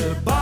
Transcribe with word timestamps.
De 0.00 0.14
bouw, 0.24 0.39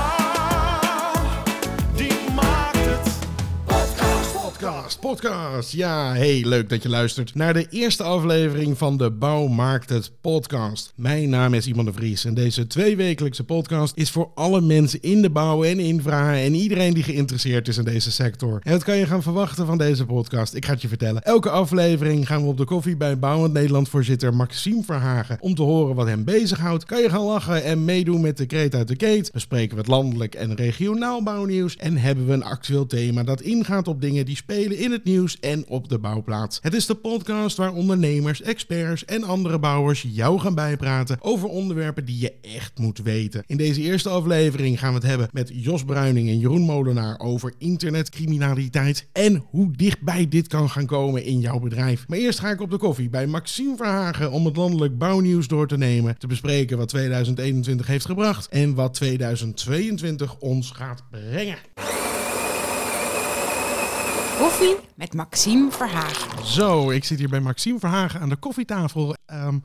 Podcast. 4.96 5.72
Ja, 5.72 6.12
hey, 6.14 6.42
leuk 6.44 6.68
dat 6.68 6.82
je 6.82 6.88
luistert 6.88 7.34
naar 7.34 7.52
de 7.52 7.66
eerste 7.70 8.02
aflevering 8.02 8.78
van 8.78 8.96
de 8.96 9.10
Bouw 9.10 9.46
Maakt 9.46 9.88
Het 9.88 10.10
podcast. 10.20 10.92
Mijn 10.96 11.28
naam 11.28 11.54
is 11.54 11.66
Iman 11.66 11.84
de 11.84 11.92
Vries 11.92 12.24
en 12.24 12.34
deze 12.34 12.66
tweewekelijkse 12.66 13.44
podcast 13.44 13.96
is 13.96 14.10
voor 14.10 14.30
alle 14.34 14.60
mensen 14.60 15.02
in 15.02 15.22
de 15.22 15.30
bouw 15.30 15.64
en 15.64 15.78
infra 15.78 16.36
en 16.36 16.54
iedereen 16.54 16.94
die 16.94 17.02
geïnteresseerd 17.02 17.68
is 17.68 17.76
in 17.76 17.84
deze 17.84 18.12
sector. 18.12 18.60
En 18.62 18.72
wat 18.72 18.84
kan 18.84 18.96
je 18.96 19.06
gaan 19.06 19.22
verwachten 19.22 19.66
van 19.66 19.78
deze 19.78 20.06
podcast? 20.06 20.54
Ik 20.54 20.64
ga 20.64 20.72
het 20.72 20.82
je 20.82 20.88
vertellen. 20.88 21.22
Elke 21.22 21.50
aflevering 21.50 22.26
gaan 22.26 22.42
we 22.42 22.48
op 22.48 22.56
de 22.56 22.64
koffie 22.64 22.96
bij 22.96 23.18
Bouwend 23.18 23.52
Nederland 23.52 23.88
voorzitter 23.88 24.34
Maxime 24.34 24.82
Verhagen 24.82 25.38
om 25.40 25.54
te 25.54 25.62
horen 25.62 25.94
wat 25.94 26.06
hem 26.06 26.24
bezighoudt. 26.24 26.84
Kan 26.84 27.00
je 27.02 27.10
gaan 27.10 27.22
lachen 27.22 27.64
en 27.64 27.84
meedoen 27.84 28.20
met 28.20 28.36
de 28.36 28.46
kreet 28.46 28.74
uit 28.74 28.88
de 28.88 28.96
keet? 28.96 29.32
Bespreken 29.32 29.74
we 29.74 29.80
het 29.80 29.90
landelijk 29.90 30.34
en 30.34 30.54
regionaal 30.54 31.22
bouwnieuws 31.22 31.76
en 31.76 31.96
hebben 31.96 32.26
we 32.26 32.32
een 32.32 32.44
actueel 32.44 32.86
thema 32.86 33.22
dat 33.22 33.40
ingaat 33.40 33.88
op 33.88 34.00
dingen 34.00 34.26
die 34.26 34.36
spelen 34.36 34.76
in 34.78 34.92
het 34.92 35.04
nieuws 35.04 35.40
en 35.40 35.66
op 35.66 35.88
de 35.88 35.98
bouwplaats. 35.98 36.58
Het 36.62 36.74
is 36.74 36.86
de 36.86 36.94
podcast 36.94 37.56
waar 37.56 37.72
ondernemers, 37.72 38.42
experts 38.42 39.04
en 39.04 39.24
andere 39.24 39.58
bouwers 39.58 40.06
jou 40.08 40.38
gaan 40.40 40.54
bijpraten 40.54 41.18
over 41.20 41.48
onderwerpen 41.48 42.04
die 42.04 42.20
je 42.20 42.34
echt 42.42 42.78
moet 42.78 42.98
weten. 42.98 43.42
In 43.46 43.56
deze 43.56 43.80
eerste 43.80 44.08
aflevering 44.08 44.78
gaan 44.78 44.88
we 44.88 44.98
het 44.98 45.06
hebben 45.08 45.28
met 45.32 45.50
Jos 45.52 45.84
Bruining 45.84 46.28
en 46.28 46.38
Jeroen 46.38 46.62
Molenaar 46.62 47.18
over 47.18 47.52
internetcriminaliteit 47.58 49.08
en 49.12 49.44
hoe 49.50 49.70
dichtbij 49.76 50.28
dit 50.28 50.46
kan 50.46 50.70
gaan 50.70 50.86
komen 50.86 51.24
in 51.24 51.40
jouw 51.40 51.58
bedrijf. 51.58 52.08
Maar 52.08 52.18
eerst 52.18 52.38
ga 52.38 52.50
ik 52.50 52.60
op 52.60 52.70
de 52.70 52.76
koffie 52.76 53.08
bij 53.08 53.26
Maxime 53.26 53.76
Verhagen 53.76 54.30
om 54.30 54.44
het 54.44 54.56
landelijk 54.56 54.98
bouwnieuws 54.98 55.48
door 55.48 55.66
te 55.66 55.76
nemen, 55.76 56.18
te 56.18 56.26
bespreken 56.26 56.78
wat 56.78 56.88
2021 56.88 57.86
heeft 57.86 58.06
gebracht 58.06 58.48
en 58.48 58.74
wat 58.74 58.94
2022 58.94 60.38
ons 60.38 60.70
gaat 60.70 61.02
brengen. 61.10 61.58
Koffie 64.38 64.76
met 64.94 65.14
Maxime 65.14 65.70
Verhagen. 65.70 66.46
Zo, 66.46 66.90
ik 66.90 67.04
zit 67.04 67.18
hier 67.18 67.28
bij 67.28 67.40
Maxime 67.40 67.78
Verhagen 67.78 68.20
aan 68.20 68.28
de 68.28 68.36
koffietafel. 68.36 69.14
Ehm, 69.26 69.58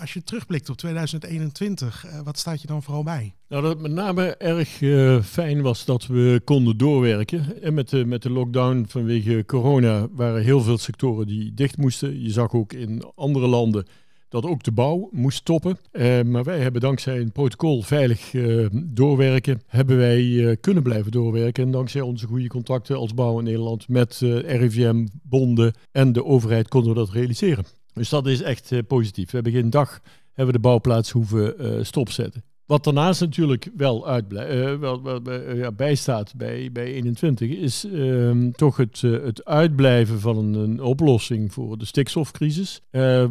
als 0.00 0.12
je 0.12 0.24
terugblikt 0.24 0.68
op 0.68 0.76
2021, 0.76 2.06
eh, 2.06 2.20
wat 2.24 2.38
staat 2.38 2.60
je 2.60 2.66
dan 2.66 2.82
vooral 2.82 3.02
bij? 3.02 3.34
Nou, 3.48 3.62
dat 3.62 3.72
het 3.72 3.80
met 3.80 3.92
name 3.92 4.36
erg 4.36 4.82
eh, 4.82 5.22
fijn 5.22 5.62
was 5.62 5.84
dat 5.84 6.06
we 6.06 6.40
konden 6.44 6.76
doorwerken. 6.76 7.62
En 7.62 7.74
met 7.74 7.88
de, 7.88 8.04
met 8.04 8.22
de 8.22 8.30
lockdown 8.30 8.84
vanwege 8.88 9.44
corona 9.46 10.06
waren 10.10 10.42
heel 10.42 10.60
veel 10.60 10.78
sectoren 10.78 11.26
die 11.26 11.54
dicht 11.54 11.76
moesten. 11.76 12.22
Je 12.22 12.30
zag 12.30 12.52
ook 12.52 12.72
in 12.72 13.04
andere 13.14 13.46
landen 13.46 13.86
dat 14.30 14.46
ook 14.46 14.62
de 14.62 14.72
bouw 14.72 15.08
moest 15.12 15.38
stoppen. 15.38 15.78
Eh, 15.90 16.22
maar 16.22 16.44
wij 16.44 16.58
hebben 16.58 16.80
dankzij 16.80 17.20
een 17.20 17.32
protocol 17.32 17.82
veilig 17.82 18.34
eh, 18.34 18.66
doorwerken, 18.72 19.62
hebben 19.66 19.96
wij 19.96 20.48
eh, 20.48 20.56
kunnen 20.60 20.82
blijven 20.82 21.12
doorwerken. 21.12 21.64
En 21.64 21.70
dankzij 21.70 22.00
onze 22.00 22.26
goede 22.26 22.48
contacten 22.48 22.96
als 22.96 23.14
bouw 23.14 23.38
in 23.38 23.44
Nederland 23.44 23.88
met 23.88 24.18
RIVM, 24.46 25.06
bonden 25.22 25.72
en 25.92 26.12
de 26.12 26.24
overheid 26.24 26.68
konden 26.68 26.92
we 26.92 26.98
dat 26.98 27.10
realiseren. 27.10 27.64
Dus 27.92 28.08
dat 28.08 28.26
is 28.26 28.42
echt 28.42 28.86
positief. 28.86 29.30
We 29.30 29.34
hebben 29.34 29.52
geen 29.52 29.70
dag 29.70 30.00
hebben 30.32 30.54
de 30.54 30.60
bouwplaats 30.60 31.10
hoeven 31.10 31.86
stopzetten. 31.86 32.44
Wat 32.66 32.84
daarnaast 32.84 33.20
natuurlijk 33.20 33.70
wel, 33.76 34.08
uitblij- 34.08 34.78
wel, 34.78 35.02
wel 35.02 35.20
ja, 35.56 35.72
bijstaat 35.72 36.34
bij, 36.36 36.72
bij 36.72 36.84
21 36.84 37.50
is 37.50 37.84
ehm, 37.84 38.50
toch 38.50 38.76
het, 38.76 39.00
het 39.00 39.44
uitblijven 39.44 40.20
van 40.20 40.36
een, 40.36 40.54
een, 40.54 40.82
oplossing 40.82 41.52
voor 41.52 41.78
de 41.78 41.84
stikstofcrisis. 41.84 42.80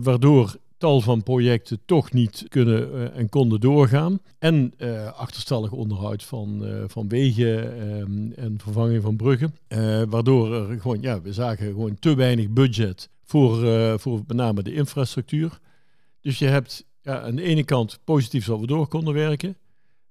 waardoor 0.02 0.56
tal 0.80 1.02
van 1.02 1.24
projecten 1.24 1.80
toch 1.86 2.12
niet 2.12 2.46
kunnen 2.48 2.94
uh, 2.94 3.18
en 3.18 3.30
konden 3.30 3.60
doorgaan. 3.60 4.20
En 4.38 4.74
uh, 4.78 5.06
achterstallig 5.06 5.72
onderhoud 5.72 6.24
van, 6.24 6.66
uh, 6.66 6.84
van 6.88 7.08
wegen 7.08 7.82
um, 8.00 8.34
en 8.36 8.60
vervanging 8.60 9.02
van 9.02 9.16
bruggen. 9.16 9.56
waardoor 10.10 10.54
er 10.54 10.82
gewoon, 10.82 11.02
ja, 11.02 11.22
we 11.22 11.34
zagen 11.34 11.68
gewoon 11.68 12.00
te 12.00 12.16
weinig 12.16 12.50
budget 12.50 13.10
voor, 13.24 14.00
voor 14.00 14.24
met 14.28 14.38
name 14.38 14.64
de 14.64 14.74
infrastructuur. 14.74 15.60
Dus 16.22 16.40
je 16.40 16.46
hebt 16.46 16.86
ja, 17.02 17.22
aan 17.22 17.36
de 17.36 17.44
ene 17.44 17.64
kant 17.64 18.00
positief 18.04 18.46
dat 18.46 18.60
we 18.60 18.68
door 18.68 18.88
konden 18.88 19.14
werken. 19.14 19.58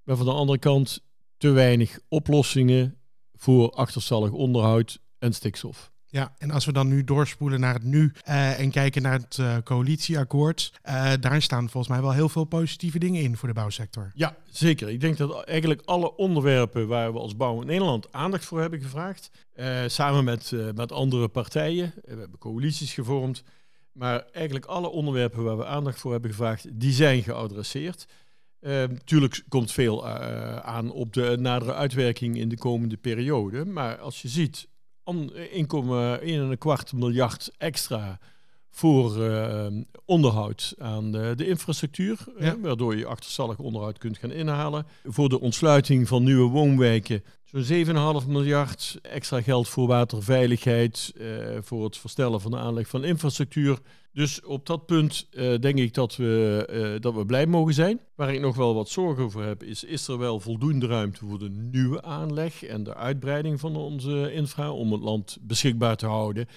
Maar 0.02 0.16
van 0.16 0.26
de 0.26 0.32
andere 0.32 0.58
kant 0.58 1.02
te 1.36 1.50
weinig 1.50 1.98
oplossingen 2.08 2.96
voor 3.34 3.70
achterstallig 3.70 4.30
onderhoud 4.30 4.98
en 5.18 5.32
stikstof. 5.32 5.92
Ja, 6.10 6.34
en 6.38 6.50
als 6.50 6.64
we 6.64 6.72
dan 6.72 6.88
nu 6.88 7.04
doorspoelen 7.04 7.60
naar 7.60 7.74
het 7.74 7.82
nu 7.82 8.12
uh, 8.28 8.60
en 8.60 8.70
kijken 8.70 9.02
naar 9.02 9.18
het 9.18 9.36
uh, 9.40 9.56
coalitieakkoord, 9.64 10.72
uh, 10.84 11.12
daar 11.20 11.42
staan 11.42 11.70
volgens 11.70 11.92
mij 11.92 12.02
wel 12.02 12.12
heel 12.12 12.28
veel 12.28 12.44
positieve 12.44 12.98
dingen 12.98 13.22
in 13.22 13.36
voor 13.36 13.48
de 13.48 13.54
bouwsector. 13.54 14.10
Ja, 14.14 14.36
zeker. 14.50 14.88
Ik 14.88 15.00
denk 15.00 15.16
dat 15.16 15.44
eigenlijk 15.44 15.82
alle 15.84 16.16
onderwerpen 16.16 16.88
waar 16.88 17.12
we 17.12 17.18
als 17.18 17.36
Bouw 17.36 17.60
in 17.60 17.66
Nederland 17.66 18.12
aandacht 18.12 18.44
voor 18.44 18.60
hebben 18.60 18.80
gevraagd, 18.80 19.30
samen 19.86 20.24
met, 20.24 20.52
met 20.74 20.92
andere 20.92 21.28
partijen, 21.28 21.92
we 22.04 22.18
hebben 22.18 22.38
coalities 22.38 22.92
gevormd, 22.92 23.42
maar 23.92 24.24
eigenlijk 24.32 24.66
alle 24.66 24.88
onderwerpen 24.88 25.44
waar 25.44 25.56
we 25.56 25.66
aandacht 25.66 25.98
voor 25.98 26.12
hebben 26.12 26.30
gevraagd, 26.30 26.80
die 26.80 26.92
zijn 26.92 27.22
geadresseerd. 27.22 28.06
Natuurlijk 28.60 29.44
komt 29.48 29.72
veel 29.72 30.08
aan 30.62 30.90
op 30.90 31.12
de 31.12 31.36
nadere 31.40 31.74
uitwerking 31.74 32.36
in 32.36 32.48
de 32.48 32.58
komende 32.58 32.96
periode, 32.96 33.64
maar 33.64 33.98
als 33.98 34.22
je 34.22 34.28
ziet 34.28 34.68
1,1 35.08 36.58
kwart 36.58 36.92
miljard 36.92 37.48
extra 37.58 38.18
voor 38.78 39.16
uh, 39.16 39.66
onderhoud 40.04 40.74
aan 40.78 41.12
de, 41.12 41.32
de 41.36 41.46
infrastructuur, 41.46 42.18
ja. 42.38 42.54
uh, 42.54 42.62
waardoor 42.62 42.96
je 42.96 43.06
achterstallig 43.06 43.58
onderhoud 43.58 43.98
kunt 43.98 44.18
gaan 44.18 44.32
inhalen. 44.32 44.86
Voor 45.04 45.28
de 45.28 45.40
ontsluiting 45.40 46.08
van 46.08 46.22
nieuwe 46.22 46.50
woonwijken 46.50 47.22
zo'n 47.44 48.22
7,5 48.22 48.28
miljard 48.28 48.98
extra 49.02 49.42
geld 49.42 49.68
voor 49.68 49.86
waterveiligheid, 49.86 51.12
uh, 51.16 51.26
voor 51.60 51.84
het 51.84 51.96
verstellen 51.96 52.40
van 52.40 52.50
de 52.50 52.56
aanleg 52.56 52.88
van 52.88 53.04
infrastructuur. 53.04 53.78
Dus 54.12 54.42
op 54.42 54.66
dat 54.66 54.86
punt 54.86 55.26
uh, 55.30 55.58
denk 55.58 55.78
ik 55.78 55.94
dat 55.94 56.16
we, 56.16 56.98
dat 57.00 57.14
we 57.14 57.26
blij 57.26 57.46
mogen 57.46 57.74
zijn. 57.74 58.00
Waar 58.14 58.34
ik 58.34 58.40
nog 58.40 58.56
wel 58.56 58.74
wat 58.74 58.88
zorgen 58.88 59.24
over 59.24 59.44
heb, 59.44 59.62
is: 59.62 59.84
is 59.84 60.08
er 60.08 60.18
wel 60.18 60.40
voldoende 60.40 60.86
ruimte 60.86 61.26
voor 61.26 61.38
de 61.38 61.50
nieuwe 61.50 62.02
aanleg 62.02 62.64
en 62.64 62.84
de 62.84 62.94
uitbreiding 62.94 63.60
van 63.60 63.76
onze 63.76 64.32
infra 64.32 64.72
om 64.72 64.92
het 64.92 65.02
land 65.02 65.38
beschikbaar 65.40 65.96
te 65.96 66.06
houden? 66.06 66.48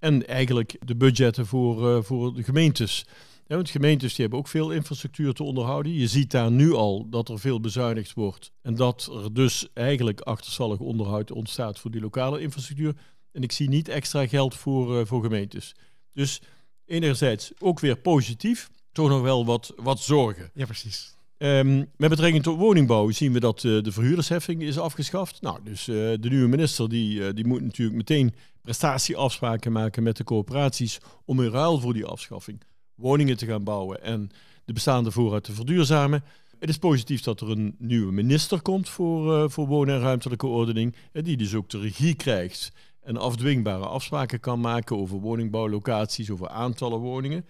En 0.00 0.26
eigenlijk 0.26 0.76
de 0.84 0.96
budgetten 0.96 1.46
voor, 1.46 1.96
uh, 1.96 2.02
voor 2.02 2.34
de 2.34 2.42
gemeentes. 2.42 3.06
Ja, 3.46 3.56
want 3.56 3.70
gemeentes 3.70 4.10
die 4.10 4.20
hebben 4.20 4.38
ook 4.38 4.48
veel 4.48 4.70
infrastructuur 4.70 5.32
te 5.32 5.42
onderhouden. 5.42 5.92
Je 5.92 6.08
ziet 6.08 6.30
daar 6.30 6.50
nu 6.50 6.72
al 6.72 7.08
dat 7.08 7.28
er 7.28 7.38
veel 7.38 7.60
bezuinigd 7.60 8.14
wordt. 8.14 8.52
En 8.62 8.74
dat 8.74 9.10
er 9.24 9.34
dus 9.34 9.68
eigenlijk 9.74 10.20
achterstallig 10.20 10.78
onderhoud 10.78 11.32
ontstaat 11.32 11.78
voor 11.78 11.90
die 11.90 12.00
lokale 12.00 12.40
infrastructuur. 12.40 12.96
En 13.32 13.42
ik 13.42 13.52
zie 13.52 13.68
niet 13.68 13.88
extra 13.88 14.26
geld 14.26 14.54
voor, 14.54 15.06
voor 15.06 15.22
gemeentes. 15.22 15.74
Dus 16.12 16.40
enerzijds 16.84 17.52
ook 17.58 17.80
weer 17.80 17.96
positief, 17.96 18.70
toch 18.92 19.08
nog 19.08 19.22
wel 19.22 19.44
wat, 19.44 19.72
wat 19.76 20.00
zorgen. 20.00 20.50
Ja, 20.54 20.64
precies. 20.64 21.14
Um, 21.42 21.90
met 21.96 22.10
betrekking 22.10 22.42
tot 22.42 22.58
woningbouw 22.58 23.10
zien 23.10 23.32
we 23.32 23.40
dat 23.40 23.62
uh, 23.62 23.82
de 23.82 23.92
verhuurdersheffing 23.92 24.62
is 24.62 24.78
afgeschaft. 24.78 25.42
Nou, 25.42 25.58
dus 25.64 25.88
uh, 25.88 25.96
de 25.96 26.28
nieuwe 26.28 26.48
minister 26.48 26.88
die, 26.88 27.18
uh, 27.18 27.28
die 27.34 27.46
moet 27.46 27.62
natuurlijk 27.62 27.96
meteen 27.96 28.34
prestatieafspraken 28.62 29.72
maken 29.72 30.02
met 30.02 30.16
de 30.16 30.24
coöperaties 30.24 30.98
om 31.24 31.42
in 31.42 31.50
ruil 31.50 31.78
voor 31.78 31.92
die 31.92 32.04
afschaffing 32.04 32.62
woningen 32.94 33.36
te 33.36 33.46
gaan 33.46 33.64
bouwen 33.64 34.02
en 34.02 34.30
de 34.64 34.72
bestaande 34.72 35.10
voorraad 35.10 35.44
te 35.44 35.52
verduurzamen. 35.52 36.24
Het 36.58 36.68
is 36.68 36.78
positief 36.78 37.22
dat 37.22 37.40
er 37.40 37.50
een 37.50 37.74
nieuwe 37.78 38.12
minister 38.12 38.62
komt 38.62 38.88
voor, 38.88 39.50
voor 39.50 39.66
wonen- 39.66 39.94
en 39.94 40.00
ruimtelijke 40.00 40.46
ordening, 40.46 40.94
die 41.12 41.36
dus 41.36 41.54
ook 41.54 41.68
de 41.68 41.80
regie 41.80 42.14
krijgt 42.14 42.72
en 43.02 43.16
afdwingbare 43.16 43.86
afspraken 43.86 44.40
kan 44.40 44.60
maken 44.60 44.96
over 44.96 45.18
woningbouwlocaties, 45.18 46.30
over 46.30 46.48
aantallen 46.48 46.98
woningen. 46.98 47.46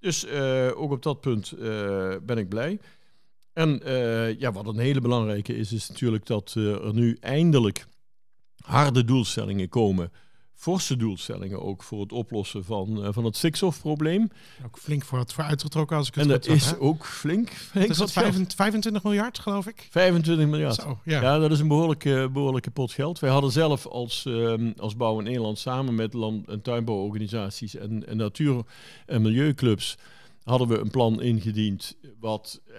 Dus 0.00 0.26
ook 0.74 0.90
op 0.90 1.02
dat 1.02 1.20
punt 1.20 1.54
ben 2.22 2.38
ik 2.38 2.48
blij. 2.48 2.78
En 3.58 3.80
uh, 3.86 4.38
ja, 4.38 4.52
wat 4.52 4.66
een 4.66 4.78
hele 4.78 5.00
belangrijke 5.00 5.56
is, 5.56 5.72
is 5.72 5.88
natuurlijk 5.88 6.26
dat 6.26 6.54
er 6.54 6.94
nu 6.94 7.16
eindelijk 7.20 7.86
harde 8.56 9.04
doelstellingen 9.04 9.68
komen 9.68 10.12
forse 10.58 10.96
doelstellingen 10.96 11.62
ook 11.62 11.82
voor 11.82 12.00
het 12.00 12.12
oplossen 12.12 12.64
van, 12.64 13.04
uh, 13.04 13.08
van 13.10 13.24
het 13.24 13.36
stikstofprobleem. 13.36 14.30
Ook 14.64 14.78
flink 14.78 15.04
voor 15.04 15.18
het 15.18 15.32
voor 15.32 15.44
uitgetrokken 15.44 15.96
als 15.96 16.08
ik 16.08 16.14
het 16.14 16.24
En 16.24 16.30
goed 16.30 16.44
dat 16.44 16.54
is 16.56 16.76
ook 16.78 17.06
flink. 17.06 17.50
flink 17.50 17.90
is 17.90 17.96
dat 17.96 17.98
wat 17.98 18.10
geld. 18.10 18.24
25, 18.24 18.56
25 18.56 19.02
miljard, 19.02 19.38
geloof 19.38 19.66
ik? 19.66 19.88
25 19.90 20.46
miljard. 20.46 20.74
Zo, 20.74 20.98
ja. 21.04 21.20
Ja, 21.22 21.38
dat 21.38 21.50
is 21.50 21.60
een 21.60 21.68
behoorlijke, 21.68 22.28
behoorlijke 22.32 22.70
pot 22.70 22.92
geld. 22.92 23.18
Wij 23.18 23.30
hadden 23.30 23.50
zelf 23.50 23.86
als, 23.86 24.26
ehm, 24.26 24.72
als 24.76 24.96
Bouw 24.96 25.18
in 25.18 25.24
Nederland 25.24 25.58
samen 25.58 25.94
met 25.94 26.12
land- 26.12 26.48
en 26.48 26.62
tuinbouworganisaties 26.62 27.74
en, 27.74 28.06
en 28.06 28.16
natuur- 28.16 28.64
en 29.06 29.22
milieuclubs 29.22 29.96
hadden 30.42 30.68
we 30.68 30.78
een 30.78 30.90
plan 30.90 31.22
ingediend 31.22 31.96
wat 32.20 32.60
eh, 32.66 32.74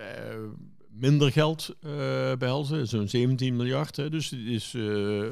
minder 1.00 1.32
geld 1.32 1.76
eh 1.82 1.90
behelzen, 2.36 2.88
zo'n 2.88 3.08
17 3.08 3.56
miljard. 3.56 3.96
Hè. 3.96 4.10
Dus 4.10 4.32
is, 4.32 4.74
eh 4.74 4.82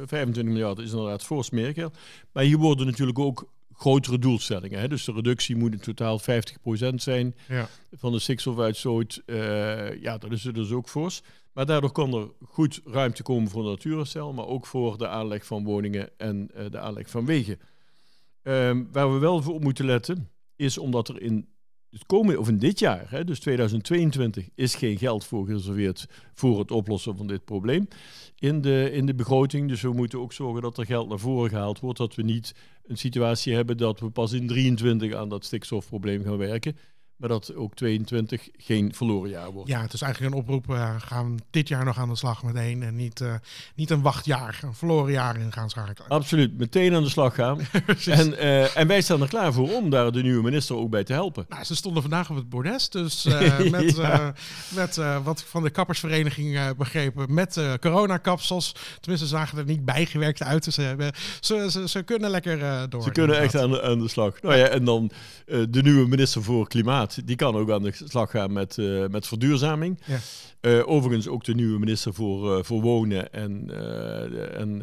25 0.06 0.44
miljard 0.44 0.80
is 0.80 0.92
inderdaad 0.92 1.24
fors 1.24 1.50
meer 1.50 1.74
geld. 1.74 1.98
Maar 2.32 2.44
hier 2.44 2.58
worden 2.58 2.86
natuurlijk 2.86 3.20
ook 3.20 3.50
grotere 3.74 4.20
doelstellingen. 4.20 4.80
Hè. 4.80 4.88
Dus 4.88 5.04
de 5.06 5.12
reductie 5.12 5.56
moet 5.56 5.74
in 5.74 5.80
totaal 5.80 6.20
50% 6.20 7.02
zijn 7.02 7.36
Ja. 7.48 7.70
van 7.98 8.12
de 8.12 8.20
stikstofuitstoot. 8.20 9.22
Eh 9.26 10.02
ja, 10.02 10.18
dat 10.18 10.32
is 10.32 10.42
dus 10.42 10.72
ook 10.72 10.90
fors. 10.90 11.22
Maar 11.54 11.66
daardoor 11.66 11.92
kan 11.92 12.14
er 12.14 12.28
goed 12.46 12.82
ruimte 12.86 13.24
komen 13.24 13.50
voor 13.50 13.64
natuurherstel, 13.64 14.34
maar 14.34 14.46
ook 14.48 14.66
voor 14.66 14.98
de 14.98 15.08
aanleg 15.08 15.46
van 15.46 15.64
woningen 15.64 16.10
en 16.18 16.50
eh, 16.54 16.66
de 16.72 16.80
aanleg 16.80 17.10
van 17.10 17.26
wegen. 17.26 17.60
Ehm, 18.42 18.84
waar 18.92 19.14
we 19.14 19.20
wel 19.20 19.42
voor 19.42 19.54
op 19.54 19.64
moeten 19.64 19.86
letten, 19.86 20.30
is 20.56 20.78
omdat 20.78 21.08
er 21.08 21.22
in 21.22 21.48
het 21.92 22.06
komende, 22.06 22.40
of 22.40 22.48
in 22.48 22.58
dit 22.58 22.80
jaar, 22.80 23.06
hè, 23.10 23.24
dus 23.24 23.40
2022, 23.40 24.50
is 24.56 24.76
geen 24.76 24.98
geld 24.98 25.26
voor 25.26 25.46
gereserveerd 25.46 26.08
voor 26.34 26.60
het 26.60 26.72
oplossen 26.72 27.18
van 27.18 27.28
dit 27.28 27.46
probleem 27.46 27.88
in 28.40 28.62
de, 28.62 28.92
in 28.92 29.06
de 29.06 29.16
begroting. 29.16 29.68
Dus 29.70 29.82
we 29.82 29.94
moeten 29.94 30.20
ook 30.20 30.34
zorgen 30.34 30.62
dat 30.62 30.78
er 30.78 30.86
geld 30.86 31.10
naar 31.10 31.20
voren 31.20 31.50
gehaald 31.50 31.80
wordt, 31.80 31.98
dat 31.98 32.16
we 32.16 32.24
niet 32.24 32.56
een 32.86 32.98
situatie 32.98 33.54
hebben 33.54 33.78
dat 33.78 34.00
we 34.00 34.10
pas 34.10 34.32
in 34.32 34.48
23 34.48 35.14
aan 35.14 35.30
dat 35.30 35.46
stikstofprobleem 35.46 36.24
gaan 36.24 36.38
werken. 36.38 36.78
Maar 37.18 37.30
dat 37.30 37.56
ook 37.56 37.76
22 37.76 38.50
geen 38.58 38.94
verloren 38.94 39.30
jaar 39.30 39.52
wordt. 39.52 39.70
Ja, 39.70 39.82
het 39.82 39.94
is 39.94 40.02
eigenlijk 40.02 40.34
een 40.34 40.40
oproep. 40.40 40.70
eh 40.70 40.96
gaan 40.98 41.38
dit 41.50 41.68
jaar 41.68 41.86
nog 41.86 41.98
aan 41.98 42.10
de 42.10 42.16
slag 42.16 42.44
meteen. 42.44 42.84
En 42.84 42.96
niet, 42.96 43.22
eh, 43.22 43.34
niet 43.76 43.90
een 43.90 44.02
wachtjaar, 44.02 44.60
een 44.64 44.74
verloren 44.74 45.12
jaar 45.12 45.40
in 45.40 45.52
gaan 45.52 45.70
schakelen. 45.70 46.10
Absoluut, 46.20 46.58
meteen 46.58 46.96
aan 46.96 47.04
de 47.04 47.10
slag 47.10 47.36
gaan. 47.36 47.60
en, 48.06 48.38
eh, 48.38 48.78
en 48.78 48.88
wij 48.88 49.02
staan 49.02 49.22
er 49.22 49.28
klaar 49.28 49.54
voor 49.54 49.70
om 49.74 49.90
daar 49.90 50.12
de 50.12 50.22
nieuwe 50.22 50.44
minister 50.44 50.76
ook 50.76 50.90
bij 50.90 51.04
te 51.04 51.14
helpen. 51.14 51.46
Nou, 51.50 51.64
ze 51.64 51.76
stonden 51.76 52.02
vandaag 52.02 52.30
op 52.30 52.36
het 52.36 52.50
bordes. 52.50 52.90
Dus 52.90 53.24
met, 53.72 53.96
Ja. 53.96 54.34
met 54.76 54.96
wat 55.24 55.40
ik 55.40 55.46
van 55.46 55.64
de 55.64 55.70
kappersvereniging 55.70 56.76
begrepen, 56.76 57.34
met 57.34 57.62
coronakapsels. 57.80 58.76
Tenminste, 59.00 59.28
zagen 59.28 59.58
er 59.58 59.66
niet 59.66 59.86
bijgewerkt 59.86 60.44
uit. 60.44 60.64
Dus 60.64 60.74
ze, 60.76 61.12
ze, 61.40 61.68
ze, 61.72 61.88
ze 61.88 62.04
kunnen 62.04 62.30
lekker 62.30 62.90
door. 62.90 63.04
Ze 63.04 63.12
kunnen 63.12 63.40
echt 63.40 63.56
aan 63.56 63.72
de, 63.72 63.82
aan 63.82 64.00
de 64.00 64.08
slag. 64.08 64.42
Nou 64.42 64.56
ja, 64.56 64.68
en 64.68 64.86
dan 64.86 65.12
de 65.46 65.82
nieuwe 65.82 66.08
minister 66.08 66.44
voor 66.44 66.68
Klimaat, 66.68 67.07
die 67.16 67.36
kan 67.36 67.56
ook 67.56 67.72
aan 67.72 67.82
de 67.82 67.92
slag 68.04 68.32
gaan 68.32 68.54
met, 68.54 68.78
eh, 68.78 69.08
met 69.08 69.28
verduurzaming. 69.28 70.00
Ja. 70.06 70.20
Eh, 70.60 70.88
overigens 70.88 71.28
ook 71.28 71.44
de 71.44 71.56
nieuwe 71.56 71.80
minister 71.80 72.14
voor, 72.14 72.58
eh, 72.58 72.64
voor 72.64 72.82
Wonen 72.82 73.34
en, 73.34 73.72
en 74.54 74.80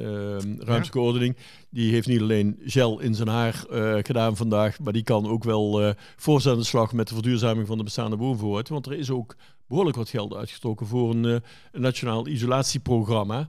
ruimtelijke 0.59 1.01
ordening. 1.01 1.37
Die 1.71 1.93
heeft 1.93 2.07
niet 2.07 2.21
alleen 2.21 2.61
gel 2.65 3.01
in 3.01 3.15
zijn 3.15 3.29
haar 3.29 3.65
gedaan 4.03 4.37
vandaag, 4.37 4.79
maar 4.81 4.93
die 4.93 5.03
kan 5.03 5.27
ook 5.27 5.45
wel 5.45 5.83
eh 5.83 5.95
voor 6.17 6.43
aan 6.49 6.59
de 6.59 6.65
slag 6.65 6.93
met 6.93 7.09
de 7.09 7.15
verduurzaming 7.15 7.67
van 7.67 7.79
de 7.79 7.85
bestaande 7.85 8.17
woonvoorraad. 8.17 8.69
Want 8.69 8.87
er 8.87 8.93
is 8.93 9.11
ook 9.11 9.37
behoorlijk 9.69 9.97
wat 9.97 10.09
geld 10.09 10.35
uitgetrokken 10.35 10.87
voor 10.87 11.11
een, 11.11 11.25
een 11.25 11.43
nationaal 11.81 12.27
isolatieprogramma. 12.27 13.49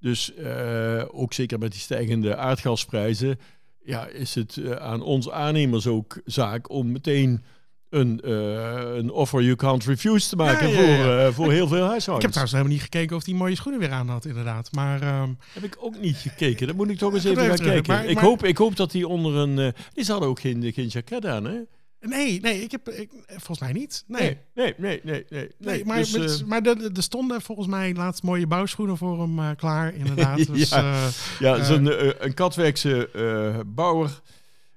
Dus 0.00 0.32
ook 1.10 1.32
zeker 1.32 1.58
met 1.58 1.72
die 1.72 1.80
stijgende 1.80 2.36
aardgasprijzen 2.36 3.38
ja, 3.86 4.06
is 4.06 4.34
het 4.34 4.78
aan 4.78 5.02
ons 5.02 5.30
aannemers 5.30 5.86
ook 5.86 6.20
zaak 6.24 6.70
om 6.70 6.92
meteen 6.92 7.44
een, 7.96 8.20
eh, 8.20 8.96
een 8.96 9.10
offer 9.10 9.42
you 9.42 9.56
can't 9.56 9.84
refuse 9.84 10.28
te 10.28 10.36
maken 10.36 10.68
Ja, 10.68 10.80
ja, 10.80 10.88
ja. 10.88 10.96
Voor, 10.96 11.18
eh, 11.18 11.32
voor 11.34 11.52
heel 11.52 11.68
veel 11.68 11.82
Ik 11.84 11.88
huishoudens. 11.90 12.22
heb 12.22 12.30
trouwens 12.30 12.52
helemaal 12.52 12.72
niet 12.72 12.82
gekeken 12.82 13.16
of 13.16 13.24
die 13.24 13.34
mooie 13.34 13.54
schoenen 13.56 13.80
weer 13.80 13.90
aan 13.92 14.08
had, 14.08 14.24
inderdaad. 14.24 14.72
Maar 14.72 15.02
ehm, 15.02 15.30
Heb 15.52 15.62
ik 15.64 15.76
ook 15.80 15.98
niet 16.00 16.16
gekeken. 16.16 16.66
Dat 16.66 16.76
moet 16.76 16.90
ik 16.90 16.98
toch 16.98 17.14
eens 17.14 17.24
even 17.24 17.46
gaan 17.46 17.56
kijken. 17.56 17.94
Maar- 17.94 18.06
ik, 18.06 18.18
hoop, 18.18 18.44
ik 18.44 18.56
hoop 18.56 18.76
dat 18.76 18.90
die 18.90 19.08
onder 19.08 19.34
een... 19.34 19.58
eh, 19.58 19.68
die 19.94 20.04
hadden 20.06 20.28
ook 20.28 20.40
geen, 20.40 20.72
geen 20.72 20.86
jacket 20.86 21.26
aan, 21.26 21.44
hè? 21.44 21.54
nee, 22.00 22.40
nee, 22.40 22.62
ik 22.62 22.70
heb 22.70 22.88
ik, 22.88 23.10
volgens 23.26 23.60
mij 23.60 23.72
niet. 23.72 24.04
Nee. 24.06 24.38
Nee, 24.54 24.74
nee, 24.76 25.00
nee, 25.02 25.24
nee. 25.28 25.48
nee, 25.58 25.84
maar, 25.84 25.96
Dus, 25.98 26.12
met- 26.16 26.46
maar 26.46 26.62
er 26.62 27.02
stonden 27.02 27.42
volgens 27.42 27.66
mij 27.66 27.94
laatst 27.94 28.22
mooie 28.22 28.46
bouwschoenen 28.46 28.96
voor 28.96 29.20
hem 29.20 29.56
klaar, 29.56 29.94
inderdaad. 29.94 30.46
Dus, 30.54 30.68
Ja. 30.68 31.08
Ja, 31.38 31.64
zo'n 31.64 32.24
een 32.24 32.34
Katwijkse 32.34 33.10
eh, 33.10 33.60
bouwer, 33.66 34.20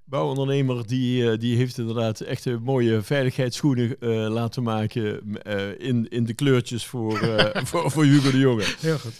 bouwondernemer, 0.09 0.87
die, 0.87 1.31
eh, 1.31 1.39
die 1.39 1.57
heeft 1.57 1.77
inderdaad 1.77 2.19
echt 2.19 2.45
een 2.45 2.61
mooie 2.63 3.01
veiligheidsschoenen 3.01 3.95
eh, 3.99 4.09
laten 4.09 4.63
maken 4.63 5.21
eh, 5.43 5.69
in, 5.77 6.07
in 6.09 6.23
de 6.25 6.33
kleurtjes 6.33 6.85
voor, 6.85 7.19
eh, 7.19 7.63
voor, 7.69 7.91
voor 7.91 8.03
Hugo 8.03 8.31
de 8.31 8.39
Jonge. 8.39 8.75
heel 8.79 8.97
goed. 8.97 9.13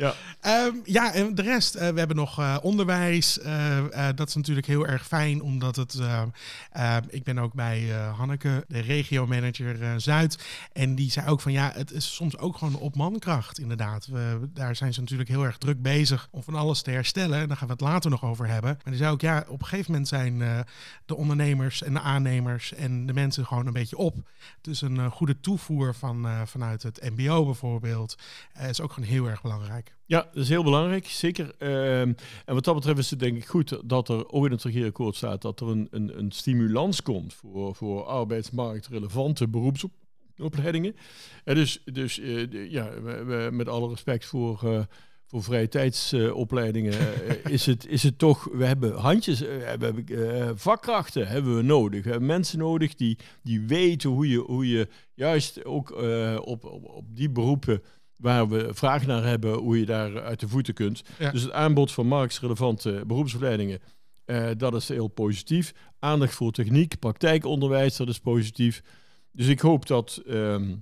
Ja. 0.00 0.14
Ehm, 0.40 0.74
ja, 0.84 1.12
en 1.14 1.34
de 1.34 1.42
rest, 1.42 1.74
eh, 1.74 1.88
we 1.88 1.98
hebben 1.98 2.16
nog 2.16 2.38
eh, 2.38 2.56
onderwijs. 2.62 3.38
eh, 3.38 4.08
dat 4.14 4.28
is 4.28 4.34
natuurlijk 4.34 4.66
heel 4.66 4.86
erg 4.86 5.06
fijn, 5.06 5.42
omdat 5.42 5.76
het. 5.76 5.98
ik 7.08 7.24
ben 7.24 7.38
ook 7.38 7.54
bij 7.54 7.88
Hanneke, 8.16 8.64
de 8.68 8.80
regiomanager 8.80 10.00
Zuid. 10.00 10.38
En 10.72 10.94
die 10.94 11.10
zei 11.10 11.26
ook 11.28 11.40
van 11.40 11.52
ja, 11.52 11.72
het 11.74 11.92
is 11.92 12.14
soms 12.14 12.38
ook 12.38 12.56
gewoon 12.56 12.74
op 12.74 12.96
mankracht, 12.96 13.58
inderdaad. 13.58 14.06
We, 14.06 14.48
daar 14.54 14.76
zijn 14.76 14.94
ze 14.94 15.00
natuurlijk 15.00 15.28
heel 15.28 15.44
erg 15.44 15.58
druk 15.58 15.82
bezig 15.82 16.28
om 16.30 16.42
van 16.42 16.54
alles 16.54 16.82
te 16.82 16.90
herstellen. 16.90 17.38
En 17.40 17.48
daar 17.48 17.56
gaan 17.56 17.66
we 17.66 17.72
het 17.72 17.82
later 17.82 18.10
nog 18.10 18.24
over 18.24 18.46
hebben. 18.46 18.70
Maar 18.70 18.92
die 18.92 19.02
zei 19.02 19.12
ook 19.12 19.20
ja, 19.20 19.44
op 19.48 19.60
een 19.60 19.66
gegeven 19.66 19.90
moment 19.90 20.08
zijn 20.08 20.38
de 21.06 21.16
ondernemers 21.16 21.82
en 21.82 21.92
de 21.92 22.00
aannemers 22.00 22.74
en 22.74 23.06
de 23.06 23.12
mensen 23.12 23.46
gewoon 23.46 23.66
een 23.66 23.72
beetje 23.72 23.96
op. 23.96 24.16
Dus 24.60 24.82
een 24.82 25.10
goede 25.10 25.40
toevoer 25.40 25.94
van, 25.94 26.26
vanuit 26.44 26.82
het 26.82 27.10
MBO 27.16 27.44
bijvoorbeeld 27.44 28.16
is 28.68 28.80
ook 28.80 28.92
gewoon 28.92 29.08
heel 29.08 29.26
erg 29.26 29.42
belangrijk. 29.42 29.89
Ja, 30.10 30.28
dat 30.32 30.42
is 30.42 30.48
heel 30.48 30.64
belangrijk, 30.64 31.06
zeker. 31.06 31.54
Ehm, 31.58 32.12
en 32.44 32.54
wat 32.54 32.64
dat 32.64 32.74
betreft 32.74 32.98
is 32.98 33.10
het 33.10 33.18
denk 33.18 33.36
ik 33.36 33.46
goed 33.46 33.80
dat 33.84 34.08
er 34.08 34.30
ook 34.30 34.44
in 34.44 34.50
het 34.50 34.62
regeerakkoord 34.62 35.16
staat 35.16 35.42
dat 35.42 35.60
er 35.60 35.68
een, 35.68 35.88
een, 35.90 36.18
een 36.18 36.30
stimulans 36.30 37.02
komt 37.02 37.34
voor, 37.34 37.74
voor 37.74 38.04
arbeidsmarktrelevante 38.04 39.48
beroepsopleidingen. 39.48 40.96
En 41.44 41.54
dus 41.54 41.82
dus 41.84 42.18
eh, 42.18 42.70
ja, 42.70 42.90
met 43.50 43.68
alle 43.68 43.88
respect 43.88 44.26
voor, 44.26 44.60
eh, 44.64 44.80
voor 45.26 45.42
vrije 45.42 45.68
tijdsopleidingen 45.68 46.92
eh, 46.92 47.52
is, 47.52 47.66
het, 47.66 47.86
is 47.86 48.02
het 48.02 48.18
toch, 48.18 48.48
we 48.52 48.64
hebben 48.64 48.94
handjes, 48.94 49.40
we 49.40 49.62
hebben 49.64 50.58
vakkrachten 50.58 51.28
hebben 51.28 51.56
we 51.56 51.62
nodig. 51.62 52.04
We 52.04 52.10
hebben 52.10 52.28
mensen 52.28 52.58
nodig 52.58 52.94
die, 52.94 53.18
die 53.42 53.60
weten 53.60 54.10
hoe 54.10 54.28
je, 54.28 54.38
hoe 54.38 54.68
je 54.68 54.88
juist 55.14 55.64
ook 55.64 55.90
op, 56.44 56.64
op, 56.64 56.84
op 56.84 57.04
die 57.16 57.30
beroepen 57.30 57.82
waar 58.20 58.48
we 58.48 58.68
vraag 58.72 59.06
naar 59.06 59.24
hebben, 59.24 59.54
hoe 59.54 59.78
je 59.78 59.86
daar 59.86 60.22
uit 60.22 60.40
de 60.40 60.48
voeten 60.48 60.74
kunt. 60.74 61.02
Ja. 61.18 61.30
Dus 61.30 61.42
het 61.42 61.52
aanbod 61.52 61.92
van 61.92 62.06
marktrelevante 62.06 63.02
beroepsopleidingen, 63.06 63.78
eh, 64.24 64.50
dat 64.56 64.74
is 64.74 64.88
heel 64.88 65.08
positief. 65.08 65.74
Aandacht 65.98 66.34
voor 66.34 66.52
techniek, 66.52 66.98
praktijkonderwijs, 66.98 67.96
dat 67.96 68.08
is 68.08 68.18
positief. 68.18 68.82
Dus 69.32 69.46
ik 69.46 69.60
hoop 69.60 69.86
dat 69.86 70.22
ehm, 70.26 70.76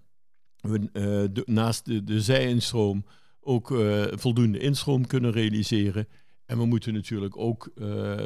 we 0.61 0.89
eh, 0.93 1.03
de- 1.33 1.43
naast 1.45 1.85
de, 1.85 2.05
de 2.05 2.21
zijinstroom 2.21 3.05
ook 3.41 3.71
eh, 3.71 4.05
voldoende 4.11 4.59
instroom 4.59 5.07
kunnen 5.07 5.31
realiseren. 5.31 6.09
En 6.47 6.59
we 6.59 6.65
moeten 6.65 6.93
natuurlijk 6.93 7.37
ook 7.37 7.71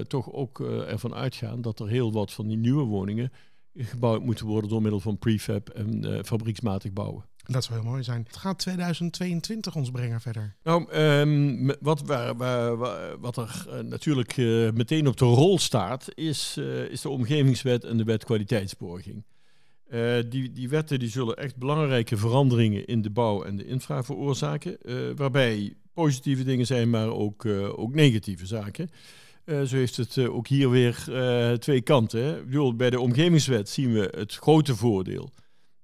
toch 0.06 0.32
ook 0.32 0.60
ervan 0.60 1.14
uitgaan 1.14 1.60
dat 1.60 1.80
er 1.80 1.88
heel 1.88 2.12
wat 2.12 2.32
van 2.32 2.46
die 2.46 2.56
nieuwe 2.56 2.84
woningen 2.84 3.32
gebouwd 3.74 4.22
moeten 4.24 4.46
worden 4.46 4.70
door 4.70 4.82
middel 4.82 5.00
van 5.00 5.18
prefab 5.18 5.68
en 5.68 6.24
fabrieksmatig 6.24 6.92
bouwen. 6.92 7.24
Dat 7.46 7.64
zou 7.64 7.80
heel 7.80 7.90
mooi 7.90 8.02
zijn. 8.02 8.24
Het 8.26 8.36
gaat 8.36 8.58
2022 8.58 9.74
ons 9.74 9.90
brengen 9.90 10.20
verder. 10.20 10.54
Nou, 10.62 10.90
ehm, 10.90 11.72
wat, 11.80 12.02
waar, 12.06 12.76
wat 13.20 13.36
er 13.36 13.66
eh, 13.68 13.78
natuurlijk 13.78 14.36
eh, 14.36 14.70
meteen 14.70 15.06
op 15.06 15.16
de 15.16 15.24
rol 15.24 15.58
staat, 15.58 16.08
is, 16.14 16.56
eh, 16.58 16.84
is 16.84 17.00
de 17.00 17.08
omgevingswet 17.08 17.84
en 17.84 17.96
de 17.96 18.04
wet 18.04 18.24
kwaliteitsborging. 18.24 19.24
Die, 20.28 20.52
die 20.52 20.68
wetten 20.68 20.98
die 20.98 21.08
zullen 21.08 21.36
echt 21.36 21.56
belangrijke 21.56 22.16
veranderingen 22.16 22.86
in 22.86 23.02
de 23.02 23.10
bouw 23.10 23.42
en 23.42 23.56
de 23.56 23.66
infra 23.66 24.02
veroorzaken, 24.02 24.78
waarbij 25.16 25.74
positieve 25.92 26.44
dingen 26.44 26.66
zijn, 26.66 26.90
maar 26.90 27.08
ook, 27.08 27.46
ook 27.76 27.94
negatieve 27.94 28.46
zaken. 28.46 28.90
Zo 29.46 29.76
heeft 29.76 29.96
het 29.96 30.18
ook 30.18 30.46
hier 30.46 30.70
weer 30.70 31.04
twee 31.58 31.80
kanten. 31.80 32.24
Hè. 32.24 32.74
Bij 32.74 32.90
de 32.90 33.00
omgevingswet 33.00 33.68
zien 33.68 33.92
we 33.92 34.12
het 34.16 34.34
grote 34.34 34.76
voordeel 34.76 35.30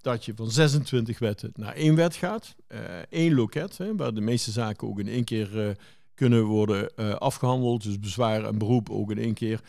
dat 0.01 0.25
je 0.25 0.33
van 0.35 0.51
26 0.51 1.19
wetten 1.19 1.51
naar 1.55 1.75
één 1.75 1.95
wet 1.95 2.15
gaat. 2.15 2.55
Eh 2.67 2.79
één 3.11 3.35
loket, 3.35 3.79
hè, 3.79 3.97
waar 3.97 4.15
de 4.15 4.21
meeste 4.21 4.51
zaken 4.51 4.89
ook 4.89 4.99
in 4.99 5.09
één 5.09 5.25
keer 5.25 5.69
eh, 5.69 5.75
kunnen 6.15 6.45
worden 6.45 6.97
eh, 6.97 7.15
afgehandeld. 7.15 7.83
Dus 7.83 7.99
bezwaar 7.99 8.45
en 8.45 8.59
beroep 8.59 8.91
ook 8.91 9.11
in 9.11 9.19
één 9.19 9.35
keer. 9.35 9.61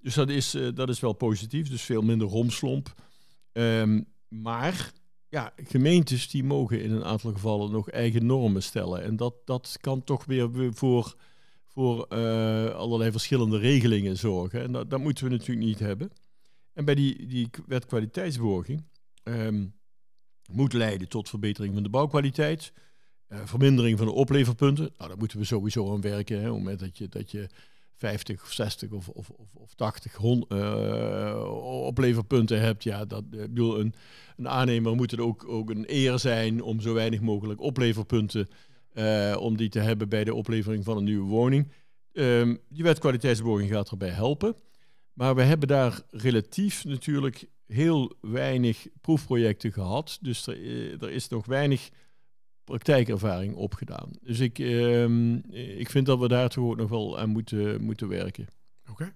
Dus 0.00 0.14
dat 0.14 0.28
is, 0.28 0.56
dat 0.74 0.88
is 0.88 1.00
wel 1.00 1.12
positief, 1.12 1.68
dus 1.68 1.82
veel 1.82 2.02
minder 2.02 2.28
romslomp. 2.28 2.94
Ehm, 3.52 4.00
maar 4.28 4.92
ja, 5.28 5.52
gemeentes 5.56 6.28
die 6.28 6.44
mogen 6.44 6.82
in 6.82 6.92
een 6.92 7.04
aantal 7.04 7.32
gevallen 7.32 7.70
nog 7.70 7.90
eigen 7.90 8.26
normen 8.26 8.62
stellen. 8.62 9.02
En 9.02 9.16
dat, 9.16 9.34
dat 9.44 9.76
kan 9.80 10.04
toch 10.04 10.24
weer 10.24 10.48
voor, 10.74 11.16
voor 11.66 12.06
allerlei 12.74 13.10
verschillende 13.10 13.58
regelingen 13.58 14.16
zorgen. 14.16 14.62
En 14.62 14.72
dat, 14.72 14.90
dat 14.90 15.00
moeten 15.00 15.24
we 15.24 15.30
natuurlijk 15.30 15.66
niet 15.66 15.78
hebben. 15.78 16.10
En 16.72 16.84
bij 16.84 16.94
die, 16.94 17.26
die 17.26 17.50
wet 17.66 17.86
kwaliteitsborging 17.86 18.84
ehm, 19.24 19.66
moet 20.50 20.72
leiden 20.72 21.08
tot 21.08 21.28
verbetering 21.28 21.74
van 21.74 21.82
de 21.82 21.88
bouwkwaliteit, 21.88 22.72
eh, 23.26 23.38
vermindering 23.44 23.98
van 23.98 24.06
de 24.06 24.12
opleverpunten. 24.12 24.90
Nou, 24.96 25.08
daar 25.08 25.18
moeten 25.18 25.38
we 25.38 25.44
sowieso 25.44 25.92
aan 25.92 26.00
werken. 26.00 26.40
Hè, 26.40 26.48
op 26.48 26.54
het 26.54 26.62
moment 26.62 26.80
dat 26.80 26.98
je, 26.98 27.08
dat 27.08 27.30
je 27.30 27.48
50 27.96 28.42
of 28.42 28.52
60 28.52 28.90
of, 28.90 29.08
of, 29.08 29.30
of, 29.30 29.54
of 29.54 29.74
80 29.74 30.14
hon, 30.14 30.44
eh, 30.48 31.50
opleverpunten 31.84 32.60
hebt, 32.60 32.82
ja, 32.82 33.04
dat, 33.04 33.24
eh, 33.30 33.38
bedoel, 33.38 33.80
een, 33.80 33.94
een 34.36 34.48
aannemer 34.48 34.94
moet 34.94 35.10
het 35.10 35.20
ook, 35.20 35.48
ook 35.48 35.70
een 35.70 35.84
eer 35.86 36.18
zijn 36.18 36.62
om 36.62 36.80
zo 36.80 36.94
weinig 36.94 37.20
mogelijk 37.20 37.60
opleverpunten 37.60 38.48
om 39.38 39.56
die 39.56 39.68
te 39.68 39.78
hebben 39.78 40.08
bij 40.08 40.24
de 40.24 40.34
oplevering 40.34 40.84
van 40.84 40.96
een 40.96 41.04
nieuwe 41.04 41.28
woning. 41.28 41.68
Ehm, 42.12 42.56
die 42.68 42.82
wet 42.82 42.98
kwaliteitsborging 42.98 43.70
gaat 43.70 43.90
erbij 43.90 44.08
helpen. 44.08 44.56
Maar 45.12 45.34
we 45.34 45.42
hebben 45.42 45.68
daar 45.68 46.02
relatief 46.10 46.84
natuurlijk 46.84 47.48
heel 47.66 48.16
weinig 48.20 48.86
proefprojecten 49.00 49.72
gehad. 49.72 50.18
Dus 50.20 50.46
er, 50.46 50.62
eh, 50.62 51.02
er 51.02 51.10
is 51.10 51.28
nog 51.28 51.46
weinig 51.46 51.88
praktijkervaring 52.64 53.54
opgedaan. 53.54 54.10
Dus 54.22 54.40
ik, 54.40 54.58
ehm, 54.58 55.34
ik 55.78 55.90
vind 55.90 56.06
dat 56.06 56.18
we 56.18 56.28
daar 56.28 56.48
toch 56.48 56.64
ook 56.64 56.76
nog 56.76 56.88
wel 56.90 57.18
aan 57.18 57.28
moeten, 57.28 57.82
moeten 57.82 58.08
werken. 58.08 58.46
Oké. 58.90 59.12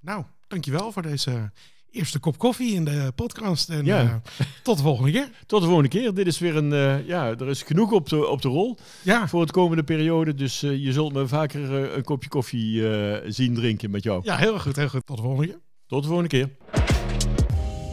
Nou, 0.00 0.24
dankjewel 0.48 0.92
voor 0.92 1.02
deze 1.02 1.50
eerste 1.90 2.18
kop 2.18 2.38
koffie 2.38 2.74
in 2.74 2.84
de 2.84 3.12
podcast. 3.14 3.68
En 3.70 3.84
Ja. 3.84 4.00
eh, 4.02 4.46
tot 4.62 4.76
de 4.76 4.82
volgende 4.82 5.10
keer. 5.12 5.30
Tot 5.46 5.60
de 5.60 5.66
volgende 5.66 5.88
keer. 5.90 6.14
Dit 6.14 6.26
is 6.26 6.38
weer 6.38 6.56
een, 6.56 6.72
eh, 6.72 7.06
ja, 7.06 7.26
er 7.26 7.48
is 7.48 7.62
genoeg 7.62 7.92
op 7.92 8.08
de, 8.08 8.26
op 8.26 8.42
de 8.42 8.48
rol 8.48 8.76
Ja, 9.02 9.28
voor 9.28 9.40
het 9.40 9.50
komende 9.50 9.82
periode. 9.84 10.34
Dus 10.34 10.60
je 10.60 10.92
zult 10.92 11.12
me 11.12 11.26
vaker 11.28 11.70
een 11.96 12.04
kopje 12.04 12.28
koffie 12.28 12.82
zien 13.32 13.54
drinken 13.54 13.90
met 13.90 14.02
jou. 14.02 14.20
ja 14.24 14.36
heel 14.36 14.58
goed, 14.60 14.76
heel 14.76 14.88
goed. 14.88 15.06
Tot 15.06 15.16
de 15.16 15.22
volgende 15.22 15.46
keer. 15.46 15.60
Tot 15.86 16.02
de 16.02 16.08
volgende 16.08 16.30
keer. 16.30 16.79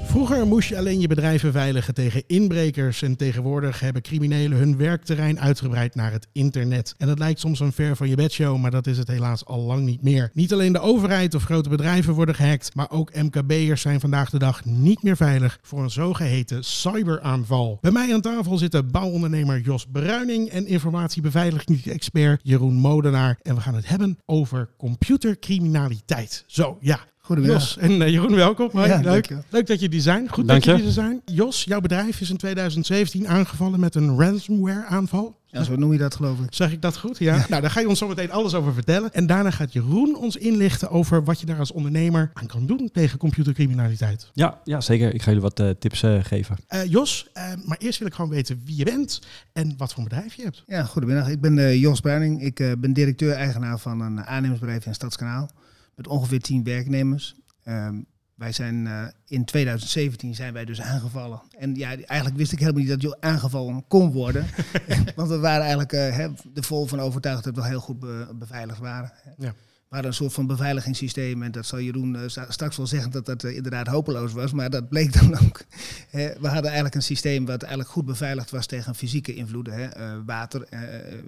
Vroeger 0.08 0.48
moest 0.48 0.70
je 0.70 0.78
alleen 0.78 1.00
je 1.00 1.08
bedrijf 1.08 1.42
beveiligen 1.42 1.94
tegen 1.94 2.24
inbrekers 2.28 3.02
en 3.02 3.16
tegenwoordig 3.16 3.80
hebben 3.80 4.02
criminelen 4.02 4.58
hun 4.58 4.78
werkterrein 4.78 5.40
uitgebreid 5.40 5.96
naar 5.96 6.12
het 6.12 6.28
internet. 6.32 6.96
En 6.98 7.08
dat 7.08 7.20
lijkt 7.20 7.40
soms 7.40 7.60
een 7.60 7.72
ver 7.72 7.96
van 7.96 8.10
je 8.10 8.16
bedshow, 8.16 8.58
maar 8.58 8.72
dat 8.72 8.88
is 8.88 8.98
het 8.98 9.08
helaas 9.08 9.46
al 9.46 9.60
lang 9.60 9.86
niet 9.86 10.04
meer. 10.04 10.30
Niet 10.34 10.54
alleen 10.54 10.74
de 10.74 10.80
overheid 10.80 11.36
of 11.36 11.44
grote 11.44 11.70
bedrijven 11.70 12.14
worden 12.14 12.36
gehackt, 12.36 12.76
maar 12.76 12.92
ook 12.92 13.16
MKB'ers 13.16 13.82
zijn 13.82 14.00
vandaag 14.00 14.30
de 14.30 14.40
dag 14.40 14.66
niet 14.66 15.04
meer 15.04 15.18
veilig 15.18 15.60
voor 15.62 15.84
een 15.84 15.90
zogeheten 15.90 16.64
cyberaanval. 16.64 17.78
Bij 17.82 17.92
mij 17.92 18.14
aan 18.14 18.22
tafel 18.22 18.58
zitten 18.58 18.92
bouwondernemer 18.92 19.60
Jos 19.60 19.86
Bruining 19.92 20.50
en 20.50 20.68
informatiebeveigigingsexpert 20.68 22.40
Jeroen 22.44 22.76
Modenaar. 22.76 23.40
En 23.42 23.56
we 23.56 23.62
gaan 23.62 23.76
het 23.76 23.88
hebben 23.88 24.20
over 24.26 24.70
computercriminaliteit. 24.78 26.44
Zo, 26.48 26.78
ja. 26.82 27.00
Goedemiddag. 27.27 27.60
Jos 27.62 27.77
en 27.77 28.01
eh, 28.01 28.10
Jeroen, 28.10 28.36
welkom. 28.36 28.69
Hoi, 28.72 28.88
Ja, 28.88 29.00
leuk. 29.00 29.29
leuk 29.50 29.67
dat 29.67 29.79
je 29.79 29.89
die 29.89 30.01
zijn. 30.01 30.29
Goed 30.29 30.48
Dank 30.48 30.48
dat 30.48 30.63
je. 30.63 30.69
jullie 30.72 30.86
er 30.86 30.91
zijn. 30.91 31.22
Jos, 31.25 31.63
jouw 31.63 31.79
bedrijf 31.81 32.22
is 32.22 32.29
in 32.29 32.38
2017 32.38 33.27
aangevallen 33.27 33.79
met 33.79 33.96
een 33.96 34.19
ransomware 34.19 34.86
aanval. 34.86 35.36
Ja, 35.48 35.63
zo 35.63 35.75
noem 35.75 35.91
je 35.91 35.98
dat 35.98 36.15
geloof 36.15 36.39
ik. 36.39 36.46
Zeg 36.50 36.72
ik 36.72 36.81
dat 36.81 36.98
goed? 36.98 37.17
Ja. 37.17 37.46
Nou, 37.50 37.62
daar 37.62 37.72
ga 37.72 37.79
je 37.79 37.88
ons 37.89 38.00
zo 38.00 38.07
meteen 38.07 38.31
alles 38.31 38.53
over 38.53 38.74
vertellen. 38.74 39.13
En 39.13 39.25
daarna 39.27 39.51
gaat 39.51 39.74
Jeroen 39.74 40.15
ons 40.17 40.36
inlichten 40.36 40.89
over 40.89 41.24
wat 41.24 41.39
je 41.39 41.46
daar 41.46 41.60
als 41.60 41.72
ondernemer 41.72 42.31
aan 42.34 42.46
kan 42.48 42.65
doen 42.65 42.89
tegen 42.93 43.17
computercriminaliteit. 43.19 44.29
Ja, 44.34 44.60
ja, 44.63 44.81
zeker. 44.81 45.13
Ik 45.13 45.19
ga 45.22 45.25
jullie 45.25 45.41
wat 45.41 45.60
eh, 45.60 45.69
tips 45.69 46.03
eh, 46.03 46.17
geven. 46.24 46.55
Eh, 46.67 46.86
Jos, 46.86 47.27
eh, 47.34 47.43
maar 47.65 47.77
eerst 47.77 48.00
wil 48.00 48.07
ik 48.07 48.13
gewoon 48.13 48.29
weten 48.29 48.62
wie 48.65 48.77
je 48.77 48.84
bent 48.86 49.22
en 49.53 49.74
wat 49.77 49.93
voor 49.93 50.03
een 50.03 50.10
bedrijf 50.10 50.34
je 50.34 50.43
hebt. 50.43 50.63
Ja, 50.67 50.84
goedemiddag. 50.84 51.27
Ik 51.29 51.41
ben 51.41 51.57
eh, 51.60 51.81
Jos 51.81 52.00
Bruining. 52.00 52.41
Ik 52.41 52.60
eh, 52.60 52.72
ben 52.77 52.93
directeur-eigenaar 52.93 53.79
van 53.79 54.01
een 54.01 54.24
aannemersbedrijf 54.25 54.86
in 54.86 54.93
Stadskanaal. 54.93 55.50
Met 55.98 56.08
ongeveer 56.08 56.39
10 56.39 56.63
werknemers. 56.63 57.36
Ehm, 57.63 58.01
wij 58.36 58.51
zijn 58.51 58.88
eh, 58.88 59.08
in 59.25 59.46
2017 59.46 60.36
zijn 60.36 60.54
wij 60.54 60.66
dus 60.66 60.82
aangevallen. 60.82 61.42
En 61.58 61.75
ja, 61.75 61.88
eigenlijk 61.89 62.38
wist 62.38 62.51
ik 62.51 62.60
helemaal 62.60 62.82
niet 62.82 62.89
dat 62.89 63.01
je 63.01 63.18
aangevallen 63.20 63.88
kon 63.88 64.12
worden. 64.12 64.46
Want 65.16 65.30
we 65.30 65.38
waren 65.38 65.62
eigenlijk 65.62 65.94
eh, 65.94 66.16
hè, 66.16 66.24
er 66.54 66.63
vol 66.63 66.86
van 66.86 67.00
overtuigd 67.00 67.44
dat 67.44 67.56
we 67.56 67.66
heel 67.66 67.80
goed 67.80 68.00
be- 68.00 68.30
beveiligd 68.36 68.80
waren. 68.80 69.12
Ja. 69.38 69.54
We 69.89 69.94
hadden 69.96 70.12
een 70.12 70.17
soort 70.17 70.34
van 70.34 70.48
beveiligingssysteem. 70.48 71.44
En 71.44 71.51
dat 71.51 71.65
zal 71.65 71.79
Jeroen 71.79 72.15
eh, 72.15 72.22
straks 72.50 72.77
wel 72.77 72.88
zeggen 72.88 73.12
dat 73.12 73.25
dat 73.25 73.44
eh, 73.44 73.56
inderdaad 73.56 73.88
hopeloos 73.88 74.34
was. 74.34 74.51
Maar 74.51 74.70
dat 74.70 74.89
bleek 74.89 75.13
dan 75.20 75.39
ook. 75.39 75.63
We 76.12 76.38
hadden 76.41 76.63
eigenlijk 76.65 76.96
een 76.96 77.01
systeem 77.01 77.46
wat 77.46 77.62
eigenlijk 77.62 77.91
goed 77.91 78.06
beveiligd 78.06 78.50
was 78.51 78.65
tegen 78.65 78.96
fysieke 78.96 79.34
invloeden. 79.36 79.74
Hè, 79.74 79.84
eh, 79.86 80.17
water, 80.25 80.67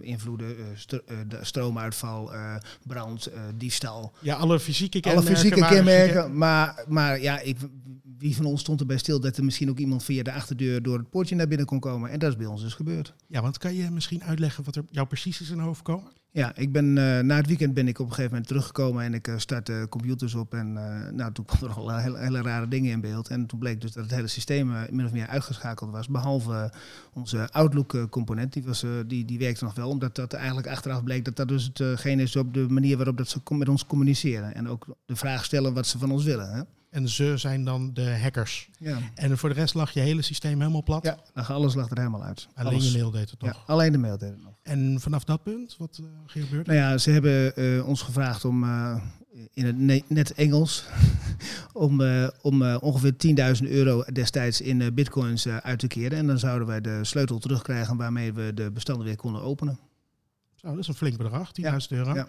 invloeden, 0.01 0.55
stro- 0.75 1.01
de 1.27 1.37
stroomuitval, 1.41 2.31
brand, 2.87 3.29
diefstal. 3.55 4.13
Ja, 4.19 4.35
alle 4.35 4.59
fysieke 4.59 5.01
Alle 5.01 5.13
kenmerken. 5.13 5.35
fysieke 5.37 5.59
waren 5.59 5.75
kenmerken. 5.75 6.37
Maar, 6.37 6.83
maar 6.87 7.21
ja, 7.21 7.39
ik, 7.39 7.57
wie 8.19 8.35
van 8.35 8.45
ons 8.45 8.61
stond 8.61 8.79
erbij 8.79 8.97
stil 8.97 9.19
dat 9.19 9.37
er 9.37 9.43
misschien 9.43 9.69
ook 9.69 9.79
iemand 9.79 10.03
via 10.03 10.23
de 10.23 10.33
achterdeur 10.33 10.81
door 10.81 10.97
het 10.97 11.09
poortje 11.09 11.35
naar 11.35 11.47
binnen 11.47 11.65
kon 11.65 11.79
komen. 11.79 12.09
En 12.09 12.19
dat 12.19 12.29
is 12.29 12.37
bij 12.37 12.45
ons 12.45 12.61
dus 12.61 12.73
gebeurd. 12.73 13.13
Ja, 13.27 13.41
want 13.41 13.57
kan 13.57 13.73
je 13.73 13.91
misschien 13.91 14.23
uitleggen 14.23 14.63
wat 14.63 14.75
er 14.75 14.83
jou 14.89 15.07
precies 15.07 15.41
is 15.41 15.49
in 15.49 15.61
overkomen? 15.61 16.11
Ja, 16.31 16.55
ik 16.55 16.71
ben, 16.71 16.97
eh, 16.97 17.23
na 17.23 17.35
het 17.35 17.47
weekend 17.47 17.73
ben 17.73 17.87
ik 17.87 17.99
op 17.99 18.05
een 18.05 18.11
gegeven 18.11 18.31
moment 18.31 18.47
teruggekomen 18.47 19.03
en 19.03 19.13
ik 19.13 19.27
eh, 19.27 19.37
startte 19.37 19.85
computers 19.89 20.35
op. 20.35 20.53
En 20.53 20.77
eh, 20.77 21.11
nou, 21.11 21.31
toen 21.31 21.45
kwamen 21.45 21.69
er 21.69 21.75
al 21.75 21.97
hele, 21.97 22.19
hele 22.19 22.41
rare 22.41 22.67
dingen 22.67 22.91
in 22.91 23.01
beeld. 23.01 23.27
En 23.27 23.45
toen 23.45 23.59
bleek 23.59 23.81
dus 23.81 23.91
dat 23.91 24.03
het 24.03 24.13
hele 24.13 24.27
systeem 24.27 24.73
min 24.89 25.05
of 25.05 25.11
meer 25.11 25.27
uitgeschakeld 25.27 25.91
was. 25.91 26.07
Behalve 26.07 26.53
eh, 26.53 26.79
onze 27.13 27.51
Outlook-component, 27.51 28.53
die, 28.53 28.63
was, 28.63 28.85
die, 29.07 29.25
die 29.25 29.39
werkte 29.39 29.63
nog 29.63 29.75
wel. 29.75 29.89
Omdat 29.89 30.15
dat 30.15 30.33
eigenlijk 30.33 30.67
achteraf 30.67 31.03
bleek 31.03 31.25
dat 31.25 31.35
dat 31.35 31.47
dus 31.47 31.69
hetgeen 31.73 32.19
is 32.19 32.35
op 32.35 32.53
de 32.53 32.65
manier 32.69 32.97
waarop 32.97 33.17
dat 33.17 33.29
ze 33.29 33.39
met 33.49 33.69
ons 33.69 33.85
communiceren. 33.85 34.55
En 34.55 34.67
ook 34.67 34.85
de 35.05 35.15
vraag 35.15 35.45
stellen 35.45 35.73
wat 35.73 35.87
ze 35.87 35.97
van 35.97 36.11
ons 36.11 36.23
willen. 36.23 36.51
Hè? 36.51 36.61
En 36.89 37.09
ze 37.09 37.33
zijn 37.37 37.63
dan 37.63 37.93
de 37.93 38.17
hackers. 38.21 38.69
Ja. 38.79 38.97
En 39.15 39.37
voor 39.37 39.49
de 39.49 39.55
rest 39.55 39.73
lag 39.73 39.91
je 39.91 39.99
hele 39.99 40.21
systeem 40.21 40.59
helemaal 40.59 40.83
plat. 40.83 41.03
ja, 41.03 41.17
lag- 41.33 41.51
alles 41.51 41.75
lag 41.75 41.89
er 41.89 41.97
helemaal 41.97 42.23
uit. 42.23 42.47
Alleen 42.53 42.71
Alles. 42.73 42.91
je 42.91 42.97
mail 42.97 43.11
deed 43.11 43.29
het 43.29 43.41
Ja, 43.41 43.51
toch. 43.51 43.63
alleen 43.67 43.91
de 43.91 43.97
mail 43.97 44.17
deed 44.17 44.29
het 44.29 44.43
nog. 44.43 44.53
En 44.63 44.97
vanaf 44.99 45.23
dat 45.23 45.43
punt, 45.43 45.75
wat 45.77 45.99
uh, 46.01 46.07
gebeurt 46.25 46.67
er? 46.67 46.73
Nou 46.73 46.85
ja, 46.89 46.97
ze 46.97 47.11
hebben 47.11 47.55
eh, 47.55 47.87
ons 47.87 48.01
gevraagd 48.01 48.45
om 48.45 48.63
eh, 48.63 48.95
in 49.53 49.65
het 49.65 49.77
ne- 49.77 50.03
net 50.07 50.33
Engels 50.33 50.85
om, 51.73 52.01
eh, 52.01 52.27
om 52.41 52.61
eh, 52.61 52.77
ongeveer 52.79 53.13
10.000 53.63 53.67
euro 53.69 54.03
destijds 54.13 54.61
in 54.61 54.81
eh, 54.81 54.87
bitcoins 54.93 55.45
eh, 55.45 55.57
uit 55.57 55.79
te 55.79 55.87
keren. 55.87 56.17
En 56.17 56.27
dan 56.27 56.39
zouden 56.39 56.67
wij 56.67 56.81
de 56.81 56.99
sleutel 57.01 57.39
terugkrijgen 57.39 57.97
waarmee 57.97 58.33
we 58.33 58.51
de 58.53 58.71
bestanden 58.71 59.05
weer 59.05 59.15
konden 59.15 59.41
openen. 59.41 59.79
Zo, 60.61 60.67
dat 60.69 60.77
is 60.77 60.87
een 60.87 60.93
flink 60.93 61.17
bedrag, 61.17 61.51
10.000 61.61 61.67
euro. 61.89 62.13
ja. 62.13 62.27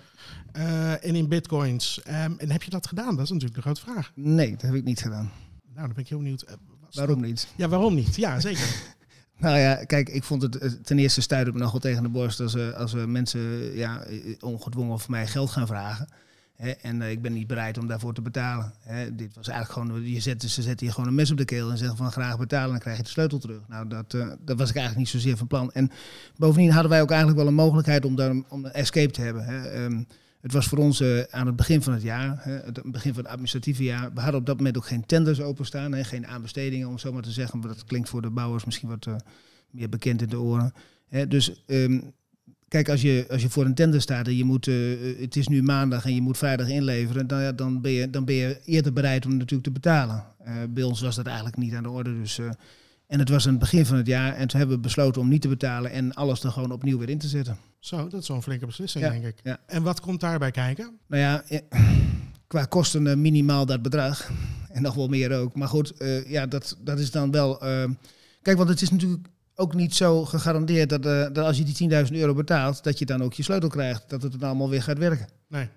Eh, 0.52 1.04
en 1.08 1.14
in 1.14 1.28
bitcoins. 1.28 2.02
Ehm, 2.02 2.32
en 2.38 2.50
heb 2.50 2.62
je 2.62 2.70
dat 2.70 2.86
gedaan? 2.86 3.14
Dat 3.16 3.24
is 3.24 3.30
natuurlijk 3.30 3.54
de 3.54 3.62
grote 3.62 3.80
vraag. 3.80 4.12
Nee, 4.14 4.50
dat 4.50 4.62
heb 4.62 4.74
ik 4.74 4.84
niet 4.84 5.00
gedaan. 5.00 5.30
Nou, 5.74 5.86
dan 5.86 5.88
ben 5.88 5.98
ik 6.02 6.08
heel 6.08 6.18
benieuwd. 6.18 6.42
Eh, 6.42 6.54
Waarom 6.92 7.20
niet? 7.20 7.48
Ja, 7.56 7.68
waarom 7.68 7.94
niet? 7.94 8.16
Ja, 8.16 8.40
zeker. 8.50 8.74
Nou 9.38 9.58
ja, 9.58 9.84
kijk, 9.84 10.08
ik 10.08 10.24
vond 10.24 10.42
het 10.42 10.56
eh, 10.58 10.70
ten 10.70 10.98
eerste 10.98 11.20
stuit 11.20 11.52
me 11.52 11.58
nogal 11.58 11.80
tegen 11.80 12.02
de 12.02 12.08
borst 12.08 12.40
als, 12.40 12.56
als 12.56 12.92
mensen 12.94 13.40
ja, 13.76 14.04
ongedwongen 14.40 15.00
voor 15.00 15.10
mij 15.10 15.26
geld 15.26 15.50
gaan 15.50 15.66
vragen. 15.66 16.08
En 16.60 17.02
eh, 17.02 17.10
ik 17.10 17.22
ben 17.22 17.32
niet 17.32 17.46
bereid 17.46 17.78
om 17.78 17.86
daarvoor 17.86 18.14
te 18.14 18.22
betalen. 18.22 18.72
Dit 19.12 19.34
was 19.34 19.48
eigenlijk 19.48 19.88
gewoon, 19.88 20.10
je 20.10 20.20
zet, 20.20 20.42
ze 20.42 20.62
zetten 20.62 20.86
je 20.86 20.92
gewoon 20.92 21.08
een 21.08 21.14
mes 21.14 21.30
op 21.30 21.36
de 21.36 21.44
keel 21.44 21.70
en 21.70 21.78
zeggen 21.78 21.96
van 21.96 22.12
graag 22.12 22.38
betalen 22.38 22.64
en 22.64 22.70
dan 22.70 22.80
krijg 22.80 22.96
je 22.96 23.02
de 23.02 23.08
sleutel 23.08 23.38
terug. 23.38 23.60
Nou, 23.68 23.88
dat, 23.88 24.14
eh, 24.14 24.28
dat 24.44 24.58
was 24.58 24.70
ik 24.70 24.76
eigenlijk 24.76 24.96
niet 24.96 25.08
zozeer 25.08 25.36
van 25.36 25.46
plan. 25.46 25.72
En 25.72 25.90
bovendien 26.36 26.70
hadden 26.70 26.90
wij 26.90 27.02
ook 27.02 27.10
eigenlijk 27.10 27.38
wel 27.38 27.48
een 27.48 27.54
mogelijkheid 27.54 28.04
om, 28.04 28.16
daar, 28.16 28.30
om 28.48 28.64
een 28.64 28.72
escape 28.72 29.12
te 29.12 29.20
hebben. 29.20 29.72
Ehm, 29.72 30.02
het 30.40 30.52
was 30.52 30.66
voor 30.66 30.78
ons 30.78 31.00
eh, 31.00 31.20
aan 31.30 31.46
het 31.46 31.56
begin 31.56 31.82
van 31.82 31.92
het 31.92 32.02
jaar, 32.02 32.40
het 32.44 32.82
begin 32.84 33.14
van 33.14 33.22
het 33.22 33.32
administratieve 33.32 33.82
jaar. 33.82 34.12
We 34.14 34.20
hadden 34.20 34.40
op 34.40 34.46
dat 34.46 34.56
moment 34.56 34.76
ook 34.76 34.86
geen 34.86 35.06
tenders 35.06 35.40
openstaan, 35.40 35.92
hè, 35.92 36.04
geen 36.04 36.26
aanbestedingen 36.26 36.88
om 36.88 36.98
zo 36.98 37.12
maar 37.12 37.22
te 37.22 37.30
zeggen. 37.30 37.58
Maar 37.58 37.68
dat 37.68 37.84
klinkt 37.84 38.08
voor 38.08 38.22
de 38.22 38.30
bouwers 38.30 38.64
misschien 38.64 38.88
wat 38.88 39.06
meer 39.70 39.88
bekend 39.88 40.22
in 40.22 40.28
de 40.28 40.40
oren. 40.40 40.72
Dus 41.28 41.64
ehm, 41.66 42.00
kijk, 42.70 42.88
als 42.88 43.02
je, 43.02 43.26
als 43.30 43.42
je 43.42 43.50
voor 43.50 43.64
een 43.64 43.74
tender 43.74 44.00
staat 44.00 44.26
en 44.26 44.36
je 44.36 44.44
moet, 44.44 44.66
eh, 44.66 44.74
het 45.20 45.36
is 45.36 45.48
nu 45.48 45.62
maandag 45.62 46.04
en 46.04 46.14
je 46.14 46.20
moet 46.20 46.38
vrijdag 46.38 46.68
inleveren, 46.68 47.26
dan, 47.26 47.40
ja, 47.40 47.52
dan, 47.52 47.80
ben, 47.80 47.92
je, 47.92 48.10
dan 48.10 48.24
ben 48.24 48.34
je 48.34 48.60
eerder 48.64 48.92
bereid 48.92 49.26
om 49.26 49.32
natuurlijk 49.32 49.62
te 49.62 49.70
betalen. 49.70 50.24
Eh, 50.44 50.54
bij 50.68 50.82
ons 50.82 51.00
was 51.00 51.16
dat 51.16 51.26
eigenlijk 51.26 51.56
niet 51.56 51.74
aan 51.74 51.82
de 51.82 51.90
orde. 51.90 52.20
Dus, 52.20 52.38
eh, 52.38 52.50
en 53.06 53.18
het 53.18 53.28
was 53.28 53.44
aan 53.44 53.50
het 53.50 53.60
begin 53.60 53.86
van 53.86 53.96
het 53.96 54.06
jaar 54.06 54.34
en 54.34 54.48
toen 54.48 54.58
hebben 54.58 54.76
we 54.76 54.82
besloten 54.82 55.20
om 55.20 55.28
niet 55.28 55.42
te 55.42 55.48
betalen 55.48 55.90
en 55.90 56.14
alles 56.14 56.42
er 56.42 56.50
gewoon 56.50 56.72
opnieuw 56.72 56.98
weer 56.98 57.08
in 57.08 57.18
te 57.18 57.28
zetten. 57.28 57.58
Zo, 57.78 58.08
dat 58.08 58.22
is 58.22 58.28
wel 58.28 58.36
een 58.36 58.42
flinke 58.42 58.66
beslissing, 58.66 59.04
Ja, 59.04 59.10
denk 59.10 59.24
ik. 59.24 59.36
ja. 59.42 59.58
En 59.66 59.82
wat 59.82 60.00
komt 60.00 60.20
daarbij 60.20 60.50
kijken? 60.50 60.98
Nou 61.06 61.22
ja, 61.22 61.44
qua 62.46 62.64
kosten 62.64 63.20
minimaal 63.20 63.66
dat 63.66 63.82
bedrag. 63.82 64.28
En 64.70 64.82
nog 64.82 64.94
wel 64.94 65.08
meer 65.08 65.32
ook. 65.38 65.54
Maar 65.54 65.68
goed, 65.68 65.92
ja, 66.26 66.46
dat, 66.46 66.76
dat 66.80 66.98
is 66.98 67.10
dan 67.10 67.30
wel... 67.30 67.58
kijk, 68.42 68.56
want 68.56 68.68
het 68.68 68.82
is 68.82 68.90
natuurlijk 68.90 69.28
ook 69.60 69.74
niet 69.74 69.94
zo 69.94 70.24
gegarandeerd 70.24 70.88
dat, 70.88 71.06
eh, 71.06 71.20
dat 71.32 71.38
als 71.38 71.56
je 71.56 71.64
die 71.64 71.74
10.000 71.74 72.16
euro 72.16 72.34
betaalt... 72.34 72.84
dat 72.84 72.98
je 72.98 73.06
dan 73.06 73.22
ook 73.22 73.32
je 73.32 73.42
sleutel 73.42 73.68
krijgt, 73.68 74.10
dat 74.10 74.22
het 74.22 74.32
dan 74.32 74.48
allemaal 74.48 74.68
weer 74.68 74.82
gaat 74.82 74.98
werken. 74.98 75.28
Nee. 75.48 75.68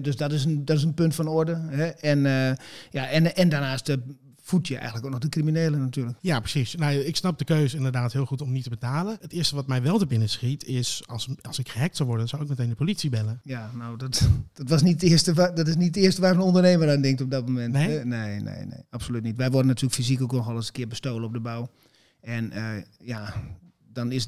Dus 0.00 0.16
dat 0.16 0.32
is, 0.32 0.44
een, 0.44 0.64
dat 0.64 0.76
is 0.76 0.82
een 0.82 0.94
punt 0.94 1.14
van 1.14 1.28
orde. 1.28 1.54
Hè. 1.54 1.86
En, 1.86 2.26
eh, 2.26 2.56
ja, 2.90 3.08
en, 3.08 3.36
en 3.36 3.48
daarnaast 3.48 3.88
eh, 3.88 3.96
voed 4.42 4.68
je 4.68 4.74
eigenlijk 4.74 5.06
ook 5.06 5.12
nog 5.12 5.20
de 5.20 5.28
criminelen 5.28 5.80
natuurlijk. 5.80 6.18
Ja, 6.20 6.40
precies. 6.40 6.74
Nou, 6.74 6.94
ik 6.94 7.16
snap 7.16 7.38
de 7.38 7.44
keuze 7.44 7.76
inderdaad 7.76 8.12
heel 8.12 8.26
goed 8.26 8.42
om 8.42 8.52
niet 8.52 8.62
te 8.62 8.70
betalen. 8.70 9.16
Het 9.20 9.32
eerste 9.32 9.54
wat 9.54 9.66
mij 9.66 9.82
wel 9.82 9.98
te 9.98 10.06
binnen 10.06 10.28
schiet 10.28 10.64
is, 10.64 11.02
als, 11.06 11.28
als 11.42 11.58
ik 11.58 11.68
gehackt 11.68 11.96
zou 11.96 12.08
worden, 12.08 12.28
zou 12.28 12.42
ik 12.42 12.48
meteen 12.48 12.68
de 12.68 12.74
politie 12.74 13.10
bellen. 13.10 13.40
Ja, 13.42 13.70
nou, 13.74 13.96
dat, 13.96 14.28
dat, 14.52 14.68
was 14.68 14.82
niet 14.82 15.00
het 15.00 15.10
eerste 15.10 15.34
waar, 15.34 15.54
dat 15.54 15.68
is 15.68 15.76
niet 15.76 15.94
het 15.94 16.04
eerste 16.04 16.20
waar 16.20 16.34
een 16.34 16.40
ondernemer 16.40 16.90
aan 16.90 17.00
denkt 17.00 17.20
op 17.20 17.30
dat 17.30 17.46
moment. 17.46 17.72
Nee? 17.72 17.88
hè. 17.88 18.04
nee, 18.04 18.40
nee, 18.40 18.64
nee, 18.64 18.80
absoluut 18.90 19.22
niet. 19.22 19.36
Wij 19.36 19.50
worden 19.50 19.66
natuurlijk 19.66 19.94
fysiek 19.94 20.22
ook 20.22 20.32
nog 20.32 20.46
wel 20.46 20.56
eens 20.56 20.66
een 20.66 20.72
keer 20.72 20.88
bestolen 20.88 21.24
op 21.24 21.32
de 21.32 21.40
bouw. 21.40 21.68
En 22.24 22.52
eh, 22.52 22.82
ja, 22.98 23.34
dan 23.92 24.12
is 24.12 24.26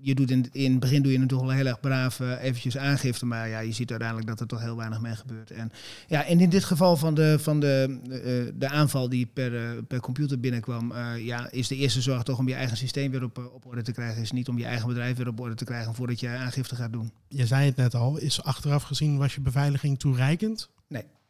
je 0.00 0.14
doet 0.14 0.30
in, 0.30 0.48
in 0.52 0.70
het 0.70 0.80
begin 0.80 1.02
doe 1.02 1.12
je 1.12 1.18
natuurlijk 1.18 1.48
wel 1.48 1.56
heel 1.56 1.66
erg 1.66 1.80
braaf 1.80 2.20
eh, 2.20 2.42
eventjes 2.42 2.78
aangifte, 2.78 3.26
maar 3.26 3.48
ja, 3.48 3.58
je 3.58 3.72
ziet 3.72 3.90
uiteindelijk 3.90 4.28
dat 4.28 4.40
er 4.40 4.46
toch 4.46 4.60
heel 4.60 4.76
weinig 4.76 5.00
mee 5.00 5.16
gebeurt. 5.16 5.50
En 5.50 5.72
ja, 6.06 6.24
en 6.24 6.40
in 6.40 6.48
dit 6.48 6.64
geval 6.64 6.96
van 6.96 7.14
de, 7.14 7.38
van 7.38 7.60
de, 7.60 7.98
eh, 8.10 8.52
de 8.58 8.68
aanval 8.68 9.08
die 9.08 9.26
per, 9.26 9.82
per 9.84 10.00
computer 10.00 10.40
binnenkwam, 10.40 10.92
ja, 11.18 11.50
is 11.50 11.68
de 11.68 11.76
eerste 11.76 12.00
zorg 12.00 12.22
toch 12.22 12.38
om 12.38 12.48
je 12.48 12.54
eigen 12.54 12.76
systeem 12.76 13.10
weer 13.10 13.22
op, 13.22 13.50
op 13.54 13.66
orde 13.66 13.82
te 13.82 13.92
krijgen. 13.92 14.22
Is 14.22 14.32
niet 14.32 14.48
om 14.48 14.58
je 14.58 14.64
eigen 14.64 14.88
bedrijf 14.88 15.16
weer 15.16 15.28
op 15.28 15.40
orde 15.40 15.54
te 15.54 15.64
krijgen 15.64 15.94
voordat 15.94 16.20
je 16.20 16.28
aangifte 16.28 16.76
gaat 16.76 16.92
doen. 16.92 17.12
Je 17.28 17.46
zei 17.46 17.66
het 17.66 17.76
net 17.76 17.94
al, 17.94 18.16
is 18.16 18.42
achteraf 18.42 18.82
gezien 18.82 19.18
was 19.18 19.34
je 19.34 19.40
beveiliging 19.40 19.98
toereikend? 19.98 20.70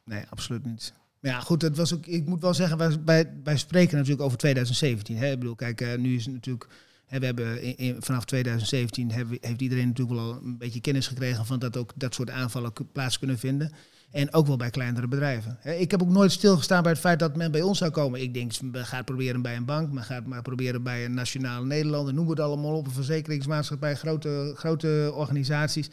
Nee, 0.04 0.24
absoluut 0.28 0.64
niet. 0.64 0.92
Ja, 1.26 1.40
goed, 1.40 1.62
het 1.62 1.76
was 1.76 1.94
ook, 1.94 2.06
ik 2.06 2.26
moet 2.26 2.40
wel 2.40 2.54
zeggen, 2.54 3.04
wij, 3.04 3.32
wij, 3.44 3.56
spreken 3.56 3.96
natuurlijk 3.96 4.22
over 4.22 4.38
2017. 4.38 5.16
Hè? 5.16 5.30
Ik 5.30 5.38
bedoel, 5.38 5.54
kijk, 5.54 5.80
eh, 5.80 5.98
nu 5.98 6.14
is 6.14 6.24
het 6.24 6.34
natuurlijk 6.34 6.68
Hè, 7.06 7.18
we 7.18 7.24
hebben 7.24 7.58
vanaf 8.02 8.24
2017 8.24 9.10
hebben, 9.10 9.38
heeft 9.40 9.60
iedereen 9.60 9.86
natuurlijk 9.86 10.18
wel 10.18 10.40
een 10.44 10.58
beetje 10.58 10.80
kennis 10.80 11.06
gekregen 11.06 11.46
van 11.46 11.58
dat 11.58 11.76
ook 11.76 11.92
dat 11.94 12.14
soort 12.14 12.30
aanvallen 12.30 12.72
plaats 12.92 13.18
kunnen 13.18 13.38
vinden. 13.38 13.72
En 14.16 14.32
ook 14.32 14.46
wel 14.46 14.56
bij 14.56 14.70
kleinere 14.70 15.08
bedrijven. 15.08 15.58
Ik 15.80 15.90
heb 15.90 16.02
ook 16.02 16.08
nooit 16.08 16.32
stilgestaan 16.32 16.82
bij 16.82 16.92
het 16.92 17.00
feit 17.00 17.18
dat 17.18 17.36
men 17.36 17.50
bij 17.52 17.62
ons 17.62 17.78
zou 17.78 17.90
komen. 17.90 18.20
Ik 18.22 18.34
denk, 18.34 18.60
men 18.60 18.86
gaat 18.86 19.04
proberen 19.04 19.42
bij 19.42 19.56
een 19.56 19.64
bank, 19.64 19.92
men 19.92 20.02
gaat 20.02 20.26
maar 20.26 20.42
proberen 20.42 20.82
bij 20.82 21.04
een 21.04 21.14
nationale 21.14 21.66
Nederlander, 21.66 22.14
noem 22.14 22.28
het 22.28 22.40
allemaal 22.40 22.76
op, 22.76 22.86
een 22.86 22.92
verzekeringsmaatschappij, 22.92 23.94
grote, 23.94 24.52
grote 24.56 25.12
organisaties. 25.14 25.88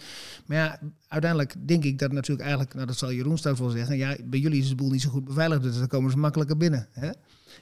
Maar 0.45 0.57
ja, 0.57 0.79
uiteindelijk 1.07 1.55
denk 1.67 1.83
ik 1.83 1.99
dat 1.99 2.11
natuurlijk 2.11 2.41
eigenlijk, 2.41 2.73
nou 2.73 2.87
dat 2.87 2.97
zal 2.97 3.11
Jeroen 3.13 3.37
straks 3.37 3.59
wel 3.59 3.69
zeggen, 3.69 3.97
ja, 3.97 4.15
bij 4.23 4.39
jullie 4.39 4.61
is 4.61 4.69
de 4.69 4.75
boel 4.75 4.89
niet 4.89 5.01
zo 5.01 5.09
goed 5.09 5.25
beveiligd, 5.25 5.63
dus 5.63 5.77
dan 5.77 5.87
komen 5.87 6.11
ze 6.11 6.17
makkelijker 6.17 6.57
binnen. 6.57 6.87
Hè? 6.91 7.09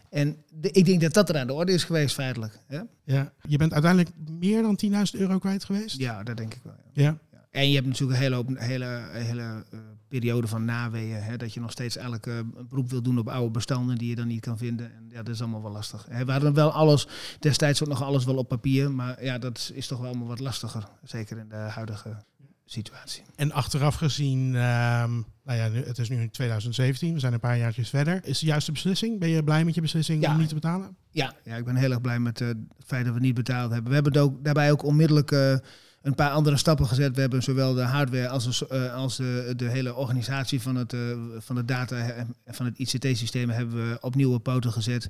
En 0.09 0.37
de- 0.61 0.71
ik 0.71 0.85
denk 0.85 1.01
dat 1.01 1.13
dat 1.13 1.29
er 1.29 1.37
aan 1.37 1.47
de 1.47 1.53
orde 1.53 1.71
is 1.71 1.83
geweest 1.83 2.13
feitelijk. 2.15 2.59
Hè? 2.67 2.79
Ja. 3.03 3.33
Je 3.47 3.57
bent 3.57 3.73
uiteindelijk 3.73 4.11
meer 4.39 4.61
dan 4.61 4.75
10.000 4.75 5.19
euro 5.19 5.37
kwijt 5.39 5.63
geweest? 5.63 5.97
Ja, 5.97 6.23
dat 6.23 6.37
denk 6.37 6.53
ik 6.53 6.59
wel. 6.63 6.73
ja. 6.93 7.03
Ja. 7.30 7.30
En 7.51 7.67
je 7.69 7.75
hebt 7.75 7.87
natuurlijk 7.87 8.17
een 8.17 8.23
hele, 8.23 8.35
hoop- 8.35 8.57
hele, 8.57 9.07
hele 9.11 9.63
eh, 9.71 9.79
periode 10.07 10.47
van 10.47 10.65
naweeën. 10.65 11.21
Hè, 11.21 11.37
dat 11.37 11.53
je 11.53 11.59
nog 11.59 11.71
steeds 11.71 11.97
een 11.99 12.53
beroep 12.69 12.89
wil 12.89 13.01
doen 13.01 13.17
op 13.17 13.27
oude 13.29 13.51
bestanden 13.51 13.97
die 13.97 14.09
je 14.09 14.15
dan 14.15 14.27
niet 14.27 14.41
kan 14.41 14.57
vinden. 14.57 14.85
En 14.95 15.05
ja, 15.09 15.23
dat 15.23 15.33
is 15.35 15.41
allemaal 15.41 15.61
wel 15.61 15.71
lastig. 15.71 16.05
Hè, 16.09 16.25
we 16.25 16.31
hadden 16.31 16.53
wel 16.53 16.71
alles, 16.71 17.07
destijds 17.39 17.81
ook 17.83 17.87
nog 17.89 18.03
alles 18.03 18.25
wel 18.25 18.35
op 18.37 18.47
papier. 18.47 18.91
Maar 18.91 19.23
ja, 19.23 19.37
dat 19.37 19.71
is 19.73 19.87
toch 19.87 19.99
wel 19.99 20.07
allemaal 20.07 20.27
wat 20.27 20.39
lastiger. 20.39 20.87
Zeker 21.03 21.37
in 21.37 21.49
de 21.49 21.55
huidige 21.55 22.17
situatie. 22.65 23.23
En 23.35 23.51
achteraf 23.51 23.95
gezien, 23.95 24.55
ehm, 24.55 25.11
nou 25.43 25.57
ja, 25.57 25.67
nu- 25.67 25.83
het 25.85 25.97
is 25.97 26.09
nu 26.09 26.29
2017, 26.29 27.13
we 27.13 27.19
zijn 27.19 27.33
een 27.33 27.39
paar 27.39 27.57
jaartjes 27.57 27.89
verder. 27.89 28.19
Is 28.25 28.39
de 28.39 28.45
juiste 28.45 28.71
beslissing? 28.71 29.19
Ben 29.19 29.29
je 29.29 29.43
blij 29.43 29.65
met 29.65 29.75
je 29.75 29.81
beslissing 29.81 30.23
Ja. 30.23 30.31
om 30.31 30.37
niet 30.39 30.47
te 30.47 30.53
betalen? 30.53 30.95
Ja, 31.09 31.33
ja, 31.43 31.55
ik 31.55 31.65
ben 31.65 31.75
heel 31.75 31.89
erg 31.91 32.01
blij 32.01 32.19
met 32.19 32.41
eh, 32.41 32.47
het 32.47 32.57
feit 32.85 33.05
dat 33.05 33.13
we 33.13 33.19
niet 33.19 33.33
betaald 33.35 33.71
hebben. 33.71 33.87
We 33.89 33.93
hebben 33.93 34.13
het 34.13 34.21
ook, 34.21 34.43
daarbij 34.43 34.71
ook 34.71 34.83
onmiddellijk 34.83 35.31
eh, 35.31 35.55
een 36.01 36.15
paar 36.15 36.31
andere 36.31 36.57
stappen 36.57 36.87
gezet. 36.87 37.15
We 37.15 37.21
hebben 37.21 37.43
zowel 37.43 37.73
de 37.73 37.81
hardware 37.81 38.29
als, 38.29 38.67
eh, 38.67 38.93
als 38.93 39.15
de, 39.15 39.53
de 39.55 39.69
hele 39.69 39.95
organisatie 39.95 40.61
van 40.61 40.75
het, 40.75 40.93
eh, 40.93 40.99
van 41.37 41.55
de 41.55 41.65
data 41.65 41.97
en 41.97 42.35
van 42.45 42.65
het 42.65 42.77
ICT-systeem 42.77 43.49
hebben 43.49 43.89
we 43.89 43.97
op 44.01 44.15
nieuwe 44.15 44.39
poten 44.39 44.71
gezet. 44.71 45.09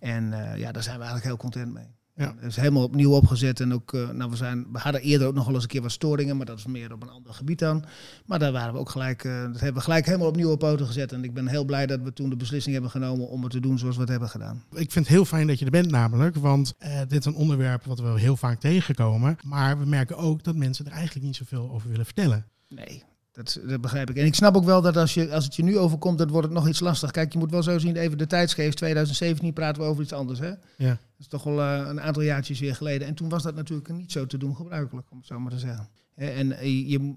En 0.00 0.32
eh, 0.32 0.58
ja, 0.58 0.72
daar 0.72 0.82
zijn 0.82 0.98
we 0.98 1.04
eigenlijk 1.04 1.24
heel 1.24 1.50
content 1.50 1.72
mee. 1.72 2.01
Ja. 2.22 2.34
Het 2.36 2.50
is 2.50 2.56
helemaal 2.56 2.82
opnieuw 2.82 3.10
opgezet. 3.10 3.60
En 3.60 3.72
ook, 3.72 3.92
eh, 3.94 4.08
nou, 4.08 4.30
we, 4.30 4.36
zijn, 4.36 4.66
we 4.72 4.78
hadden 4.78 5.00
eerder 5.00 5.26
ook 5.26 5.34
nog 5.34 5.44
wel 5.44 5.54
eens 5.54 5.62
een 5.62 5.68
keer 5.68 5.82
wat 5.82 5.92
storingen, 5.92 6.36
maar 6.36 6.46
dat 6.46 6.58
is 6.58 6.66
meer 6.66 6.92
op 6.92 7.02
een 7.02 7.10
ander 7.10 7.34
gebied 7.34 7.58
dan. 7.58 7.84
Maar 8.26 8.38
daar 8.38 8.52
waren 8.52 8.72
we 8.72 8.78
ook 8.78 8.90
gelijk, 8.90 9.24
eh, 9.24 9.42
dat 9.42 9.60
hebben 9.60 9.74
we 9.74 9.80
gelijk 9.80 10.06
helemaal 10.06 10.26
op 10.26 10.36
nieuwe 10.36 10.56
poten 10.56 10.86
gezet. 10.86 11.12
En 11.12 11.24
ik 11.24 11.34
ben 11.34 11.46
heel 11.46 11.64
blij 11.64 11.86
dat 11.86 12.00
we 12.00 12.12
toen 12.12 12.30
de 12.30 12.36
beslissing 12.36 12.72
hebben 12.74 12.90
genomen 12.90 13.28
om 13.28 13.42
het 13.42 13.52
te 13.52 13.60
doen 13.60 13.78
zoals 13.78 13.94
we 13.94 14.00
het 14.00 14.10
hebben 14.10 14.28
gedaan. 14.28 14.62
Ik 14.70 14.92
vind 14.92 15.06
het 15.06 15.14
heel 15.14 15.24
fijn 15.24 15.46
dat 15.46 15.58
je 15.58 15.64
er 15.64 15.70
bent 15.70 15.90
namelijk, 15.90 16.36
want 16.36 16.74
eh, 16.78 16.98
dit 16.98 17.18
is 17.18 17.24
een 17.24 17.34
onderwerp 17.34 17.84
wat 17.84 18.00
we 18.00 18.20
heel 18.20 18.36
vaak 18.36 18.60
tegenkomen. 18.60 19.36
Maar 19.44 19.78
we 19.78 19.84
merken 19.84 20.16
ook 20.16 20.44
dat 20.44 20.56
mensen 20.56 20.86
er 20.86 20.92
eigenlijk 20.92 21.26
niet 21.26 21.36
zoveel 21.36 21.70
over 21.70 21.88
willen 21.88 22.04
vertellen. 22.04 22.46
Nee, 22.68 23.02
dat, 23.32 23.60
dat 23.66 23.80
begrijp 23.80 24.10
ik. 24.10 24.16
En 24.16 24.26
ik 24.26 24.34
snap 24.34 24.56
ook 24.56 24.64
wel 24.64 24.82
dat 24.82 24.96
als, 24.96 25.14
je, 25.14 25.32
als 25.32 25.44
het 25.44 25.54
je 25.54 25.62
nu 25.62 25.78
overkomt, 25.78 26.18
dan 26.18 26.28
wordt 26.28 26.46
het 26.46 26.56
nog 26.56 26.68
iets 26.68 26.80
lastig. 26.80 27.10
Kijk, 27.10 27.32
je 27.32 27.38
moet 27.38 27.50
wel 27.50 27.62
zo 27.62 27.78
zien, 27.78 27.96
even 27.96 28.18
de 28.18 28.26
tijdsgeest. 28.26 28.76
2017 28.76 29.52
praten 29.52 29.82
we 29.82 29.88
over 29.88 30.02
iets 30.02 30.12
anders, 30.12 30.38
hè? 30.38 30.48
Ja. 30.76 30.88
Dat 30.88 30.98
is 31.18 31.26
toch 31.26 31.42
wel 31.42 31.60
eh, 31.60 31.88
een 31.88 32.00
aantal 32.00 32.22
jaartjes 32.22 32.60
weer 32.60 32.74
geleden. 32.74 33.08
En 33.08 33.14
toen 33.14 33.28
was 33.28 33.42
dat 33.42 33.54
natuurlijk 33.54 33.88
niet 33.88 34.12
zo 34.12 34.26
te 34.26 34.38
doen 34.38 34.56
gebruikelijk, 34.56 35.10
om 35.10 35.18
het 35.18 35.26
zo 35.26 35.38
maar 35.38 35.52
te 35.52 35.58
zeggen. 35.58 35.88
En 36.14 36.52
eh, 36.52 36.90
je, 36.90 37.14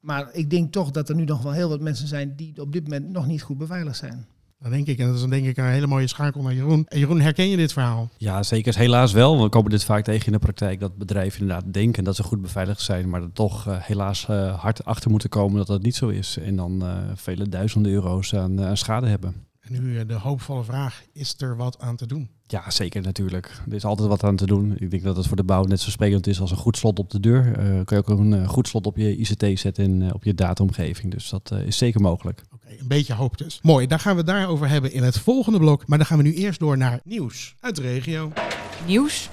maar 0.00 0.28
ik 0.32 0.50
denk 0.50 0.72
toch 0.72 0.90
dat 0.90 1.08
er 1.08 1.14
nu 1.14 1.24
nog 1.24 1.42
wel 1.42 1.52
heel 1.52 1.68
wat 1.68 1.80
mensen 1.80 2.08
zijn 2.08 2.36
die 2.36 2.60
op 2.60 2.72
dit 2.72 2.82
moment 2.82 3.08
nog 3.08 3.26
niet 3.26 3.42
goed 3.42 3.58
beveiligd 3.58 3.96
zijn. 3.96 4.26
Dat 4.58 4.70
denk 4.70 4.86
ik. 4.86 4.98
En 4.98 5.06
dat 5.06 5.14
is 5.14 5.20
dan 5.20 5.30
denk 5.30 5.46
ik 5.46 5.56
een 5.56 5.64
hele 5.64 5.86
mooie 5.86 6.06
schakel 6.06 6.42
naar 6.42 6.54
Jeroen. 6.54 6.84
En 6.88 6.98
Jeroen, 6.98 7.20
herken 7.20 7.48
je 7.48 7.56
dit 7.56 7.72
verhaal? 7.72 8.08
Ja, 8.16 8.42
zeker. 8.42 8.76
Helaas 8.76 9.12
wel. 9.12 9.42
We 9.42 9.48
komen 9.48 9.70
dit 9.70 9.84
vaak 9.84 10.04
tegen 10.04 10.26
in 10.26 10.32
de 10.32 10.38
praktijk 10.38 10.80
dat 10.80 10.96
bedrijven 10.96 11.40
inderdaad 11.40 11.72
denken 11.72 12.04
dat 12.04 12.16
ze 12.16 12.22
goed 12.22 12.42
beveiligd 12.42 12.80
zijn, 12.80 13.08
maar 13.08 13.22
er 13.22 13.32
toch 13.32 13.66
eh, 13.66 13.76
helaas 13.80 14.28
eh, 14.28 14.60
hard 14.60 14.84
achter 14.84 15.10
moeten 15.10 15.28
komen 15.28 15.56
dat 15.56 15.66
dat 15.66 15.82
niet 15.82 15.94
zo 15.94 16.08
is. 16.08 16.38
En 16.38 16.56
dan 16.56 16.82
eh, 16.82 16.96
vele 17.14 17.48
duizenden 17.48 17.92
euro's 17.92 18.34
aan, 18.34 18.62
aan 18.62 18.76
schade 18.76 19.06
hebben. 19.06 19.46
En 19.66 19.82
nu 19.82 19.98
eh, 19.98 20.08
de 20.08 20.14
hoopvolle 20.14 20.64
vraag, 20.64 21.02
is 21.12 21.34
er 21.38 21.56
wat 21.56 21.78
aan 21.78 21.96
te 21.96 22.06
doen? 22.06 22.30
Ja, 22.48 22.70
zeker 22.70 23.02
natuurlijk. 23.02 23.62
Er 23.68 23.74
is 23.74 23.84
altijd 23.84 24.08
wat 24.08 24.24
aan 24.24 24.36
te 24.36 24.46
doen. 24.46 24.74
Ik 24.78 24.90
denk 24.90 25.02
dat 25.02 25.16
het 25.16 25.26
voor 25.26 25.36
de 25.36 25.44
bouw 25.44 25.64
net 25.64 25.80
zo 25.80 25.90
sprekend 25.90 26.26
is 26.26 26.40
als 26.40 26.50
een 26.50 26.56
goed 26.56 26.76
slot 26.76 26.98
op 26.98 27.10
de 27.10 27.20
deur. 27.20 27.58
Eh 27.58 27.84
kan 27.84 27.96
je 27.96 28.04
ook 28.04 28.18
een 28.18 28.34
eh, 28.34 28.48
goed 28.48 28.68
slot 28.68 28.86
op 28.86 28.96
je 28.96 29.16
ICT 29.16 29.58
zetten 29.58 29.84
en 29.84 30.02
eh, 30.02 30.14
op 30.14 30.24
je 30.24 30.34
dataomgeving. 30.34 31.12
Dus 31.12 31.28
dat 31.28 31.50
eh, 31.50 31.66
is 31.66 31.76
zeker 31.76 32.00
mogelijk. 32.00 32.42
Oké, 32.54 32.68
een 32.78 32.88
beetje 32.88 33.14
hoop 33.14 33.38
dus. 33.38 33.58
Mooi, 33.62 33.86
daar 33.86 34.00
gaan 34.00 34.12
we 34.12 34.18
het 34.18 34.26
daarover 34.26 34.68
hebben 34.68 34.92
in 34.92 35.02
het 35.02 35.18
volgende 35.18 35.58
blok. 35.58 35.86
Maar 35.86 35.98
dan 35.98 36.06
gaan 36.06 36.16
we 36.16 36.22
nu 36.22 36.34
eerst 36.34 36.60
door 36.60 36.76
naar 36.76 37.00
nieuws 37.04 37.54
uit 37.60 37.76
de 37.76 37.82
regio. 37.82 38.32
Nieuws 38.86 39.28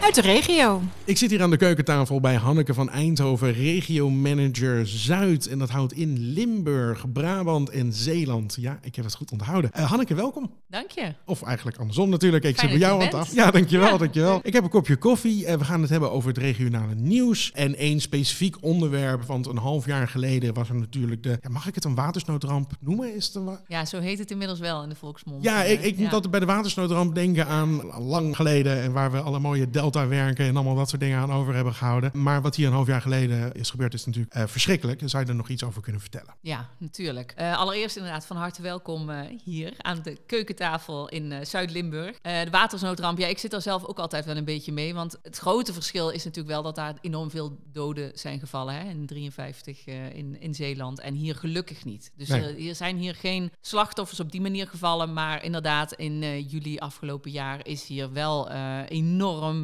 uit 0.00 0.14
de 0.14 0.20
regio. 0.20 0.82
Ik 1.04 1.16
zit 1.18 1.30
hier 1.30 1.42
aan 1.42 1.50
de 1.50 1.56
keukentafel 1.56 2.20
bij 2.20 2.34
Hanneke 2.34 2.74
van 2.74 2.90
Eindhoven, 2.90 3.52
regiomanager 3.52 4.86
Zuid. 4.86 5.46
En 5.46 5.58
dat 5.58 5.70
houdt 5.70 5.92
in 5.92 6.18
Limburg, 6.18 7.12
Brabant 7.12 7.70
en 7.70 7.92
Zeeland. 7.92 8.56
Ja, 8.60 8.78
ik 8.82 8.96
heb 8.96 9.04
het 9.04 9.14
goed 9.14 9.32
onthouden. 9.32 9.72
Eh, 9.72 9.84
Hanneke, 9.90 10.14
welkom. 10.14 10.50
Dank 10.68 10.90
je. 10.90 11.14
Of 11.24 11.42
eigenlijk 11.42 11.76
andersom 11.78 12.08
natuurlijk. 12.10 12.44
Ik 12.44 12.56
Fijn 12.58 12.70
zit 12.70 12.78
bij 12.78 12.88
jou 12.88 13.02
aan 13.02 13.08
tafel. 13.10 13.34
Ja, 13.34 13.50
dankjewel, 13.50 13.88
Ja. 13.92 13.96
dankjewel. 13.98 14.40
Ik 14.42 14.52
heb 14.52 14.64
een 14.64 14.70
kopje 14.70 14.96
koffie 14.96 15.46
en 15.46 15.58
we 15.58 15.64
gaan 15.64 15.80
het 15.80 15.90
hebben 15.90 16.10
over 16.10 16.28
het 16.28 16.38
regionale 16.38 16.94
nieuws. 16.94 17.52
En 17.54 17.76
één 17.76 18.00
specifiek 18.00 18.56
onderwerp, 18.60 19.22
want 19.22 19.46
een 19.46 19.56
half 19.58 19.86
jaar 19.86 20.08
geleden 20.08 20.54
was 20.54 20.68
er 20.68 20.74
natuurlijk 20.74 21.22
de... 21.22 21.38
Ja, 21.42 21.48
mag 21.50 21.66
ik 21.66 21.74
het 21.74 21.84
een 21.84 21.94
watersnoodramp 21.94 22.70
noemen? 22.80 23.14
Is 23.14 23.26
het 23.26 23.34
een 23.34 23.44
wa- 23.44 23.60
Ja, 23.66 23.84
zo 23.84 24.00
heet 24.00 24.18
het 24.18 24.30
inmiddels 24.30 24.58
wel 24.58 24.82
in 24.82 24.88
de 24.88 24.94
volksmond. 24.94 25.42
ja, 25.44 25.64
Eh, 25.64 25.72
ik, 25.72 25.82
ik 25.82 25.96
moet 25.96 26.12
altijd 26.12 26.30
bij 26.30 26.40
de 26.40 26.46
watersnoodramp 26.46 27.14
denken 27.14 27.46
aan 27.46 27.82
lang 27.98 28.36
geleden. 28.36 28.82
En 28.82 28.92
waar 28.92 29.12
we 29.12 29.20
alle 29.20 29.38
mooie 29.38 29.55
delta-werken 29.70 30.46
en 30.46 30.54
allemaal 30.54 30.74
dat 30.74 30.88
soort 30.88 31.00
dingen 31.00 31.18
aan 31.18 31.32
over 31.32 31.54
hebben 31.54 31.74
gehouden. 31.74 32.10
Maar 32.14 32.42
wat 32.42 32.56
hier 32.56 32.66
een 32.66 32.72
half 32.72 32.86
jaar 32.86 33.00
geleden 33.00 33.52
is 33.52 33.70
gebeurd, 33.70 33.94
is 33.94 34.06
natuurlijk 34.06 34.34
eh, 34.34 34.42
verschrikkelijk. 34.46 35.00
Zou 35.04 35.24
je 35.24 35.28
er 35.30 35.36
nog 35.36 35.48
iets 35.48 35.64
over 35.64 35.82
kunnen 35.82 36.00
vertellen? 36.00 36.34
Ja, 36.40 36.68
natuurlijk. 36.78 37.32
Eh, 37.36 37.58
allereerst 37.58 37.96
inderdaad 37.96 38.26
van 38.26 38.36
harte 38.36 38.62
welkom 38.62 39.10
eh, 39.10 39.20
hier 39.44 39.74
aan 39.78 40.00
de 40.02 40.18
keukentafel 40.26 41.08
in 41.08 41.46
Zuid-Limburg. 41.46 42.20
De 42.20 42.48
watersnoodramp, 42.50 43.18
ja, 43.18 43.26
ik 43.26 43.38
zit 43.38 43.50
daar 43.50 43.62
zelf 43.62 43.84
ook 43.84 43.98
altijd 43.98 44.24
wel 44.24 44.36
een 44.36 44.44
beetje 44.44 44.72
mee. 44.72 44.94
Want 44.94 45.18
het 45.22 45.38
grote 45.38 45.72
verschil 45.72 46.10
is 46.10 46.24
natuurlijk 46.24 46.54
wel 46.54 46.62
dat 46.62 46.74
daar 46.74 46.94
enorm 47.00 47.30
veel 47.30 47.58
doden 47.72 48.10
zijn 48.14 48.38
gevallen. 48.38 48.74
Hè, 48.74 48.88
in 48.88 49.06
53 49.06 49.86
eh, 49.86 50.14
in, 50.14 50.40
in 50.40 50.54
Zeeland. 50.54 51.00
En 51.00 51.14
hier 51.14 51.34
gelukkig 51.34 51.84
niet. 51.84 52.12
Dus 52.16 52.28
Nee. 52.28 52.42
er, 52.42 52.54
hier 52.54 52.74
zijn 52.74 52.96
hier 52.96 53.14
geen 53.14 53.50
slachtoffers 53.60 54.20
op 54.20 54.32
die 54.32 54.40
manier 54.40 54.66
gevallen. 54.66 55.12
Maar 55.12 55.44
inderdaad, 55.44 55.92
in 55.92 56.40
juli 56.46 56.78
afgelopen 56.78 57.30
jaar 57.30 57.66
is 57.66 57.86
hier 57.86 58.12
wel 58.12 58.50
eh, 58.50 58.78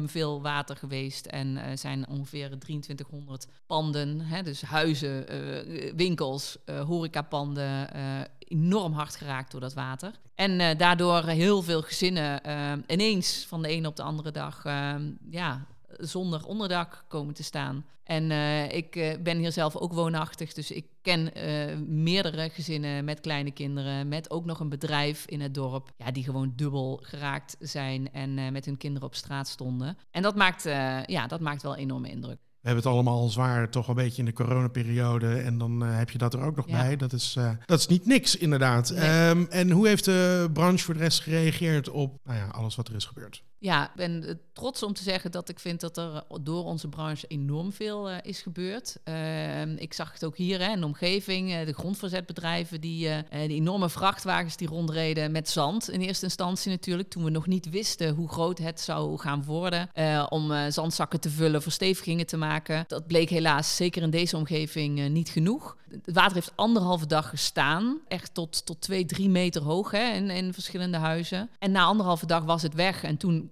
veel 0.05 0.41
water 0.41 0.75
geweest. 0.75 1.25
En 1.25 1.57
eh, 1.57 1.77
zijn 1.77 2.07
ongeveer 2.07 2.59
2300 2.59 3.47
panden, 3.65 4.19
hè, 4.21 4.41
dus 4.43 4.61
huizen, 4.61 5.27
eh, 5.27 5.93
winkels, 5.95 6.57
eh, 6.65 6.79
horecapanden, 6.81 7.89
enorm 8.37 8.93
hard 8.93 9.15
geraakt 9.15 9.51
door 9.51 9.61
dat 9.61 9.73
water. 9.73 10.11
En 10.35 10.77
daardoor 10.77 11.23
heel 11.23 11.61
veel 11.61 11.81
gezinnen 11.81 12.41
ineens 12.87 13.45
van 13.47 13.61
de 13.61 13.67
ene 13.67 13.87
op 13.87 13.95
de 13.95 14.03
andere 14.03 14.31
dag 14.31 14.63
ja, 15.29 15.65
zonder 15.97 16.45
onderdak 16.45 17.05
komen 17.07 17.33
te 17.33 17.43
staan. 17.43 17.85
En 18.03 18.31
eh, 18.31 18.71
ik 18.71 18.95
eh, 18.95 19.21
ben 19.21 19.37
hier 19.37 19.51
zelf 19.51 19.75
ook 19.75 19.93
woonachtig, 19.93 20.53
dus 20.53 20.71
ik 20.71 20.85
ken 21.01 21.33
eh, 21.33 21.77
meerdere 21.87 22.49
gezinnen 22.49 23.05
met 23.05 23.19
kleine 23.19 23.51
kinderen, 23.51 24.07
met 24.07 24.31
ook 24.31 24.45
nog 24.45 24.59
een 24.59 24.69
bedrijf 24.69 25.25
in 25.25 25.41
het 25.41 25.53
dorp, 25.53 25.91
ja, 25.97 26.11
die 26.11 26.23
gewoon 26.23 26.53
dubbel 26.55 26.99
geraakt 27.03 27.55
zijn 27.59 28.11
en 28.11 28.51
met 28.51 28.65
hun 28.65 28.77
kinderen 28.77 29.07
op 29.07 29.15
straat 29.15 29.47
stonden. 29.47 29.97
En 30.11 30.21
dat 30.21 30.35
maakt, 30.35 30.63
ja, 31.05 31.27
dat 31.27 31.39
maakt 31.39 31.61
wel 31.61 31.75
enorme 31.75 32.09
indruk. 32.09 32.37
We 32.37 32.69
hebben 32.69 32.83
het 32.83 32.93
allemaal 32.93 33.29
zwaar, 33.29 33.69
toch 33.69 33.87
een 33.87 33.95
beetje 33.95 34.19
in 34.19 34.25
de 34.25 34.33
coronaperiode. 34.33 35.35
En 35.35 35.57
dan 35.57 35.81
heb 35.81 36.09
je 36.09 36.17
dat 36.17 36.33
er 36.33 36.41
ook 36.41 36.55
nog 36.55 36.67
Ja. 36.67 36.77
bij. 36.77 36.95
Dat 36.95 37.13
is, 37.13 37.37
dat 37.65 37.79
is 37.79 37.87
niet 37.87 38.05
niks, 38.05 38.37
inderdaad. 38.37 38.91
Nee. 38.91 38.99
Ehm, 38.99 39.45
en 39.49 39.71
hoe 39.71 39.87
heeft 39.87 40.05
de 40.05 40.49
branche 40.53 40.83
voor 40.83 40.93
de 40.93 40.99
rest 40.99 41.19
gereageerd 41.21 41.89
op 41.89 42.19
nou 42.23 42.37
ja, 42.37 42.47
alles 42.47 42.75
wat 42.75 42.87
er 42.87 42.95
is 42.95 43.05
gebeurd? 43.05 43.43
Ja, 43.63 43.83
ik 43.85 43.95
ben 43.95 44.23
eh, 44.27 44.33
trots 44.53 44.83
om 44.83 44.93
te 44.93 45.03
zeggen 45.03 45.31
dat 45.31 45.49
ik 45.49 45.59
vind 45.59 45.79
dat 45.79 45.97
er 45.97 46.23
door 46.41 46.63
onze 46.63 46.87
branche 46.87 47.27
enorm 47.27 47.73
veel 47.73 48.09
eh, 48.09 48.17
is 48.21 48.41
gebeurd. 48.41 48.97
Ehm, 49.03 49.75
ik 49.77 49.93
zag 49.93 50.13
het 50.13 50.25
ook 50.25 50.37
hier 50.37 50.59
hè, 50.59 50.71
in 50.71 50.79
de 50.79 50.85
omgeving. 50.85 51.53
eh, 51.53 51.65
de 51.65 51.73
grondverzetbedrijven, 51.73 52.81
die, 52.81 53.09
die 53.29 53.57
enorme 53.57 53.89
vrachtwagens 53.89 54.57
die 54.57 54.67
rondreden 54.67 55.31
met 55.31 55.49
zand. 55.49 55.89
In 55.89 56.01
eerste 56.01 56.25
instantie 56.25 56.71
natuurlijk, 56.71 57.09
toen 57.09 57.23
we 57.23 57.29
nog 57.29 57.47
niet 57.47 57.69
wisten 57.69 58.15
hoe 58.15 58.29
groot 58.29 58.57
het 58.57 58.81
zou 58.81 59.17
gaan 59.17 59.43
worden. 59.43 59.89
om 60.29 60.71
zandzakken 60.71 61.19
te 61.19 61.29
vullen, 61.29 61.61
verstevigingen 61.61 62.25
te 62.25 62.37
maken. 62.37 62.83
Dat 62.87 63.07
bleek 63.07 63.29
helaas, 63.29 63.75
zeker 63.75 64.01
in 64.01 64.09
deze 64.09 64.37
omgeving, 64.37 65.09
niet 65.09 65.29
genoeg. 65.29 65.77
Het 65.89 66.13
water 66.13 66.33
heeft 66.33 66.51
anderhalve 66.55 67.07
dag 67.07 67.29
gestaan. 67.29 67.99
Echt 68.07 68.33
tot, 68.33 68.65
tot 68.65 68.81
twee, 68.81 69.05
drie 69.05 69.29
meter 69.29 69.61
hoog 69.61 69.91
hè, 69.91 70.13
in, 70.13 70.29
in 70.29 70.53
verschillende 70.53 70.97
huizen. 70.97 71.49
En 71.59 71.71
na 71.71 71.83
anderhalve 71.83 72.25
dag 72.25 72.43
was 72.43 72.61
het 72.61 72.73
weg. 72.73 73.03
En 73.03 73.17
toen 73.17 73.51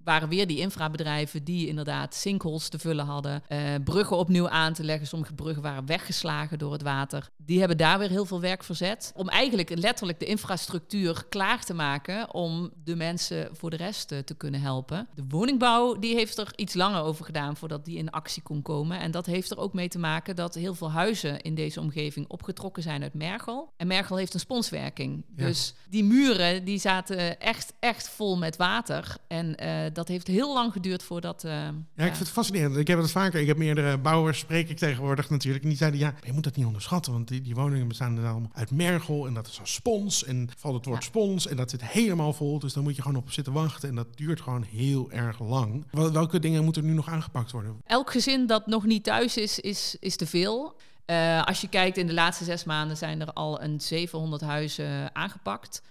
waren 0.03 0.29
weer 0.29 0.47
die 0.47 0.59
infrabedrijven 0.59 1.43
die 1.43 1.67
inderdaad 1.67 2.15
sinkholes 2.15 2.69
te 2.69 2.79
vullen 2.79 3.05
hadden, 3.05 3.43
eh, 3.47 3.59
bruggen 3.83 4.17
opnieuw 4.17 4.49
aan 4.49 4.73
te 4.73 4.83
leggen. 4.83 5.07
Sommige 5.07 5.33
bruggen 5.33 5.63
waren 5.63 5.85
weggeslagen 5.85 6.59
door 6.59 6.71
het 6.71 6.81
water. 6.81 7.29
Die 7.37 7.59
hebben 7.59 7.77
daar 7.77 7.99
weer 7.99 8.09
heel 8.09 8.25
veel 8.25 8.41
werk 8.41 8.63
verzet 8.63 9.11
om 9.15 9.29
eigenlijk 9.29 9.79
letterlijk 9.79 10.19
de 10.19 10.25
infrastructuur 10.25 11.25
klaar 11.29 11.63
te 11.63 11.73
maken 11.73 12.33
om 12.33 12.71
de 12.83 12.95
mensen 12.95 13.49
voor 13.51 13.69
de 13.69 13.75
rest 13.75 14.11
eh, 14.11 14.19
te 14.19 14.35
kunnen 14.35 14.61
helpen. 14.61 15.07
De 15.15 15.25
woningbouw 15.27 15.99
die 15.99 16.15
heeft 16.15 16.37
er 16.37 16.53
iets 16.55 16.73
langer 16.73 17.01
over 17.01 17.25
gedaan 17.25 17.55
voordat 17.55 17.85
die 17.85 17.97
in 17.97 18.09
actie 18.09 18.41
kon 18.41 18.61
komen. 18.61 18.99
En 18.99 19.11
dat 19.11 19.25
heeft 19.25 19.51
er 19.51 19.57
ook 19.57 19.73
mee 19.73 19.87
te 19.87 19.99
maken 19.99 20.35
dat 20.35 20.55
heel 20.55 20.75
veel 20.75 20.91
huizen 20.91 21.41
in 21.41 21.55
deze 21.55 21.79
omgeving 21.79 22.27
opgetrokken 22.27 22.83
zijn 22.83 23.01
uit 23.03 23.13
Mergel. 23.13 23.73
En 23.77 23.87
Mergel 23.87 24.15
heeft 24.15 24.33
een 24.33 24.39
sponswerking. 24.39 25.25
Ja. 25.35 25.45
Dus 25.45 25.73
die 25.89 26.03
muren 26.03 26.65
die 26.65 26.79
zaten 26.79 27.39
echt, 27.39 27.73
echt 27.79 28.09
vol 28.09 28.37
met 28.37 28.55
water. 28.55 29.15
En 29.27 29.55
eh, 29.55 29.90
dat 29.93 30.07
heeft 30.07 30.27
heel 30.27 30.53
lang 30.53 30.71
geduurd 30.71 31.03
voordat... 31.03 31.43
eh, 31.43 31.51
Ja, 31.51 31.71
ik 31.95 32.03
vind 32.05 32.17
het 32.19 32.29
fascinerend. 32.29 32.77
Ik 32.77 32.87
heb 32.87 32.97
het 32.99 33.11
vaker. 33.11 33.39
Ik 33.41 33.47
heb 33.47 33.57
meerdere 33.57 33.97
bouwers, 33.97 34.39
spreek 34.39 34.69
ik 34.69 34.77
tegenwoordig 34.77 35.29
natuurlijk. 35.29 35.63
En 35.63 35.69
die 35.69 35.77
zeiden, 35.77 35.99
ja, 35.99 36.13
je 36.23 36.33
moet 36.33 36.43
dat 36.43 36.55
niet 36.55 36.65
onderschatten. 36.65 37.13
Want 37.13 37.27
die, 37.27 37.41
die 37.41 37.55
woningen 37.55 37.87
bestaan 37.87 38.15
dan 38.15 38.25
allemaal 38.25 38.51
uit 38.53 38.71
mergel. 38.71 39.27
En 39.27 39.33
dat 39.33 39.47
is 39.47 39.57
een 39.57 39.67
spons. 39.67 40.23
En 40.23 40.49
valt 40.57 40.75
het 40.75 40.85
woord 40.85 41.03
Ja. 41.03 41.07
spons. 41.09 41.47
En 41.47 41.55
dat 41.55 41.69
zit 41.69 41.83
helemaal 41.85 42.33
vol. 42.33 42.59
Dus 42.59 42.73
daar 42.73 42.83
moet 42.83 42.95
je 42.95 43.01
gewoon 43.01 43.17
op 43.17 43.31
zitten 43.31 43.53
wachten. 43.53 43.89
En 43.89 43.95
dat 43.95 44.17
duurt 44.17 44.41
gewoon 44.41 44.63
heel 44.63 45.11
erg 45.11 45.39
lang. 45.39 45.85
Wel- 45.91 46.11
Welke 46.11 46.39
dingen 46.39 46.63
moeten 46.63 46.81
er 46.83 46.87
nu 46.89 46.95
nog 46.95 47.09
aangepakt 47.09 47.51
worden? 47.51 47.81
Elk 47.85 48.11
gezin 48.11 48.47
dat 48.47 48.67
nog 48.67 48.85
niet 48.85 49.03
thuis 49.03 49.37
is, 49.37 49.59
is, 49.59 49.95
is 49.99 50.15
te 50.15 50.27
veel. 50.27 50.75
Eh, 51.05 51.43
als 51.43 51.61
je 51.61 51.67
kijkt, 51.69 51.97
in 51.97 52.07
de 52.07 52.13
laatste 52.13 52.43
zes 52.43 52.63
maanden 52.63 52.97
zijn 52.97 53.21
er 53.21 53.33
al 53.33 53.61
een 53.61 53.81
700 53.81 54.41
huizen 54.41 55.15
aangepakt. 55.15 55.81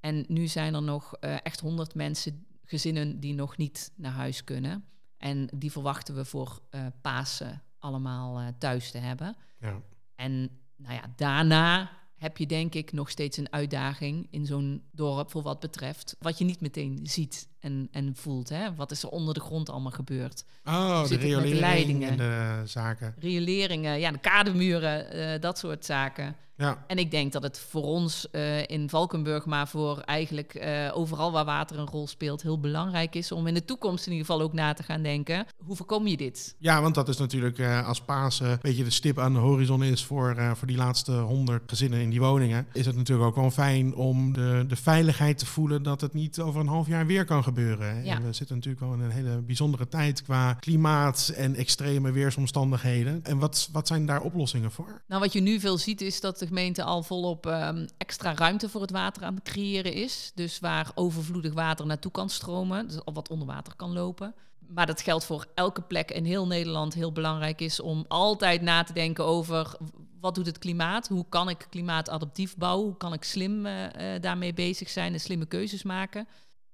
En 0.00 0.24
nu 0.28 0.46
zijn 0.46 0.74
er 0.74 0.82
nog 0.82 1.14
eh, 1.20 1.34
echt 1.42 1.60
100 1.60 1.94
mensen, 1.94 2.46
gezinnen, 2.68 3.20
die 3.20 3.34
nog 3.34 3.56
niet 3.56 3.92
naar 3.96 4.12
huis 4.12 4.44
kunnen. 4.44 4.84
En 5.16 5.48
die 5.54 5.72
verwachten 5.72 6.14
we 6.14 6.24
voor 6.24 6.62
eh 6.70 6.86
Pasen 7.00 7.62
allemaal 7.78 8.38
eh, 8.38 8.46
thuis 8.58 8.90
te 8.90 8.98
hebben. 8.98 9.36
Ja. 9.60 9.82
En 10.14 10.50
nou 10.76 10.94
ja, 10.94 11.12
daarna 11.16 11.90
heb 12.14 12.36
je 12.36 12.46
denk 12.46 12.74
ik 12.74 12.92
nog 12.92 13.10
steeds 13.10 13.36
een 13.36 13.52
uitdaging 13.52 14.26
in 14.30 14.46
zo'n 14.46 14.82
dorp 14.90 15.30
voor 15.30 15.42
wat 15.42 15.60
betreft 15.60 16.16
wat 16.18 16.38
je 16.38 16.44
niet 16.44 16.60
meteen 16.60 17.00
ziet 17.02 17.48
en, 17.60 17.88
en 17.90 18.16
voelt. 18.16 18.48
Hè? 18.48 18.74
Wat 18.74 18.90
is 18.90 19.02
er 19.02 19.08
onder 19.08 19.34
de 19.34 19.40
grond 19.40 19.70
allemaal 19.70 19.92
gebeurd? 19.92 20.44
Oh, 20.64 21.08
de 21.08 21.16
riolering 21.16 21.58
leidingen? 21.60 22.10
en 22.10 22.16
de 22.16 22.62
zaken. 22.64 23.14
rioleringen, 23.18 23.98
ja, 24.00 24.10
de 24.10 24.18
kademuren, 24.18 25.10
eh, 25.10 25.40
dat 25.40 25.58
soort 25.58 25.84
zaken. 25.84 26.36
Ja, 26.56 26.84
En 26.86 26.98
ik 26.98 27.10
denk 27.10 27.32
dat 27.32 27.42
het 27.42 27.60
voor 27.60 27.82
ons 27.82 28.30
eh, 28.30 28.66
in 28.66 28.88
Valkenburg, 28.88 29.46
maar 29.46 29.68
voor 29.68 29.98
eigenlijk 29.98 30.54
eh, 30.54 30.90
overal 30.94 31.32
waar 31.32 31.44
water 31.44 31.78
een 31.78 31.86
rol 31.86 32.06
speelt, 32.06 32.42
heel 32.42 32.60
belangrijk 32.60 33.14
is 33.14 33.32
om 33.32 33.46
in 33.46 33.54
de 33.54 33.64
toekomst 33.64 34.06
in 34.06 34.12
ieder 34.12 34.26
geval 34.26 34.42
ook 34.42 34.52
na 34.52 34.72
te 34.72 34.82
gaan 34.82 35.02
denken: 35.02 35.46
hoe 35.64 35.76
voorkom 35.76 36.06
je 36.06 36.16
dit? 36.16 36.54
ja 36.58 36.82
want 36.82 36.94
dat 36.94 37.08
is 37.08 37.16
natuurlijk 37.16 37.60
als 37.60 38.00
Pasen 38.00 38.50
een 38.50 38.58
beetje 38.60 38.84
de 38.84 38.90
stip 38.90 39.18
aan 39.18 39.32
de 39.32 39.38
horizon 39.38 39.82
is 39.82 40.04
voor, 40.04 40.36
voor 40.54 40.66
die 40.66 40.76
laatste 40.76 41.12
honderd 41.12 41.62
gezinnen 41.66 42.00
in 42.00 42.10
die 42.10 42.20
woningen. 42.20 42.66
Is 42.72 42.86
het 42.86 42.96
natuurlijk 42.96 43.28
ook 43.28 43.36
wel 43.36 43.50
fijn 43.50 43.94
om 43.94 44.32
de, 44.32 44.64
de 44.68 44.76
veiligheid 44.76 45.38
te 45.38 45.46
voelen 45.46 45.82
dat 45.82 46.00
het 46.00 46.14
niet 46.14 46.40
over 46.40 46.60
een 46.60 46.68
half 46.68 46.86
jaar 46.86 47.06
weer 47.06 47.24
kan 47.24 47.42
gebeuren. 47.48 48.04
Ja. 48.04 48.14
En 48.14 48.24
we 48.24 48.32
zitten 48.32 48.56
natuurlijk 48.56 48.84
wel 48.84 48.94
in 48.94 49.00
een 49.00 49.10
hele 49.10 49.42
bijzondere 49.42 49.88
tijd 49.88 50.22
qua 50.22 50.54
klimaat 50.54 51.32
en 51.36 51.54
extreme 51.54 52.10
weersomstandigheden. 52.10 53.20
En 53.24 53.38
wat, 53.38 53.68
wat 53.72 53.86
zijn 53.86 54.06
daar 54.06 54.20
oplossingen 54.20 54.70
voor? 54.70 55.02
Nou, 55.06 55.20
wat 55.20 55.32
je 55.32 55.40
nu 55.40 55.60
veel 55.60 55.78
ziet 55.78 56.00
is 56.00 56.20
dat 56.20 56.38
de 56.38 56.46
gemeente 56.46 56.82
al 56.82 57.02
volop 57.02 57.46
ehm, 57.46 57.86
extra 57.96 58.34
ruimte 58.34 58.68
voor 58.68 58.80
het 58.80 58.90
water 58.90 59.24
aan 59.24 59.34
het 59.34 59.44
creëren 59.44 59.92
is. 59.92 60.32
Dus 60.34 60.58
waar 60.58 60.90
overvloedig 60.94 61.52
water 61.52 61.86
naartoe 61.86 62.12
kan 62.12 62.30
stromen, 62.30 62.86
dus 62.86 63.04
al 63.04 63.12
wat 63.12 63.28
onder 63.28 63.46
water 63.46 63.74
kan 63.76 63.92
lopen. 63.92 64.34
Maar 64.68 64.86
dat 64.86 65.00
geldt 65.00 65.24
voor 65.24 65.46
elke 65.54 65.82
plek 65.82 66.10
in 66.10 66.24
heel 66.24 66.46
Nederland 66.46 66.94
heel 66.94 67.12
belangrijk 67.12 67.60
is 67.60 67.80
om 67.80 68.04
altijd 68.08 68.62
na 68.62 68.82
te 68.82 68.92
denken 68.92 69.24
over 69.24 69.76
wat 70.20 70.34
doet 70.34 70.46
het 70.46 70.58
klimaat? 70.58 71.08
Hoe 71.08 71.24
kan 71.28 71.48
ik 71.48 71.66
klimaatadaptief 71.70 72.56
bouwen? 72.56 72.86
Hoe 72.86 72.96
kan 72.96 73.12
ik 73.12 73.24
slim 73.24 73.66
eh, 73.66 74.14
eh, 74.14 74.22
daarmee 74.22 74.54
bezig 74.54 74.88
zijn 74.88 75.12
en 75.12 75.20
slimme 75.20 75.46
keuzes 75.46 75.82
maken? 75.82 76.28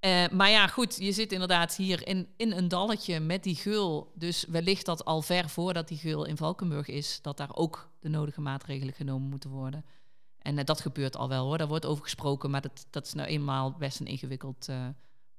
Eh, 0.04 0.28
maar 0.28 0.50
ja, 0.50 0.66
goed, 0.66 0.96
je 0.98 1.12
zit 1.12 1.32
inderdaad 1.32 1.76
hier 1.76 2.06
in, 2.06 2.28
in 2.36 2.52
een 2.52 2.68
dalletje 2.68 3.20
met 3.20 3.42
die 3.42 3.54
geul. 3.54 4.12
Dus 4.14 4.44
wellicht 4.48 4.86
dat 4.86 5.04
al 5.04 5.22
ver 5.22 5.48
voordat 5.48 5.88
die 5.88 5.98
geul 5.98 6.24
in 6.24 6.36
Valkenburg 6.36 6.88
is, 6.88 7.18
dat 7.22 7.36
daar 7.36 7.54
ook 7.54 7.90
de 8.00 8.08
nodige 8.08 8.40
maatregelen 8.40 8.94
genomen 8.94 9.28
moeten 9.28 9.50
worden. 9.50 9.84
En 10.38 10.58
eh, 10.58 10.64
dat 10.64 10.80
gebeurt 10.80 11.16
al 11.16 11.28
wel 11.28 11.44
hoor, 11.44 11.58
daar 11.58 11.68
wordt 11.68 11.86
over 11.86 12.02
gesproken, 12.02 12.50
maar 12.50 12.60
dat, 12.60 12.86
dat 12.90 13.06
is 13.06 13.12
nou 13.12 13.28
eenmaal 13.28 13.72
best 13.72 14.00
een 14.00 14.06
ingewikkeld 14.06 14.68
eh, 14.68 14.86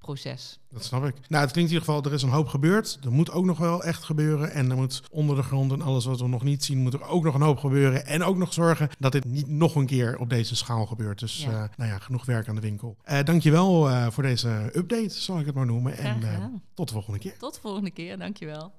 proces. 0.05 0.59
Dat 0.69 0.83
snap 0.83 1.05
ik. 1.05 1.13
Nou, 1.29 1.43
het 1.43 1.51
klinkt 1.51 1.71
in 1.71 1.77
ieder 1.77 1.79
geval, 1.93 2.03
er 2.03 2.13
is 2.13 2.21
een 2.21 2.29
hoop 2.29 2.47
gebeurd. 2.47 2.99
Er 3.03 3.11
moet 3.11 3.31
ook 3.31 3.45
nog 3.45 3.57
wel 3.57 3.83
echt 3.83 4.03
gebeuren. 4.03 4.51
En 4.51 4.69
er 4.69 4.75
moet 4.75 5.01
onder 5.11 5.35
de 5.35 5.41
grond 5.43 5.71
en 5.71 5.81
alles 5.81 6.05
wat 6.05 6.19
we 6.19 6.27
nog 6.27 6.43
niet 6.43 6.63
zien, 6.63 6.77
moet 6.77 6.93
er 6.93 7.07
ook 7.07 7.23
nog 7.23 7.33
een 7.35 7.41
hoop 7.41 7.57
gebeuren. 7.59 8.05
En 8.05 8.23
ook 8.23 8.37
nog 8.37 8.53
zorgen 8.53 8.89
dat 8.99 9.11
dit 9.11 9.25
niet 9.25 9.47
nog 9.47 9.75
een 9.75 9.85
keer 9.85 10.17
op 10.19 10.29
deze 10.29 10.55
schaal 10.55 10.85
gebeurt. 10.85 11.19
Dus 11.19 11.43
Ja. 11.43 11.49
eh, 11.63 11.69
nou 11.77 11.91
ja, 11.91 11.97
genoeg 11.99 12.25
werk 12.25 12.47
aan 12.47 12.55
de 12.55 12.61
winkel. 12.61 12.97
Eh 13.03 13.23
dankjewel 13.23 13.89
eh 13.89 14.07
voor 14.11 14.23
deze 14.23 14.69
update, 14.73 15.09
zal 15.21 15.39
ik 15.39 15.45
het 15.45 15.55
maar 15.55 15.65
noemen. 15.65 15.97
En 15.97 16.63
tot 16.73 16.87
de 16.87 16.93
volgende 16.93 17.19
keer. 17.19 17.37
Tot 17.37 17.53
de 17.53 17.59
volgende 17.61 17.91
keer, 17.91 18.17
dankjewel. 18.17 18.73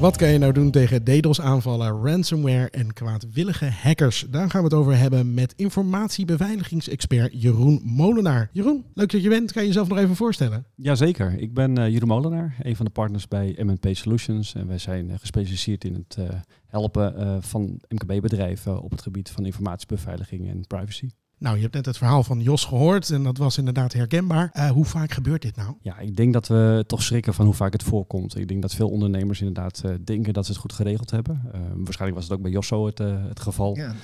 Wat 0.00 0.16
kan 0.16 0.28
je 0.28 0.38
nou 0.38 0.52
doen 0.52 0.70
tegen 0.70 1.04
DDoS-aanvallen, 1.04 2.02
ransomware 2.04 2.70
en 2.70 2.92
kwaadwillige 2.92 3.70
hackers? 3.70 4.26
Daar 4.30 4.50
gaan 4.50 4.60
we 4.60 4.66
het 4.66 4.76
over 4.76 4.98
hebben 4.98 5.34
met 5.34 5.52
informatiebeveiligings-expert 5.56 7.42
Jeroen 7.42 7.80
Molenaar. 7.84 8.48
Jeroen, 8.52 8.84
leuk 8.94 9.10
dat 9.10 9.22
je 9.22 9.28
bent. 9.28 9.52
Kan 9.52 9.62
je 9.62 9.68
jezelf 9.68 9.88
nog 9.88 9.98
even 9.98 10.16
voorstellen? 10.16 10.66
Jazeker, 10.74 11.38
ik 11.38 11.54
ben 11.54 11.78
eh 11.78 11.88
Jeroen 11.88 12.08
Molenaar, 12.08 12.56
een 12.62 12.76
van 12.76 12.84
de 12.84 12.90
partners 12.90 13.28
bij 13.28 13.56
MNP 13.58 13.88
Solutions. 13.90 14.54
En 14.54 14.66
wij 14.66 14.78
zijn 14.78 15.10
eh, 15.10 15.18
gespecialiseerd 15.18 15.84
in 15.84 15.94
het 15.94 16.16
eh, 16.18 16.36
helpen 16.66 17.42
van 17.42 17.80
MKB-bedrijven 17.88 18.82
op 18.82 18.90
het 18.90 19.02
gebied 19.02 19.30
van 19.30 19.44
informatiebeveiliging 19.44 20.48
en 20.48 20.66
privacy. 20.66 21.08
Nou, 21.38 21.56
je 21.56 21.62
hebt 21.62 21.74
net 21.74 21.86
het 21.86 21.96
verhaal 21.96 22.22
van 22.22 22.40
Jos 22.40 22.64
gehoord 22.64 23.10
en 23.10 23.22
dat 23.22 23.38
was 23.38 23.58
inderdaad 23.58 23.92
herkenbaar. 23.92 24.50
Eh, 24.52 24.70
hoe 24.70 24.84
vaak 24.84 25.12
gebeurt 25.12 25.42
dit 25.42 25.56
nou? 25.56 25.74
Ja, 25.80 25.98
ik 25.98 26.16
denk 26.16 26.32
dat 26.32 26.48
we 26.48 26.84
toch 26.86 27.02
schrikken 27.02 27.34
van 27.34 27.44
hoe 27.44 27.54
vaak 27.54 27.72
het 27.72 27.82
voorkomt. 27.82 28.38
Ik 28.38 28.48
denk 28.48 28.62
dat 28.62 28.74
veel 28.74 28.88
ondernemers 28.88 29.40
inderdaad 29.40 29.82
eh, 29.84 29.90
denken 30.04 30.32
dat 30.32 30.44
ze 30.44 30.52
het 30.52 30.60
goed 30.60 30.72
geregeld 30.72 31.10
hebben. 31.10 31.42
Eh, 31.52 31.60
waarschijnlijk 31.74 32.20
was 32.20 32.28
het 32.28 32.38
ook 32.38 32.42
bij 32.42 32.50
Josso 32.50 32.86
het, 32.86 33.00
eh, 33.00 33.24
het 33.28 33.40
geval. 33.40 33.76
Ja, 33.76 33.94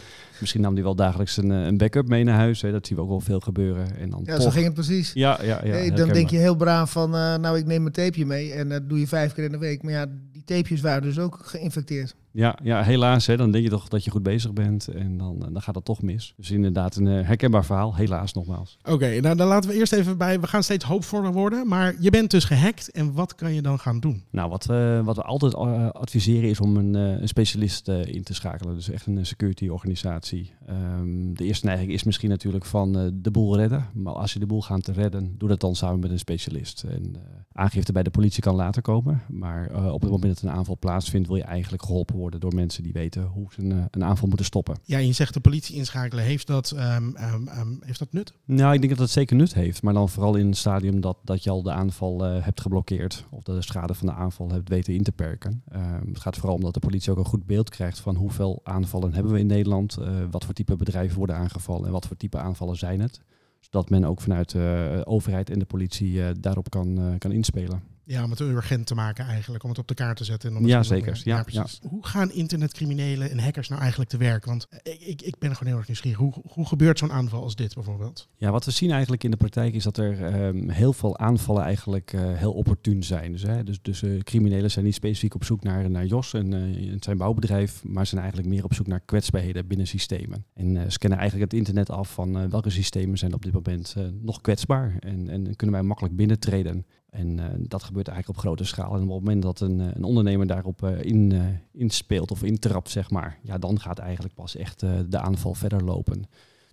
Misschien 0.42 0.62
nam 0.62 0.74
hij 0.74 0.82
wel 0.82 0.94
dagelijks 0.94 1.36
een, 1.36 1.50
een 1.50 1.76
backup 1.76 2.08
mee 2.08 2.24
naar 2.24 2.36
huis. 2.36 2.62
Hè. 2.62 2.72
Dat 2.72 2.86
zien 2.86 2.96
we 2.96 3.02
ook 3.02 3.08
wel 3.08 3.20
veel 3.20 3.40
gebeuren. 3.40 3.96
En 3.96 4.10
dan 4.10 4.20
ja 4.24 4.34
toch... 4.34 4.42
zo 4.42 4.50
ging 4.50 4.64
het 4.64 4.74
precies. 4.74 5.12
Ja, 5.12 5.38
ja, 5.42 5.60
ja. 5.64 5.72
Hey, 5.72 5.90
dan 5.90 6.08
denk 6.08 6.30
je 6.30 6.36
heel 6.36 6.56
braaf 6.56 6.90
van, 6.90 7.14
eh, 7.14 7.36
nou 7.36 7.58
ik 7.58 7.66
neem 7.66 7.82
mijn 7.82 7.94
tapeje 7.94 8.26
mee 8.26 8.52
en 8.52 8.68
dat 8.68 8.88
doe 8.88 9.00
je 9.00 9.06
vijf 9.06 9.32
keer 9.32 9.44
in 9.44 9.52
de 9.52 9.58
week. 9.58 9.82
Maar 9.82 9.92
ja, 9.92 10.06
die 10.32 10.44
tapejes 10.44 10.80
waren 10.80 11.02
dus 11.02 11.18
ook 11.18 11.38
geïnfecteerd. 11.42 12.14
Ja, 12.32 12.58
ja, 12.62 12.82
helaas. 12.82 13.26
Hè, 13.26 13.36
dan 13.36 13.50
denk 13.50 13.64
je 13.64 13.70
toch 13.70 13.88
dat 13.88 14.04
je 14.04 14.10
goed 14.10 14.22
bezig 14.22 14.52
bent 14.52 14.88
en 14.88 15.16
dan, 15.18 15.44
eh, 15.44 15.52
dan 15.52 15.62
gaat 15.62 15.74
het 15.74 15.84
toch 15.84 16.02
mis. 16.02 16.34
Dus 16.36 16.50
inderdaad 16.50 16.96
een 16.96 17.06
eh, 17.06 17.26
herkenbaar 17.26 17.64
verhaal. 17.64 17.94
Helaas 17.96 18.32
nogmaals. 18.32 18.78
Oké, 18.82 19.20
nou 19.20 19.36
dan 19.36 19.46
laten 19.48 19.70
we 19.70 19.76
eerst 19.76 19.92
even 19.92 20.18
bij. 20.18 20.40
We 20.40 20.46
gaan 20.46 20.62
steeds 20.62 20.84
hoopvoller 20.84 21.32
worden, 21.32 21.68
maar 21.68 21.94
je 22.00 22.10
bent 22.10 22.30
dus 22.30 22.44
gehackt 22.44 22.90
en 22.90 23.12
wat 23.12 23.34
kan 23.34 23.54
je 23.54 23.62
dan 23.62 23.78
gaan 23.78 24.00
doen? 24.00 24.22
Nou, 24.30 24.50
wat 24.50 24.64
we, 24.64 25.00
wat 25.04 25.16
we 25.16 25.22
altijd 25.22 25.54
eh, 25.54 25.88
adviseren 25.90 26.48
is 26.50 26.60
om 26.60 26.76
een, 26.76 26.94
eh, 26.96 27.20
een 27.20 27.28
specialist 27.28 27.88
eh, 27.88 28.04
in 28.04 28.22
te 28.22 28.34
schakelen. 28.34 28.74
Dus 28.74 28.90
echt 28.90 29.06
een 29.06 29.18
eh, 29.18 29.24
security 29.24 29.68
organisatie. 29.68 30.52
Ehm, 30.66 31.32
de 31.34 31.44
eerste 31.44 31.66
neiging 31.66 31.92
is 31.92 32.02
misschien 32.04 32.28
natuurlijk 32.28 32.64
van 32.64 32.98
eh, 32.98 33.06
de 33.14 33.30
boel 33.30 33.56
redden. 33.56 33.86
Maar 33.94 34.12
als 34.14 34.32
je 34.32 34.38
de 34.38 34.46
boel 34.46 34.62
gaat 34.62 34.86
redden, 34.88 35.34
doe 35.38 35.48
dat 35.48 35.60
dan 35.60 35.74
samen 35.74 36.00
met 36.00 36.10
een 36.10 36.18
specialist. 36.18 36.84
En 36.88 37.14
eh, 37.14 37.20
aangifte 37.52 37.92
bij 37.92 38.02
de 38.02 38.10
politie 38.10 38.42
kan 38.42 38.54
later 38.54 38.82
komen. 38.82 39.22
Maar 39.28 39.70
eh, 39.70 39.92
op 39.92 40.00
het 40.02 40.10
moment 40.10 40.34
dat 40.34 40.42
een 40.50 40.56
aanval 40.56 40.76
plaatsvindt, 40.78 41.28
wil 41.28 41.36
je 41.36 41.42
eigenlijk 41.42 41.82
geholpen 41.82 42.16
worden 42.16 42.21
door 42.30 42.54
mensen 42.54 42.82
die 42.82 42.92
weten 42.92 43.22
hoe 43.22 43.46
ze 43.50 43.60
een, 43.62 43.72
eh, 43.72 43.84
een 43.90 44.04
aanval 44.04 44.28
moeten 44.28 44.46
stoppen. 44.46 44.76
Ja, 44.84 44.98
je 44.98 45.12
zegt 45.12 45.34
de 45.34 45.40
politie 45.40 45.76
inschakelen. 45.76 46.24
Heeft 46.24 46.46
dat, 46.46 46.70
ehm, 46.70 47.14
ehm, 47.14 47.48
ehm, 47.48 47.68
heeft 47.80 47.98
dat 47.98 48.12
nut? 48.12 48.32
Nou, 48.44 48.74
ik 48.74 48.80
denk 48.80 48.92
dat 48.92 49.02
het 49.02 49.10
zeker 49.10 49.36
nut 49.36 49.54
heeft. 49.54 49.82
Maar 49.82 49.94
dan 49.94 50.08
vooral 50.08 50.36
in 50.36 50.46
het 50.46 50.56
stadium 50.56 51.00
dat, 51.00 51.16
dat 51.24 51.42
je 51.42 51.50
al 51.50 51.62
de 51.62 51.72
aanval 51.72 52.26
eh, 52.26 52.44
hebt 52.44 52.60
geblokkeerd. 52.60 53.24
Of 53.30 53.42
de 53.42 53.62
schade 53.62 53.94
van 53.94 54.06
de 54.06 54.12
aanval 54.12 54.50
hebt 54.50 54.68
weten 54.68 54.94
in 54.94 55.02
te 55.02 55.12
perken. 55.12 55.62
Het 56.06 56.20
gaat 56.20 56.36
vooral 56.36 56.54
om 56.54 56.62
dat 56.62 56.74
de 56.74 56.80
politie 56.80 57.10
ook 57.10 57.18
een 57.18 57.24
goed 57.24 57.46
beeld 57.46 57.70
krijgt 57.70 58.00
van 58.00 58.16
hoeveel 58.16 58.60
aanvallen 58.62 59.14
hebben 59.14 59.32
we 59.32 59.38
in 59.38 59.46
Nederland. 59.46 59.96
eh, 59.96 60.08
wat 60.30 60.44
voor 60.44 60.54
type 60.54 60.76
bedrijven 60.76 61.18
worden 61.18 61.36
aangevallen 61.36 61.86
en 61.86 61.92
wat 61.92 62.06
voor 62.06 62.16
type 62.16 62.38
aanvallen 62.38 62.76
zijn 62.76 63.00
het. 63.00 63.20
Zodat 63.60 63.90
men 63.90 64.04
ook 64.04 64.20
vanuit 64.20 64.50
de 64.50 65.02
overheid 65.04 65.50
en 65.50 65.58
de 65.58 65.64
politie 65.64 66.40
daarop 66.40 66.70
kan, 66.70 67.16
kan 67.18 67.32
inspelen. 67.32 67.82
Ja, 68.12 68.24
om 68.24 68.30
het 68.30 68.40
urgent 68.40 68.86
te 68.86 68.94
maken 68.94 69.24
eigenlijk, 69.26 69.62
om 69.62 69.70
het 69.70 69.78
op 69.78 69.88
de 69.88 69.94
kaart 69.94 70.16
te 70.16 70.24
zetten. 70.24 70.50
En 70.50 70.56
om 70.56 70.66
Ja, 70.66 70.82
zeker. 70.82 71.20
Ja, 71.24 71.42
precies. 71.42 71.80
Hoe 71.88 72.06
gaan 72.06 72.32
internetcriminelen 72.32 73.30
en 73.30 73.38
hackers 73.38 73.68
nou 73.68 73.80
eigenlijk 73.80 74.10
te 74.10 74.16
werk? 74.16 74.44
Want 74.44 74.68
ik, 74.82 75.00
ik, 75.00 75.22
ik 75.22 75.38
ben 75.38 75.50
gewoon 75.56 75.68
heel 75.68 75.76
erg 75.76 75.86
nieuwsgierig. 75.86 76.18
Hoe, 76.18 76.32
hoe 76.48 76.66
gebeurt 76.66 76.98
zo'n 76.98 77.12
aanval 77.12 77.42
als 77.42 77.54
dit 77.54 77.74
bijvoorbeeld? 77.74 78.28
Ja, 78.36 78.50
wat 78.50 78.64
we 78.64 78.70
zien 78.70 78.90
eigenlijk 78.90 79.24
in 79.24 79.30
de 79.30 79.36
praktijk 79.36 79.74
is 79.74 79.84
dat 79.84 79.96
er 79.96 80.24
ehm, 80.24 80.68
heel 80.68 80.92
veel 80.92 81.18
aanvallen 81.18 81.62
eigenlijk 81.62 82.12
eh, 82.12 82.20
heel 82.34 82.52
opportun 82.52 83.02
zijn. 83.02 83.32
Dus, 83.32 83.42
hè, 83.42 83.64
dus, 83.64 83.82
dus 83.82 84.02
eh, 84.02 84.18
criminelen 84.18 84.70
zijn 84.70 84.84
niet 84.84 84.94
specifiek 84.94 85.34
op 85.34 85.44
zoek 85.44 85.62
naar, 85.62 85.90
naar 85.90 86.06
Jos 86.06 86.34
en 86.34 86.52
eh, 86.52 86.92
het 86.92 87.04
zijn 87.04 87.16
bouwbedrijf, 87.16 87.84
maar 87.84 88.06
zijn 88.06 88.20
eigenlijk 88.20 88.50
meer 88.50 88.64
op 88.64 88.74
zoek 88.74 88.86
naar 88.86 89.00
kwetsbaarheden 89.00 89.66
binnen 89.66 89.86
systemen. 89.86 90.44
En 90.54 90.92
scannen 90.92 91.18
eigenlijk 91.18 91.50
het 91.50 91.58
internet 91.58 91.90
af 91.90 92.12
van 92.12 92.50
welke 92.50 92.70
systemen 92.70 93.18
zijn 93.18 93.34
op 93.34 93.42
dit 93.42 93.52
moment 93.52 93.96
nog 94.20 94.40
kwetsbaar 94.40 94.96
en, 94.98 95.28
en 95.28 95.56
kunnen 95.56 95.76
wij 95.76 95.84
makkelijk 95.84 96.16
binnentreden. 96.16 96.86
En 97.12 97.38
eh, 97.38 97.46
dat 97.58 97.82
gebeurt 97.82 98.08
eigenlijk 98.08 98.38
op 98.38 98.44
grote 98.44 98.64
schaal. 98.64 98.94
En 98.94 99.02
op 99.02 99.08
het 99.08 99.08
moment 99.08 99.42
dat 99.42 99.60
een, 99.60 99.80
eh, 99.80 99.86
een 99.94 100.04
ondernemer 100.04 100.46
daarop 100.46 100.82
eh, 100.82 101.00
in, 101.00 101.42
inspeelt 101.72 102.30
of 102.30 102.42
intrapt, 102.42 102.90
zeg 102.90 103.10
maar, 103.10 103.38
ja, 103.42 103.58
dan 103.58 103.80
gaat 103.80 103.98
eigenlijk 103.98 104.34
pas 104.34 104.56
echt 104.56 104.80
de 104.80 105.18
aanval 105.18 105.54
verder 105.54 105.84
lopen. 105.84 106.24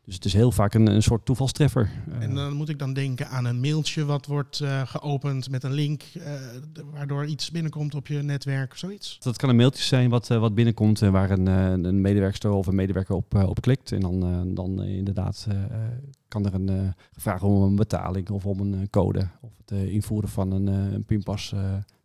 Dus 0.09 0.17
het 0.17 0.27
is 0.27 0.33
heel 0.33 0.51
vaak 0.51 0.73
een, 0.73 0.87
een 0.87 1.03
soort 1.03 1.25
toevalstreffer. 1.25 1.89
Eh, 2.11 2.23
En 2.23 2.35
dan 2.35 2.53
moet 2.53 2.69
ik 2.69 2.79
dan 2.79 2.93
denken 2.93 3.29
aan 3.29 3.45
een 3.45 3.59
mailtje 3.59 4.05
wat 4.05 4.25
wordt 4.25 4.59
eh, 4.59 4.81
geopend 4.85 5.49
met 5.49 5.63
een 5.63 5.71
link, 5.71 6.03
eh, 6.13 6.33
waardoor 6.93 7.25
iets 7.25 7.51
binnenkomt 7.51 7.95
op 7.95 8.07
je 8.07 8.21
netwerk 8.21 8.71
of 8.71 8.77
zoiets. 8.77 9.17
Dat 9.19 9.37
kan 9.37 9.49
een 9.49 9.55
mailtje 9.55 9.83
zijn 9.83 10.09
wat, 10.09 10.27
wat 10.27 10.55
binnenkomt 10.55 11.01
eh, 11.01 11.09
waar 11.09 11.31
een, 11.31 11.45
een 11.85 12.01
medewerkster 12.01 12.51
of 12.51 12.67
een 12.67 12.75
medewerker 12.75 13.15
op, 13.15 13.35
op 13.35 13.61
klikt. 13.61 13.91
En 13.91 13.99
dan, 13.99 14.53
dan 14.53 14.83
inderdaad 14.83 15.47
kan 16.27 16.45
er 16.45 16.53
een 16.53 16.93
vraag 17.11 17.43
om 17.43 17.61
een 17.61 17.75
betaling 17.75 18.29
of 18.29 18.45
om 18.45 18.59
een 18.59 18.89
code. 18.89 19.27
Of 19.41 19.51
het 19.57 19.71
invoeren 19.71 20.29
van 20.29 20.51
een, 20.51 20.67
een 20.67 21.03
pinpas 21.03 21.53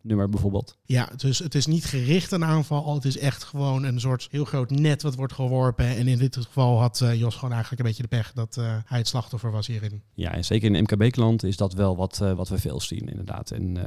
nummer 0.05 0.29
bijvoorbeeld. 0.29 0.77
Ja, 0.83 1.09
dus 1.15 1.39
het 1.39 1.55
is 1.55 1.65
niet 1.65 1.85
gericht 1.85 2.31
een 2.31 2.43
aanval, 2.43 2.93
het 2.93 3.05
is 3.05 3.17
echt 3.17 3.43
gewoon 3.43 3.83
een 3.83 3.99
soort 3.99 4.27
heel 4.31 4.45
groot 4.45 4.69
net 4.69 5.01
wat 5.01 5.15
wordt 5.15 5.33
geworpen. 5.33 5.85
En 5.85 6.07
in 6.07 6.17
dit 6.17 6.35
geval 6.35 6.79
had 6.79 7.01
eh, 7.01 7.19
Jos 7.19 7.35
gewoon 7.35 7.53
eigenlijk 7.53 7.81
een 7.81 7.87
beetje 7.87 8.01
de 8.01 8.15
pech 8.15 8.33
dat 8.33 8.57
eh, 8.57 8.77
hij 8.85 8.97
het 8.97 9.07
slachtoffer 9.07 9.51
was 9.51 9.67
hierin. 9.67 10.01
Ja, 10.13 10.31
en 10.31 10.45
zeker 10.45 10.75
in 10.75 10.83
MKB-klant 10.83 11.43
is 11.43 11.57
dat 11.57 11.73
wel 11.73 11.95
wat, 11.95 12.21
eh, 12.21 12.33
wat 12.33 12.49
we 12.49 12.57
veel 12.57 12.81
zien 12.81 13.09
inderdaad. 13.09 13.51
En 13.51 13.77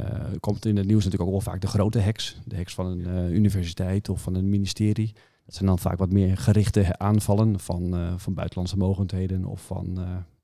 komt 0.40 0.66
in 0.66 0.76
het 0.76 0.87
nieuws 0.87 1.04
natuurlijk 1.04 1.31
ook 1.31 1.42
wel 1.44 1.52
vaak 1.52 1.61
de 1.61 1.66
grote 1.66 2.00
hacks. 2.00 2.37
De 2.44 2.57
hacks 2.57 2.74
van 2.74 2.87
een 2.87 3.35
universiteit 3.35 4.09
of 4.09 4.20
van 4.20 4.35
een 4.35 4.48
ministerie. 4.48 5.12
Dat 5.44 5.54
zijn 5.54 5.68
dan 5.68 5.78
vaak 5.78 5.98
wat 5.98 6.12
meer 6.12 6.37
gerichte 6.37 6.98
aanvallen 6.98 7.61
van, 7.61 8.14
van 8.16 8.35
buitenlandse 8.35 8.76
mogendheden 8.76 9.44
of 9.44 9.61
van, 9.61 9.98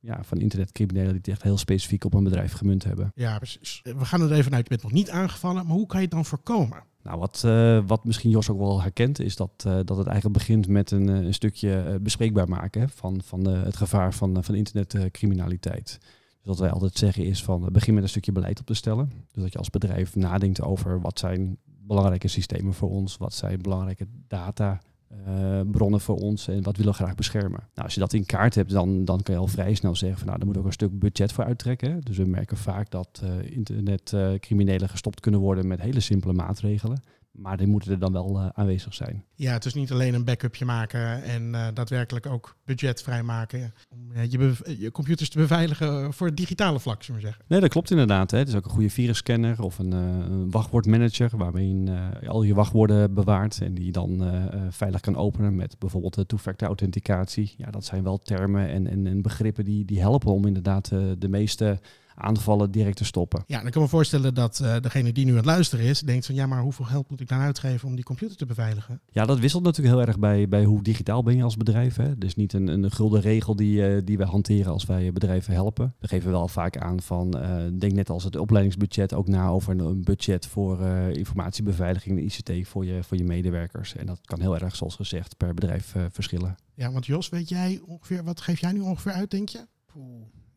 ja, 0.05 0.25
van 0.25 0.39
internetcriminelen 0.39 1.09
die 1.09 1.21
het 1.21 1.29
echt 1.29 1.43
heel 1.43 1.59
specifiek 1.59 2.05
op 2.05 2.15
een 2.15 2.25
bedrijf 2.25 2.53
gemunt 2.53 2.85
hebben. 2.85 3.13
Ja, 3.15 3.37
precies. 3.37 3.81
We 3.83 4.05
gaan 4.05 4.21
er 4.21 4.33
even 4.33 4.55
uit, 4.55 4.63
je 4.63 4.69
bent 4.69 4.83
nog 4.83 4.93
niet 4.93 5.11
aangevallen, 5.11 5.67
maar 5.67 5.77
hoe 5.77 5.87
kan 5.87 5.99
je 5.99 6.05
het 6.05 6.15
dan 6.15 6.25
voorkomen? 6.25 6.83
Nou, 7.03 7.19
wat, 7.19 7.43
eh, 7.45 7.81
wat 7.87 8.05
misschien 8.05 8.31
Jos 8.31 8.51
ook 8.51 8.59
wel 8.59 8.83
herkent, 8.83 9.21
is 9.21 9.37
dat, 9.37 9.51
eh, 9.57 9.73
dat 9.85 9.97
het 9.97 10.07
eigenlijk 10.07 10.39
begint 10.39 10.69
met 10.69 10.91
een, 10.91 11.09
eh, 11.09 11.15
een 11.15 11.35
stukje 11.35 11.99
bespreekbaar 12.03 12.49
maken 12.49 12.89
van, 12.89 13.21
van 13.25 13.45
het 13.45 13.77
gevaar 13.77 14.15
van, 14.15 14.45
van 14.45 14.55
internetcriminaliteit. 14.55 15.99
Dus 16.01 16.47
wat 16.47 16.59
wij 16.59 16.71
altijd 16.71 16.99
zeggen 16.99 17.25
is 17.25 17.45
van 17.45 17.69
begin 17.73 17.95
met 17.95 18.03
een 18.03 18.09
stukje 18.09 18.33
beleid 18.33 18.61
op 18.61 18.67
te 18.67 18.75
stellen. 18.75 19.13
Dus 19.33 19.43
dat 19.43 19.53
je 19.53 19.59
als 19.59 19.71
bedrijf 19.71 20.17
nadenkt 20.17 20.63
over 20.63 21.01
wat 21.01 21.19
zijn 21.19 21.59
belangrijke 21.65 22.29
systemen 22.29 22.75
voor 22.75 22.91
ons, 22.91 23.17
wat 23.17 23.35
zijn 23.35 23.63
belangrijke 23.63 24.07
data. 24.29 24.81
Eh, 25.27 25.61
bronnen 25.71 26.01
voor 26.01 26.17
ons 26.17 26.49
en 26.49 26.63
wat 26.63 26.77
willen 26.77 26.93
we 26.93 26.99
graag 26.99 27.15
beschermen. 27.15 27.61
Nou, 27.75 27.85
als 27.85 27.95
je 27.95 28.01
dat 28.01 28.13
in 28.13 28.27
kaart 28.27 28.55
hebt, 28.55 28.71
dan, 28.71 29.05
dan 29.05 29.23
kan 29.23 29.35
je 29.35 29.41
al 29.41 29.47
vrij 29.47 29.75
snel 29.75 29.97
zeggen 29.97 30.19
van 30.19 30.27
nou, 30.27 30.39
daar 30.39 30.49
moet 30.49 30.59
ook 30.59 30.65
een 30.65 30.73
stuk 30.73 30.99
budget 30.99 31.33
voor 31.33 31.45
uittrekken. 31.45 32.01
Dus 32.01 32.17
we 32.17 32.25
merken 32.25 32.57
vaak 32.57 32.91
dat 32.91 33.23
eh 33.23 33.57
internetcriminelen 33.57 34.89
gestopt 34.89 35.21
kunnen 35.21 35.41
worden 35.41 35.67
met 35.67 35.81
hele 35.81 36.01
simpele 36.01 36.33
maatregelen. 36.33 37.03
Maar 37.35 37.57
die 37.57 37.67
moeten 37.67 37.91
er 37.91 37.99
dan 37.99 38.13
wel 38.13 38.39
eh, 38.39 38.49
aanwezig 38.53 38.95
zijn. 38.95 39.25
Ja, 39.35 39.53
het 39.53 39.65
is 39.65 39.75
niet 39.75 39.93
alleen 39.93 40.15
een 40.15 40.25
backupje 40.25 40.65
maken 40.65 41.23
en 41.23 41.55
eh, 41.55 41.67
daadwerkelijk 41.75 42.27
ook 42.27 42.57
budget 42.65 43.03
vrijmaken 43.03 43.75
om 43.89 44.13
eh, 44.13 44.31
je, 44.31 44.77
je 44.79 44.91
computers 44.91 45.29
te 45.29 45.39
beveiligen 45.39 46.13
voor 46.13 46.27
het 46.27 46.37
digitale 46.37 46.81
vlak, 46.81 47.03
zullen 47.03 47.21
we 47.21 47.27
zeggen. 47.27 47.45
Nee, 47.49 47.61
dat 47.61 47.71
klopt 47.71 47.91
inderdaad. 47.91 48.31
Hè. 48.31 48.39
Het 48.39 48.49
is 48.49 48.55
ook 48.55 48.65
een 48.65 48.71
goede 48.71 48.91
virusscanner 48.91 49.63
of 49.63 49.79
een, 49.79 49.93
eh, 49.93 49.99
een 49.99 50.51
wachtwoordmanager 50.51 51.31
waarmee 51.37 51.69
je 51.69 51.93
eh, 52.21 52.29
al 52.29 52.43
je 52.43 52.55
wachtwoorden 52.55 53.15
bewaart 53.15 53.61
en 53.61 53.75
die 53.75 53.85
je 53.85 53.93
dan 53.93 54.23
veilig 54.71 55.01
kan 55.01 55.17
openen 55.17 55.55
met 55.55 55.79
bijvoorbeeld 55.79 56.15
de 56.15 56.27
two-factor 56.27 56.69
authenticatie. 56.69 57.55
Ja, 57.57 57.71
dat 57.71 57.85
zijn 57.85 58.03
wel 58.03 58.19
termen 58.19 58.69
en, 58.69 58.87
en, 58.87 59.07
en 59.07 59.23
begrippen 59.23 59.65
die, 59.65 59.85
die 59.85 60.01
helpen 60.01 60.33
om 60.33 60.47
inderdaad 60.47 60.89
de 61.19 61.29
meeste 61.29 61.81
aanvallen 62.15 62.71
direct 62.71 62.97
te 62.97 63.05
stoppen. 63.05 63.43
Ja, 63.47 63.63
dan 63.63 63.71
kan 63.71 63.83
ik 63.83 63.89
me 63.89 63.97
voorstellen 63.97 64.35
dat 64.35 64.61
eh, 64.61 64.77
degene 64.81 65.13
die 65.13 65.25
nu 65.25 65.31
aan 65.31 65.37
het 65.37 65.47
luisteren 65.47 65.85
is, 65.85 66.01
denkt 66.01 66.27
van 66.27 66.35
ja, 66.35 66.47
maar 66.47 66.63
hoeveel 66.63 66.85
geld 66.85 67.11
moet 67.11 67.21
ik 67.21 67.29
dan 67.29 67.39
uitgeven 67.39 67.89
om 67.89 67.95
die 67.95 68.05
computer 68.05 68.37
te 68.37 68.47
beveiligen? 68.47 69.01
Ja, 69.11 69.25
dat 69.25 69.39
wisselt 69.39 69.63
natuurlijk 69.63 69.97
heel 69.97 70.07
erg 70.07 70.19
bij, 70.19 70.49
bij 70.49 70.65
hoe 70.65 70.83
digitaal 70.83 71.23
ben 71.23 71.37
je 71.37 71.43
als 71.43 71.57
bedrijf. 71.57 71.97
Hè. 71.97 72.19
Dus 72.19 72.35
niet 72.35 72.53
een, 72.53 72.69
een 72.69 72.91
gulden 72.91 73.21
regel 73.21 73.57
die, 73.57 73.87
eh, 73.87 74.03
die 74.05 74.19
we 74.19 74.25
hanteren 74.25 74.73
als 74.73 74.87
wij 74.87 75.13
bedrijven 75.13 75.53
helpen. 75.53 75.95
We 75.99 76.09
geven 76.09 76.31
wel 76.31 76.49
vaak 76.49 76.77
aan 76.77 77.01
van, 77.01 77.39
eh, 77.39 77.57
denk 77.79 77.93
net 77.93 78.11
als 78.11 78.25
het 78.25 78.37
opleidingsbudget 78.37 79.15
ook 79.15 79.29
na 79.29 79.49
over 79.49 79.73
een, 79.73 79.79
een 79.79 80.05
budget 80.05 80.47
voor 80.47 80.83
informatiebeveiliging 81.13 82.19
en 82.19 82.25
ICT 82.25 82.69
voor 82.69 82.85
je, 82.85 83.03
voor 83.03 83.17
je 83.17 83.25
medewerkers. 83.25 83.97
En 83.97 84.07
dat 84.07 84.21
kan 84.25 84.41
heel 84.41 84.59
erg, 84.59 84.77
zoals 84.77 84.95
gezegd, 84.95 85.37
per 85.37 85.55
bedrijf 85.55 85.95
verschillen. 86.11 86.57
Ja, 86.75 86.93
want 86.93 87.07
Jos, 87.07 87.29
weet 87.29 87.49
jij 87.49 87.81
ongeveer, 87.87 88.25
wat 88.25 88.41
geef 88.41 88.61
jij 88.61 88.73
nu 88.73 88.81
ongeveer 88.81 89.13
uit, 89.13 89.31
denk 89.31 89.49
je? 89.49 89.67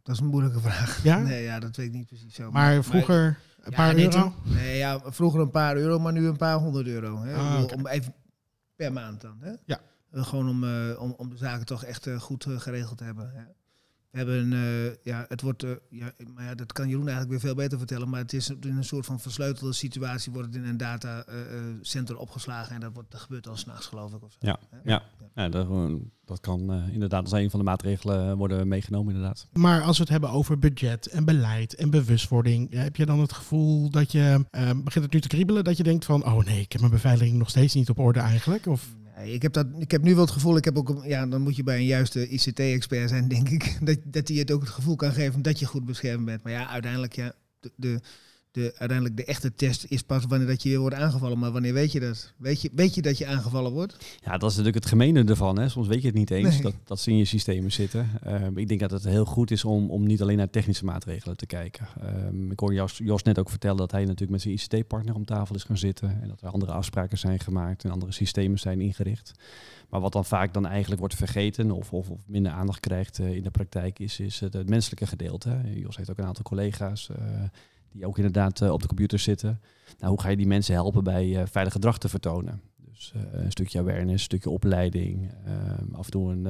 Dat 0.08 0.16
is 0.16 0.22
een 0.22 0.28
moeilijke 0.28 0.60
vraag. 0.60 1.04
Ja? 1.04 1.20
Nee, 1.24 1.44
ja, 1.44 1.60
dat 1.60 1.76
weet 1.76 1.86
ik 1.86 1.94
niet 1.94 2.08
precies 2.08 2.36
zo. 2.36 2.52
Maar 2.52 2.84
vroeger 2.84 3.40
een 3.62 3.74
paar 3.74 3.96
euro? 3.96 4.34
nee, 4.44 4.78
ja, 4.78 5.02
vroeger 5.06 5.40
een 5.40 5.52
paar 5.52 5.76
euro, 5.76 6.00
maar 6.00 6.14
nu 6.14 6.28
een 6.28 6.38
paar 6.38 6.58
honderd 6.58 6.88
euro. 6.88 7.22
Hè? 7.24 7.36
Ah. 7.36 7.64
Om 7.76 7.88
even 7.88 8.14
per 8.76 8.94
maand 8.94 9.22
dan. 9.22 9.38
Hè? 9.40 9.52
Ja. 9.66 9.80
Gewoon 10.12 10.50
om, 10.50 10.64
eh, 10.64 11.02
om, 11.02 11.14
om 11.18 11.30
de 11.30 11.38
zaken 11.38 11.66
toch 11.66 11.84
echt 11.84 12.08
eh, 12.08 12.20
goed 12.20 12.46
eh, 12.46 12.60
geregeld 12.60 12.98
te 12.98 13.04
hebben. 13.04 13.32
Hè? 13.34 13.44
Hebben, 14.18 14.54
eh, 14.54 14.96
ja, 15.04 15.26
het 15.28 15.42
wordt, 15.42 15.64
eh, 15.64 15.72
ja, 15.90 16.12
maar 16.34 16.44
ja, 16.44 16.56
dat 16.56 16.74
kan 16.74 16.88
Jeroen 16.88 17.08
eigenlijk 17.08 17.32
weer 17.32 17.50
veel 17.50 17.56
beter 17.64 17.78
vertellen, 17.78 18.10
maar 18.10 18.20
het 18.20 18.34
is 18.34 18.50
in 18.50 18.78
een 18.78 18.84
soort 18.84 19.06
van 19.06 19.20
versleutelde 19.20 19.74
situatie, 19.74 20.32
wordt 20.32 20.48
het 20.48 20.64
in 20.64 20.70
een 20.70 20.78
datacenter 20.78 22.18
opgeslagen 22.18 22.76
en 22.76 22.82
dat, 22.82 22.94
wordt, 22.94 23.12
dat 23.12 23.22
gebeurt 23.22 23.48
al 23.48 23.58
s'nachts 23.58 23.86
geloof 23.86 24.14
ik. 24.14 24.24
Of 24.24 24.32
zo. 24.32 24.38
Ja, 24.40 24.60
ja. 24.84 25.04
Ja, 25.38 25.50
dat, 25.50 25.70
eh, 25.70 25.94
dat 26.26 26.40
kan 26.40 26.74
eh, 26.74 26.94
inderdaad 26.94 27.24
als 27.24 27.32
een 27.32 27.50
van 27.50 27.60
de 27.60 27.66
maatregelen 27.66 28.38
worden 28.38 28.68
meegenomen 28.68 29.14
inderdaad. 29.14 29.48
Maar 29.54 29.82
als 29.82 29.98
we 29.98 30.04
het 30.04 30.12
hebben 30.12 30.30
over 30.30 30.60
budget 30.60 31.08
en 31.08 31.26
beleid 31.26 31.76
en 31.76 31.90
bewustwording, 31.90 32.74
heb 32.74 32.96
je 32.96 33.06
dan 33.06 33.20
het 33.20 33.34
gevoel 33.34 33.90
dat 33.90 34.12
je, 34.12 34.46
eh, 34.52 34.70
begint 34.84 35.06
het 35.06 35.14
nu 35.14 35.22
te 35.22 35.28
kriebelen, 35.28 35.64
dat 35.64 35.78
je 35.78 35.84
denkt 35.84 36.06
van, 36.06 36.26
oh 36.26 36.46
nee, 36.46 36.62
ik 36.62 36.72
heb 36.72 36.82
mijn 36.82 36.94
beveiliging 36.94 37.38
nog 37.38 37.50
steeds 37.50 37.74
niet 37.74 37.90
op 37.90 38.00
orde 38.00 38.20
eigenlijk? 38.20 38.66
Of, 38.66 38.96
Nee, 39.04 39.07
ik, 39.24 39.42
heb 39.42 39.54
dat, 39.54 39.68
ik 39.78 39.92
heb 39.92 40.04
nu 40.04 40.14
wel 40.14 40.24
het 40.24 40.34
gevoel, 40.34 40.58
ik 40.58 40.66
heb 40.66 40.78
ook, 40.78 41.06
ja, 41.06 41.26
dan 41.26 41.42
moet 41.42 41.56
je 41.56 41.64
bij 41.64 41.78
een 41.78 41.86
juiste 41.86 42.28
ICT-expert 42.28 43.10
zijn, 43.10 43.28
denk 43.38 43.50
ik, 43.50 43.78
dat, 43.82 43.98
dat 44.04 44.28
hij 44.28 44.38
het 44.38 44.52
ook 44.52 44.62
het 44.62 44.70
gevoel 44.70 44.96
kan 44.96 45.12
geven 45.12 45.42
dat 45.42 45.60
je 45.60 45.66
goed 45.66 45.86
beschermd 45.86 46.26
bent. 46.26 46.44
Maar 46.44 46.52
ja, 46.52 46.68
uiteindelijk, 46.68 47.16
ja, 47.16 47.34
de, 47.76 48.00
de, 48.52 48.74
uiteindelijk 48.78 49.18
de 49.18 49.26
echte 49.26 49.56
test 49.56 49.86
is 49.90 50.02
pas 50.02 50.26
wanneer 50.26 50.48
dat 50.48 50.64
je 50.64 50.70
weer 50.70 50.80
wordt 50.80 50.96
aangevallen. 50.96 51.40
Maar 51.40 51.52
wanneer 51.52 51.74
weet 51.74 51.92
je 51.92 52.00
dat? 52.00 52.34
Weet 52.38 52.62
je, 52.62 52.70
weet 52.74 52.96
je 52.96 53.02
dat 53.02 53.18
je 53.18 53.28
aangevallen 53.28 53.72
wordt? 53.72 53.98
Ja, 54.24 54.38
dat 54.38 54.50
is 54.52 54.58
natuurlijk 54.58 54.84
het 54.84 54.94
gemene 54.94 55.24
ervan. 55.24 55.60
Hè. 55.60 55.70
Soms 55.70 55.88
weet 55.88 56.02
je 56.02 56.08
het 56.08 56.16
niet 56.16 56.32
eens 56.32 56.54
Nee. 56.54 56.62
dat, 56.62 56.74
dat 56.84 57.00
ze 57.00 57.10
in 57.10 57.18
je 57.18 57.26
systemen 57.26 57.72
zitten. 57.72 58.10
Ehm, 58.24 58.58
ik 58.58 58.68
denk 58.68 58.80
dat 58.80 58.92
het 58.92 59.04
heel 59.04 59.26
goed 59.26 59.52
is 59.52 59.66
om, 59.66 59.90
om 59.90 60.06
niet 60.06 60.22
alleen 60.22 60.38
naar 60.38 60.50
technische 60.50 60.86
maatregelen 60.86 61.38
te 61.38 61.46
kijken. 61.46 61.88
Ehm, 62.02 62.52
ik 62.52 62.60
hoorde 62.60 62.76
Jos, 62.76 62.98
Jos 63.04 63.24
net 63.24 63.40
ook 63.40 63.50
vertellen 63.50 63.78
dat 63.78 63.92
hij 63.92 64.02
natuurlijk 64.02 64.32
met 64.32 64.42
zijn 64.42 64.54
ICT-partner 64.54 65.16
om 65.16 65.26
tafel 65.26 65.56
is 65.56 65.64
gaan 65.64 65.78
zitten. 65.78 66.22
En 66.22 66.28
dat 66.28 66.42
er 66.42 66.50
andere 66.50 66.72
afspraken 66.72 67.18
zijn 67.18 67.40
gemaakt 67.40 67.84
en 67.84 67.92
andere 67.92 68.12
systemen 68.12 68.60
zijn 68.60 68.82
ingericht. 68.82 69.32
Maar 69.90 70.02
wat 70.02 70.12
dan 70.12 70.26
vaak 70.26 70.54
dan 70.54 70.66
eigenlijk 70.66 71.00
wordt 71.00 71.16
vergeten 71.16 71.72
of, 71.72 71.94
of, 71.94 72.10
of 72.10 72.20
minder 72.26 72.52
aandacht 72.52 72.80
krijgt 72.80 73.20
eh, 73.20 73.36
in 73.36 73.44
de 73.44 73.52
praktijk 73.52 74.00
is, 74.00 74.20
is 74.20 74.40
het, 74.40 74.54
het 74.54 74.70
menselijke 74.70 75.08
gedeelte. 75.08 75.62
Jos 75.74 75.98
heeft 75.98 76.10
ook 76.10 76.18
een 76.18 76.26
aantal 76.26 76.44
collega's 76.44 77.10
eh, 77.10 77.18
die 77.98 78.06
ook 78.08 78.18
inderdaad 78.18 78.62
eh, 78.62 78.72
op 78.72 78.82
de 78.82 78.88
computer 78.88 79.20
zitten. 79.20 79.62
Nou, 80.00 80.12
hoe 80.12 80.22
ga 80.22 80.30
je 80.30 80.38
die 80.38 80.48
mensen 80.48 80.74
helpen 80.74 81.04
bij 81.04 81.36
eh, 81.38 81.44
veilig 81.52 81.74
gedrag 81.74 81.98
te 81.98 82.10
vertonen? 82.10 82.62
Dus 82.94 83.12
eh, 83.16 83.44
een 83.44 83.52
stukje 83.52 83.80
awareness, 83.80 84.12
een 84.12 84.20
stukje 84.20 84.50
opleiding. 84.50 85.32
ehm, 85.46 85.94
af 85.96 86.06
en 86.06 86.12
toe 86.12 86.32
een, 86.32 86.46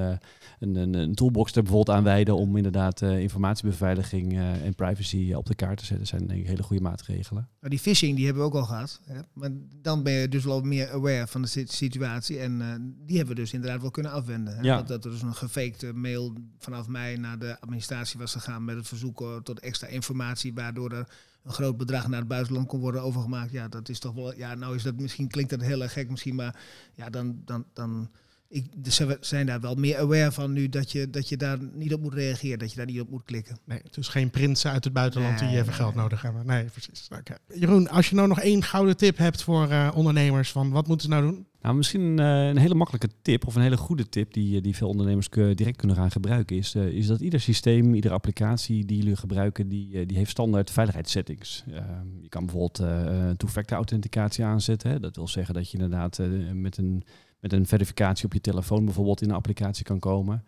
een, 0.60 0.75
een, 0.75 0.93
een 0.93 1.15
toolbox 1.15 1.55
er 1.55 1.63
bijvoorbeeld 1.63 1.97
aanwijden 1.97 2.36
om 2.36 2.57
inderdaad 2.57 3.01
informatiebeveiliging 3.01 4.38
en 4.38 4.75
privacy 4.75 5.33
op 5.33 5.45
de 5.45 5.55
kaart 5.55 5.77
te 5.77 5.86
zetten. 5.86 6.07
zijn 6.07 6.27
denk 6.27 6.39
ik 6.39 6.47
hele 6.47 6.63
goede 6.63 6.81
maatregelen. 6.83 7.47
Nou, 7.60 7.69
die 7.69 7.79
phishing 7.79 8.15
die 8.15 8.25
hebben 8.25 8.43
we 8.43 8.49
ook 8.49 8.55
al 8.55 8.63
gehad. 8.65 8.99
Hè? 9.05 9.19
Maar 9.33 9.49
dan 9.81 10.03
ben 10.03 10.13
je 10.13 10.27
dus 10.27 10.43
wel 10.43 10.62
meer 10.62 10.89
aware 10.91 11.27
van 11.27 11.41
de 11.41 11.47
sit- 11.47 11.71
situatie. 11.71 12.39
En 12.39 12.57
die 13.05 13.17
hebben 13.17 13.36
we 13.36 13.41
dus 13.41 13.53
inderdaad 13.53 13.81
wel 13.81 13.91
kunnen 13.91 14.12
afwenden. 14.12 14.55
Hè? 14.55 14.62
Ja. 14.62 14.77
Dat, 14.77 14.88
dat 14.88 15.05
er 15.05 15.12
dus 15.12 15.21
een 15.21 15.36
gefakte 15.36 15.93
mail 15.93 16.33
vanaf 16.57 16.88
mij 16.88 17.15
naar 17.15 17.39
de 17.39 17.60
administratie 17.62 18.19
was 18.19 18.31
gegaan 18.31 18.65
met 18.65 18.75
het 18.75 18.88
verzoek 18.88 19.41
tot 19.43 19.60
extra 19.60 19.88
informatie, 19.88 20.53
waardoor 20.53 20.91
er 20.91 21.07
een 21.47 21.53
groot 21.53 21.77
bedrag 21.77 22.07
naar 22.07 22.19
het 22.19 22.27
buitenland 22.27 22.67
kon 22.67 22.79
worden 22.79 23.01
overgemaakt. 23.01 23.51
Ja, 23.51 23.67
dat 23.67 23.89
is 23.89 23.99
toch 23.99 24.13
wel. 24.13 24.36
Ja, 24.36 24.55
nou 24.55 24.75
is 24.75 24.83
dat 24.83 24.95
misschien 24.95 25.27
klinkt 25.27 25.49
dat 25.49 25.62
heel 25.62 25.81
erg 25.81 25.93
gek 25.93 26.10
misschien, 26.10 26.36
maar 26.36 26.55
ja, 26.93 27.10
dan, 27.10 27.41
dan, 27.45 27.65
dan 27.73 28.10
ik, 28.49 28.65
dus 28.83 28.95
ze 28.95 29.17
zijn 29.19 29.45
daar 29.45 29.60
wel 29.62 29.75
meer 29.75 29.97
aware 29.97 30.31
van 30.31 30.53
nu 30.53 30.69
dat 30.69 30.91
je, 30.91 31.10
dat 31.10 31.29
je 31.29 31.38
daar 31.38 31.57
niet 31.73 31.93
op 31.93 32.01
moet 32.01 32.13
reageren, 32.13 32.60
dat 32.60 32.69
je 32.71 32.77
daar 32.77 32.86
niet 32.86 33.01
op 33.01 33.10
moet 33.10 33.23
klikken. 33.23 33.57
Nee, 33.65 33.81
dus 33.91 34.07
geen 34.07 34.29
prinsen 34.29 34.71
uit 34.71 34.83
het 34.83 34.93
buitenland 34.93 35.39
die 35.39 35.47
even 35.49 35.73
geld 35.73 35.93
nee. 35.93 36.03
nodig 36.03 36.21
hebben. 36.21 36.45
Nee, 36.45 36.63
precies. 36.63 37.07
Oké. 37.19 37.36
Jeroen, 37.53 37.89
als 37.89 38.10
je 38.10 38.15
nou 38.15 38.27
nog 38.27 38.39
één 38.39 38.63
gouden 38.63 38.97
tip 38.97 39.17
hebt 39.17 39.43
voor 39.43 39.69
eh, 39.69 39.91
ondernemers, 39.95 40.51
van 40.51 40.69
wat 40.69 40.88
moeten 40.88 41.07
ze 41.10 41.13
nou 41.15 41.31
doen? 41.31 41.45
Nou, 41.62 41.75
misschien 41.75 42.19
eh, 42.19 42.47
een 42.47 42.57
hele 42.57 42.75
makkelijke 42.75 43.10
tip 43.21 43.47
of 43.47 43.55
een 43.55 43.62
hele 43.62 43.77
goede 43.77 44.10
tip 44.10 44.33
die, 44.33 44.55
eh, 44.57 44.63
die 44.63 44.75
veel 44.75 44.88
ondernemers 44.88 45.29
ke- 45.29 45.53
direct 45.55 45.77
kunnen 45.77 45.97
gaan 45.97 46.12
gebruiken, 46.12 46.57
is, 46.57 46.75
eh, 46.75 46.86
is 46.88 47.07
dat 47.07 47.19
ieder 47.19 47.39
systeem, 47.39 47.93
iedere 47.93 48.13
applicatie 48.13 48.86
die 48.86 48.97
jullie 48.97 49.15
gebruiken, 49.15 49.67
die, 49.67 50.05
die 50.05 50.17
heeft 50.17 50.29
standaard 50.31 50.71
veiligheidssettings. 50.71 51.63
Ehm, 51.71 52.05
je 52.21 52.29
kan 52.29 52.45
bijvoorbeeld 52.45 52.79
eh, 52.79 53.27
een 53.27 53.38
two-factor 53.38 53.77
authenticatie 53.77 54.43
aanzetten. 54.45 54.89
Hè. 54.91 54.99
Dat 54.99 55.15
wil 55.15 55.27
zeggen 55.27 55.53
dat 55.53 55.71
je 55.71 55.77
inderdaad 55.77 56.19
eh, 56.19 56.27
met 56.53 56.77
een 56.77 57.03
met 57.39 57.54
een 57.54 57.65
verificatie 57.65 58.26
op 58.26 58.34
je 58.34 58.41
telefoon 58.41 58.86
bijvoorbeeld 58.86 59.21
in 59.21 59.30
een 59.30 59.36
applicatie 59.36 59.84
kan 59.84 60.00
komen. 60.00 60.43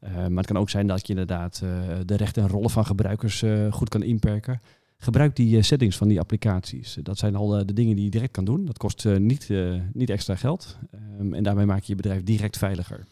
Eh, 0.00 0.14
maar 0.14 0.36
het 0.36 0.46
kan 0.46 0.58
ook 0.58 0.70
zijn 0.70 0.86
dat 0.86 1.06
je 1.06 1.12
inderdaad 1.12 1.60
eh, 1.64 1.70
de 2.04 2.16
rechten 2.16 2.42
en 2.42 2.48
rollen 2.48 2.70
van 2.70 2.86
gebruikers 2.86 3.42
eh, 3.42 3.72
goed 3.72 3.88
kan 3.88 4.02
inperken. 4.02 4.60
Gebruik 4.98 5.36
die 5.36 5.62
settings 5.62 5.96
van 5.96 6.08
die 6.08 6.20
applicaties. 6.20 6.98
Dat 7.02 7.18
zijn 7.18 7.36
al 7.36 7.48
de 7.48 7.72
dingen 7.72 7.94
die 7.96 8.04
je 8.04 8.10
direct 8.10 8.32
kan 8.32 8.44
doen. 8.44 8.64
Dat 8.64 8.78
kost 8.78 9.04
niet, 9.04 9.48
niet 9.92 10.10
extra 10.10 10.36
geld. 10.36 10.78
Ehm, 10.90 11.34
en 11.34 11.42
daarmee 11.42 11.66
maak 11.66 11.80
je 11.80 11.84
je 11.86 11.94
bedrijf 11.94 12.22
direct 12.22 12.58
veiliger. 12.58 13.06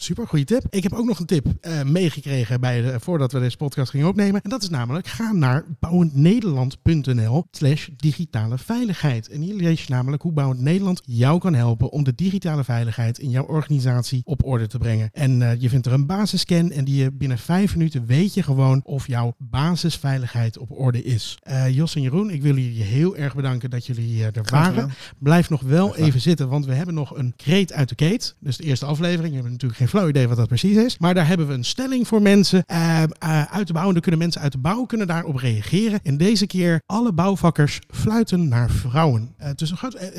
Super, 0.00 0.26
goede 0.26 0.44
tip. 0.44 0.66
Ik 0.70 0.82
heb 0.82 0.92
ook 0.92 1.06
nog 1.06 1.18
een 1.18 1.26
tip 1.26 1.46
eh, 1.60 1.82
meegekregen 1.82 2.60
bij 2.60 2.80
de, 2.80 3.00
voordat 3.00 3.32
we 3.32 3.38
deze 3.38 3.56
podcast 3.56 3.90
gingen 3.90 4.08
opnemen. 4.08 4.40
En 4.42 4.50
dat 4.50 4.62
is 4.62 4.68
namelijk, 4.68 5.06
ga 5.06 5.32
naar 5.32 5.64
bouwendnederland.nl 5.80 7.46
slash 7.50 7.88
digitale 7.96 8.58
veiligheid. 8.58 9.28
En 9.28 9.40
hier 9.40 9.54
lees 9.54 9.84
je 9.84 9.92
namelijk 9.92 10.22
hoe 10.22 10.32
Bouwend 10.32 10.60
Nederland 10.60 11.02
jou 11.04 11.38
kan 11.38 11.54
helpen 11.54 11.90
om 11.90 12.04
de 12.04 12.14
digitale 12.14 12.64
veiligheid 12.64 13.18
in 13.18 13.30
jouw 13.30 13.44
organisatie 13.44 14.20
op 14.24 14.44
orde 14.44 14.66
te 14.66 14.78
brengen. 14.78 15.10
En 15.12 15.42
eh, 15.42 15.60
je 15.60 15.68
vindt 15.68 15.86
er 15.86 15.92
een 15.92 16.06
basisscan 16.06 16.70
en 16.70 16.84
die 16.84 17.02
je 17.02 17.12
binnen 17.12 17.38
vijf 17.38 17.76
minuten 17.76 18.06
weet 18.06 18.34
je 18.34 18.42
gewoon 18.42 18.80
of 18.84 19.06
jouw 19.06 19.34
basisveiligheid 19.38 20.58
op 20.58 20.70
orde 20.70 21.02
is. 21.02 21.38
Eh, 21.42 21.68
Jos 21.74 21.94
en 21.94 22.02
Jeroen, 22.02 22.30
ik 22.30 22.42
wil 22.42 22.56
jullie 22.56 22.82
heel 22.82 23.16
erg 23.16 23.34
bedanken 23.34 23.70
dat 23.70 23.86
jullie 23.86 24.24
er 24.24 24.46
waren. 24.50 24.90
Blijf 25.18 25.50
nog 25.50 25.60
wel 25.60 25.96
even 25.96 26.20
zitten, 26.20 26.48
want 26.48 26.66
we 26.66 26.74
hebben 26.74 26.94
nog 26.94 27.16
een 27.16 27.32
kreet 27.36 27.72
uit 27.72 27.88
de 27.88 27.94
keet. 27.94 28.34
Dus 28.40 28.56
de 28.56 28.64
eerste 28.64 28.86
aflevering. 28.86 29.28
We 29.28 29.34
hebben 29.34 29.52
natuurlijk 29.52 29.78
geen 29.78 29.86
flauw 29.88 30.08
idee 30.08 30.28
wat 30.28 30.36
dat 30.36 30.48
precies 30.48 30.76
is. 30.76 30.98
Maar 30.98 31.14
daar 31.14 31.26
hebben 31.26 31.46
we 31.46 31.54
een 31.54 31.64
stelling 31.64 32.08
voor 32.08 32.22
mensen 32.22 32.64
eh, 32.66 33.02
eh, 33.02 33.08
uit 33.42 33.66
de 33.66 33.72
bouw. 33.72 33.86
En 33.86 33.92
dan 33.92 34.02
kunnen 34.02 34.20
mensen 34.20 34.40
uit 34.40 34.52
de 34.52 34.58
bouw 34.58 34.84
kunnen 34.84 35.06
daarop 35.06 35.36
reageren. 35.36 36.00
En 36.02 36.16
deze 36.16 36.46
keer 36.46 36.80
alle 36.86 37.12
bouwvakkers 37.12 37.78
fluiten 37.90 38.48
naar 38.48 38.70
vrouwen. 38.70 39.34
Eh, 39.36 39.50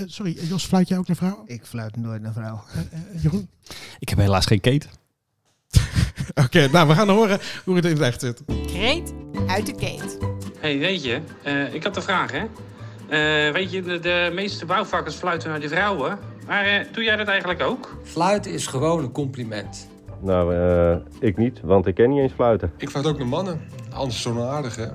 sorry, 0.06 0.38
Jos, 0.50 0.66
fluit 0.66 0.88
jij 0.88 0.98
ook 0.98 1.08
naar 1.08 1.16
vrouwen? 1.16 1.44
Ik 1.46 1.66
fluit 1.66 1.96
nooit 1.96 2.22
naar 2.22 2.34
vrouw. 2.34 2.64
Eh, 2.74 3.24
Jeroen? 3.24 3.50
Ik 4.00 4.10
heb 4.10 4.18
helaas 4.18 4.46
geen 4.46 4.62
keten. 4.62 4.90
Oké, 6.46 6.68
nou 6.72 6.88
we 6.88 6.94
gaan 6.94 7.10
horen 7.10 7.40
hoe 7.66 7.76
het 7.76 7.86
in 7.86 7.92
het 7.92 8.02
echt 8.02 8.22
zit. 8.22 8.44
Kreet 8.68 9.14
uit 9.48 9.66
de 9.66 9.76
keet. 9.76 10.18
hey, 10.60 10.78
weet 10.78 11.04
je, 11.04 11.22
eh, 11.44 11.74
ik 11.74 11.84
had 11.84 11.96
een 11.96 12.02
vraag, 12.02 12.32
hè. 12.32 12.46
Eh, 13.10 13.54
weet 13.54 13.72
je, 13.72 13.82
de, 13.82 14.00
de 14.00 14.32
meeste 14.34 14.66
bouwvakkers 14.66 15.16
fluiten 15.16 15.50
naar 15.50 15.60
de 15.60 15.68
vrouwen. 15.70 16.20
Maar 16.50 16.66
eh, 16.66 16.86
doe 16.92 17.04
jij 17.04 17.16
dat 17.16 17.28
eigenlijk 17.28 17.62
ook? 17.62 17.98
Fluiten 18.04 18.52
is 18.52 18.68
gewoon 18.68 19.04
een 19.04 19.12
compliment. 19.12 19.90
Nou, 20.22 20.56
eh, 20.56 20.98
ik 21.20 21.38
niet, 21.38 21.62
want 21.62 21.86
ik 21.86 21.96
ken 21.96 22.10
niet 22.10 22.20
eens 22.20 22.34
fluiten. 22.34 22.72
Ik 22.78 22.90
fluit 22.90 23.08
ook 23.08 23.18
naar 23.18 23.28
mannen. 23.28 23.62
Anders 23.94 24.22
zo 24.22 24.42
aardig, 24.42 24.76
hè? 24.76 24.88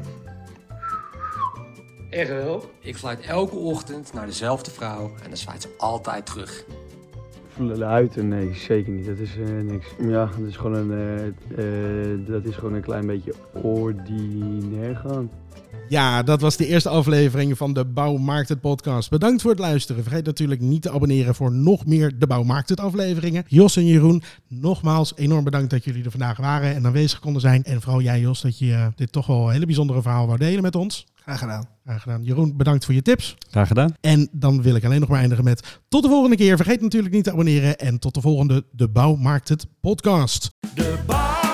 Echt 2.11 2.29
wel? 2.29 2.65
Ik 2.81 2.97
fluit 2.97 3.21
elke 3.21 3.57
ochtend 3.57 4.13
naar 4.13 4.27
dezelfde 4.27 4.71
vrouw 4.71 5.13
en 5.23 5.29
dan 5.29 5.37
zwaait 5.37 5.63
ze 5.63 5.69
altijd 5.79 6.27
terug. 6.27 6.65
Fluiten, 7.55 8.29
nee, 8.29 8.55
zeker 8.55 8.93
niet. 8.93 9.07
Dat 9.07 9.19
is 9.19 9.37
eh, 9.37 9.63
niks. 9.63 9.87
Ja, 10.01 10.31
dat 10.39 10.49
is 10.49 10.57
gewoon 10.57 10.75
een, 10.75 10.93
eh, 10.93 12.13
eh, 12.13 12.19
dat 12.27 12.45
is 12.45 12.55
gewoon 12.55 12.75
een 12.75 12.83
klein 12.83 13.07
beetje 13.07 13.35
ordinair 13.53 14.97
gaan. 14.97 15.31
Ja, 15.89 16.23
dat 16.23 16.41
was 16.41 16.57
de 16.57 16.67
eerste 16.67 16.89
aflevering 16.89 17.57
van 17.57 17.73
de 17.73 17.85
Bouwmarkt 17.85 18.49
het 18.49 18.61
podcast. 18.61 19.11
Bedankt 19.11 19.43
voor 19.43 19.51
het 19.51 19.61
luisteren. 19.61 20.03
Vergeet 20.03 20.27
natuurlijk 20.27 20.61
niet 20.61 20.83
te 20.83 20.91
abonneren 20.91 21.35
voor 21.35 21.53
nog 21.53 21.87
meer 21.87 22.19
de 22.19 22.27
Bouwmarkt 22.27 22.69
het 22.69 22.81
afleveringen. 22.81 23.45
Jos 23.47 23.77
en 23.77 23.87
Jeroen, 23.87 24.23
nogmaals 24.49 25.13
enorm 25.17 25.45
bedankt 25.45 25.71
dat 25.71 25.85
jullie 25.85 26.05
er 26.05 26.11
vandaag 26.11 26.37
waren 26.37 26.75
en 26.75 26.87
aanwezig 26.87 27.19
konden 27.19 27.41
zijn. 27.41 27.65
En 27.65 27.81
vooral 27.81 28.03
jij 28.03 28.21
Jos, 28.21 28.41
dat 28.41 28.59
je 28.59 28.73
eh, 28.73 28.87
dit 28.95 29.13
toch 29.13 29.27
wel 29.27 29.47
een 29.47 29.53
hele 29.53 29.67
bijzondere 29.67 30.03
verhaal 30.03 30.27
wou 30.27 30.39
delen 30.39 30.63
met 30.63 30.77
ons. 30.77 31.07
Graag 31.15 31.39
gedaan. 31.39 31.69
Graag 31.85 32.03
gedaan. 32.03 32.23
Jeroen, 32.23 32.57
bedankt 32.57 32.85
voor 32.85 32.95
je 32.95 33.03
tips. 33.03 33.37
Graag 33.51 33.69
gedaan. 33.69 33.95
En 34.01 34.29
dan 34.33 34.63
wil 34.63 34.75
ik 34.75 34.85
alleen 34.85 35.01
nog 35.01 35.09
maar 35.09 35.21
eindigen 35.21 35.45
met 35.45 35.81
tot 35.89 36.03
de 36.03 36.09
volgende 36.09 36.37
keer. 36.37 36.57
Vergeet 36.57 36.81
natuurlijk 36.81 37.15
niet 37.15 37.25
te 37.25 37.33
abonneren 37.33 37.79
en 37.79 37.99
tot 37.99 38.15
de 38.15 38.21
volgende 38.21 38.65
De 38.73 38.89
Bouwmarkt 38.89 39.49
het 39.49 39.67
podcast. 39.81 40.51
De 40.75 40.99
bouw 41.07 41.54